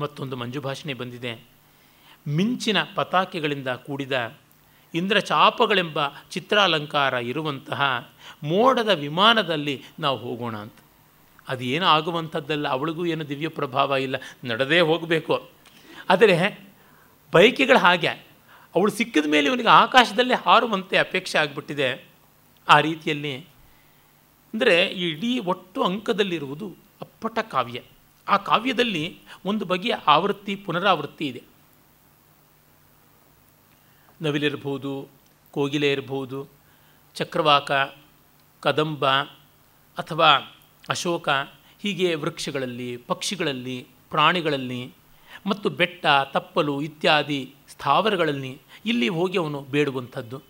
[0.00, 1.53] ಮತ್ತೊಂದು ಮಂಜುಭಾಷಣೆ ಬಂದಿದೆ.
[2.28, 4.36] ಮಿಂಚಿನ ಪತಾಕೆಗಳಿಂದ ಕೂಡಿದ
[4.94, 5.98] ಇಂದ್ರಚಾಪಗಳೆಂಬ
[6.30, 8.10] ಚಿತ್ರಾಲಂಕಾರ ಇರುವಂತಹ
[8.42, 10.78] ಮೋಡದ ವಿಮಾನದಲ್ಲಿ ನಾವು ಹೋಗೋಣ ಅಂತ.
[11.48, 15.50] ಅದೇನು ಆಗುವಂಥದ್ದಲ್ಲ, ಅವಳಿಗೂ ಏನು ದಿವ್ಯ ಪ್ರಭಾವ ಇಲ್ಲ, ನಡೆದೇ ಹೋಗಬೇಕು.
[16.10, 16.36] ಆದರೆ
[17.32, 18.08] ಬೈಕಿಗಳು ಹಾಗೆ
[18.74, 22.06] ಅವಳು ಸಿಕ್ಕಿದ ಮೇಲೆ ಇವನಿಗೆ ಆಕಾಶದಲ್ಲೇ ಹಾರುವಂತೆ ಅಪೇಕ್ಷೆ ಆಗಿಬಿಟ್ಟಿದೆ.
[22.68, 23.34] ಆ ರೀತಿಯಲ್ಲಿ
[24.54, 26.68] ಅಂದರೆ ಇಡೀ ಒಟ್ಟು ಅಂಕದಲ್ಲಿರುವುದು
[27.00, 27.80] ಅಪ್ಪಟ ಕಾವ್ಯ.
[28.28, 31.53] ಆ ಕಾವ್ಯದಲ್ಲಿ ಒಂದು ಬಗೆಯ ಆವೃತ್ತಿ, ಪುನರಾವೃತ್ತಿ ಇದೆ.
[34.22, 35.08] ನವಿಲಿರ್ಬೋದು,
[35.50, 36.48] ಕೋಗಿಲೆ ಇರ್ಬೋದು,
[37.14, 37.70] ಚಕ್ರವಾಕ,
[38.60, 39.06] ಕದಂಬ
[39.98, 40.28] ಅಥವಾ
[40.88, 41.28] ಅಶೋಕ,
[41.82, 44.92] ಹೀಗೆ ವೃಕ್ಷಗಳಲ್ಲಿ, ಪಕ್ಷಿಗಳಲ್ಲಿ, ಪ್ರಾಣಿಗಳಲ್ಲಿ
[45.46, 50.42] ಮತ್ತು ಬೆಟ್ಟ, ತಪ್ಪಲು ಇತ್ಯಾದಿ ಸ್ಥಾವರಗಳಲ್ಲಿ ಇಲ್ಲಿ ಹೋಗಿ ಅವನು ಬೇಡುವಂಥದ್ದು.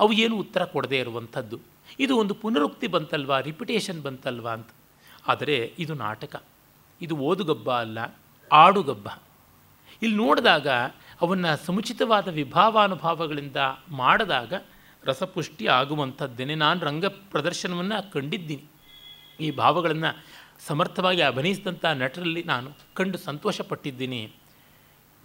[0.00, 1.60] ಅವು ಏನು ಉತ್ತರ ಕೊಡದೇ ಇರುವಂಥದ್ದು.
[2.00, 4.68] ಇದು ಒಂದು ಪುನರುಕ್ತಿ ಬಂತಲ್ವಾ, ರಿಪಿಟೇಷನ್ ಬಂತಲ್ವಾ ಅಂತ.
[5.26, 6.44] ಆದರೆ ಇದು ನಾಟಕ.
[7.02, 7.98] ಇದು ಓದುಗಬ್ಬ ಅಲ್ಲ,
[8.52, 9.08] ಆಡುಗಬ್ಬ.
[10.02, 10.68] ಇಲ್ಲಿ ನೋಡಿದಾಗ
[11.22, 13.56] ಅವನ್ನು ಸಮುಚಿತವಾದ ವಿಭಾವಾನುಭಾವಗಳಿಂದ
[13.90, 14.52] ಮಾಡಿದಾಗ
[15.04, 16.54] ರಸಪುಷ್ಟಿ ಆಗುವಂಥದ್ದೇನೆ.
[16.54, 18.64] ನಾನು ರಂಗ ಪ್ರದರ್ಶನವನ್ನು ಕಂಡಿದ್ದೀನಿ.
[19.40, 20.24] ಈ ಭಾವಗಳನ್ನು
[20.66, 24.32] ಸಮರ್ಥವಾಗಿ ಅಭಿನಯಿಸಿದಂಥ ನಟರಲ್ಲಿ ನಾನು ಕಂಡು ಸಂತೋಷಪಟ್ಟಿದ್ದೀನಿ.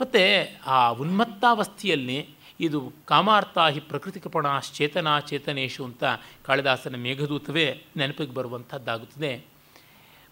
[0.01, 2.29] ಮತ್ತು ಆ ಉನ್ಮತ್ತಾವಸ್ಥೆಯಲ್ಲಿ
[2.59, 6.03] ಇದು ಕಾಮಾರ್ಥ ಹಿ ಪ್ರಕೃತಿಕಪಣಾಶ್ಚೇತನಾ ಚೇತನೇಶು ಅಂತ
[6.43, 9.45] ಕಾಳಿದಾಸನ ಮೇಘದೂತವೇ ನೆನಪಿಗೆ ಬರುವಂಥದ್ದಾಗುತ್ತದೆ.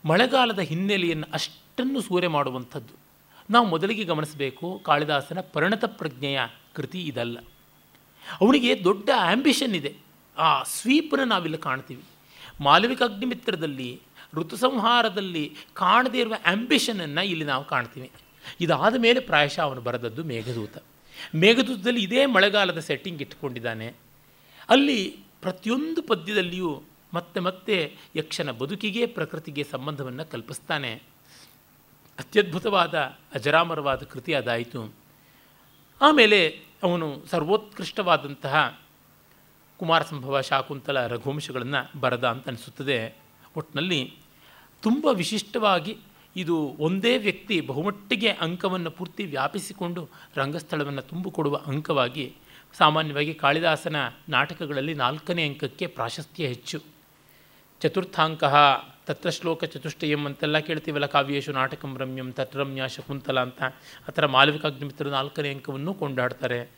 [0.05, 3.04] ಮಳೆಗಾಲದ ಹಿನ್ನೆಲೆಯನ್ನು ಅಷ್ಟನ್ನು ಸೂರೆ ಮಾಡುವಂಥದ್ದು.
[3.49, 6.39] ನಾವು ಮೊದಲಿಗೆ ಗಮನಿಸಬೇಕು ಕಾಳಿದಾಸನ ಪರಿಣತ ಪ್ರಜ್ಞೆಯ
[6.73, 7.37] ಕೃತಿ ಇದಲ್ಲ.
[8.41, 9.95] ಅವನಿಗೆ ದೊಡ್ಡ ಆ್ಯಂಬಿಷನ್ ಇದೆ.
[10.37, 12.03] ಆ ಸ್ವೀಪನ್ನು ನಾವಿಲ್ಲಿ ಕಾಣ್ತೀವಿ.
[12.61, 14.01] ಮಾಲವಿಕ ಅಗ್ನಿಮಿತ್ರದಲ್ಲಿ,
[14.33, 18.11] ಋತುಸಂಹಾರದಲ್ಲಿ ಕಾಣದೇ ಇರುವ ಆ್ಯಂಬಿಷನನ್ನು ಇಲ್ಲಿ ನಾವು ಕಾಣ್ತೀವಿ.
[18.61, 20.77] ಇದಾದ ಮೇಲೆ ಪ್ರಾಯಶಃ ಅವನು ಬರೆದದ್ದು ಮೇಘದೂತ.
[21.35, 23.93] ಮೇಘದೂತದಲ್ಲಿ ಇದೇ ಮಳೆಗಾಲದ ಸೆಟ್ಟಿಂಗ್ ಇಟ್ಕೊಂಡಿದ್ದಾನೆ
[24.69, 26.81] ಅಲ್ಲಿ ಪ್ರತಿಯೊಂದು ಪದ್ಯದಲ್ಲಿಯೂ
[27.13, 31.03] ಮತ್ತೆ ಮತ್ತೆ ಯಕ್ಷನ ಬದುಕಿಗೆ, ಪ್ರಕೃತಿಗೆ ಸಂಬಂಧವನ್ನು ಕಲ್ಪಿಸ್ತಾನೆ.
[32.19, 32.97] ಅತ್ಯದ್ಭುತವಾದ
[33.33, 34.93] ಅಜರಾಮರವಾದ ಕೃತಿ ಅದಾಯಿತು.
[36.01, 38.79] ಆಮೇಲೆ ಅವನು ಸರ್ವೋತ್ಕೃಷ್ಟವಾದಂತಹ
[39.77, 43.17] ಕುಮಾರ ಸಂಭವ ಶಾಕುಂತಲ ರಘುವಂಶಗಳನ್ನು ಬರದ ಅಂತ ಅನಿಸುತ್ತದೆ.
[43.55, 44.13] ಒಟ್ಟಿನಲ್ಲಿ
[44.81, 45.97] ತುಂಬ ವಿಶಿಷ್ಟವಾಗಿ
[46.35, 52.33] ಇದು ಒಂದೇ ವ್ಯಕ್ತಿ ಬಹುಮಟ್ಟಿಗೆ ಅಂಕವನ್ನು ಪೂರ್ತಿ ವ್ಯಾಪಿಸಿಕೊಂಡು ರಂಗಸ್ಥಳವನ್ನು ತುಂಬಿಕೊಡುವ ಅಂಕವಾಗಿ
[52.77, 53.95] ಸಾಮಾನ್ಯವಾಗಿ ಕಾಳಿದಾಸನ
[54.29, 56.81] ನಾಟಕಗಳಲ್ಲಿ ನಾಲ್ಕನೇ ಅಂಕಕ್ಕೆ ಪ್ರಾಶಸ್ತ್ಯ ಹೆಚ್ಚು.
[57.81, 58.43] ಚತುರ್ಥಾಂಕ
[59.05, 63.63] ತತ್ರ ಶ್ಲೋಕ ಚತುಷ್ಟಯಂ ಅಂತೆಲ್ಲ ಕೇಳ್ತೀವಲ್ಲ, ಕಾವ್ಯೇಶು ನಾಟಕಂ ರಮ್ಯಂ ತತ್ರಮ್ಯ ಶಕುಂತಲ ಅಂತ.
[64.07, 66.69] ಆ ಥರ ಮಾಲವಿಕಾಗ್ನಿಮಿತ್ರ ನಾಲ್ಕನೇ ಅಂಕವನ್ನು ಕೊಂಡಾಡ್ತಾರೆ.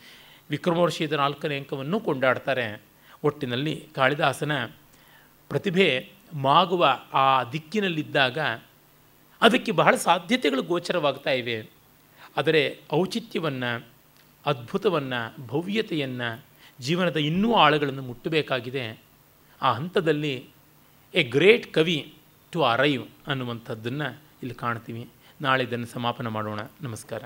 [0.49, 2.81] ವಿಕ್ರಮೋರ್ಷಿದ ನಾಲ್ಕನೇ ಅಂಕವನ್ನು ಕೊಂಡಾಡ್ತಾರೆ.
[3.23, 4.65] ಒಟ್ಟಿನಲ್ಲಿ ಕಾಳಿದಾಸನ
[5.49, 8.39] ಪ್ರತಿಭೆ ಮಾಗುವ ಆ ದಿಕ್ಕಿನಲ್ಲಿದ್ದಾಗ
[9.41, 11.69] ಅದಕ್ಕೆ ಬಹಳ ಸಾಧ್ಯತೆಗಳು ಗೋಚರವಾಗ್ತಾ ಇವೆ.
[12.37, 13.87] ಆದರೆ ಔಚಿತ್ಯವನ್ನು,
[14.45, 16.45] ಅದ್ಭುತವನ್ನು, ಭವ್ಯತೆಯನ್ನು,
[16.79, 19.01] ಜೀವನದ ಇನ್ನೂ ಆಳಗಳನ್ನು ಮುಟ್ಟಬೇಕಾಗಿದೆ.
[19.61, 20.49] ಆ ಹಂತದಲ್ಲಿ
[21.15, 22.13] a great kavi
[22.51, 25.09] to arrive ಅನ್ನುವಂಥದ್ದನ್ನು ಇಲ್ಲಿ ಕಾಣ್ತೀವಿ.
[25.41, 26.59] ನಾಳೆ ಇದನ್ನು ಸಮಾಪನ ಮಾಡೋಣ.
[26.81, 27.23] ನಮಸ್ಕಾರ.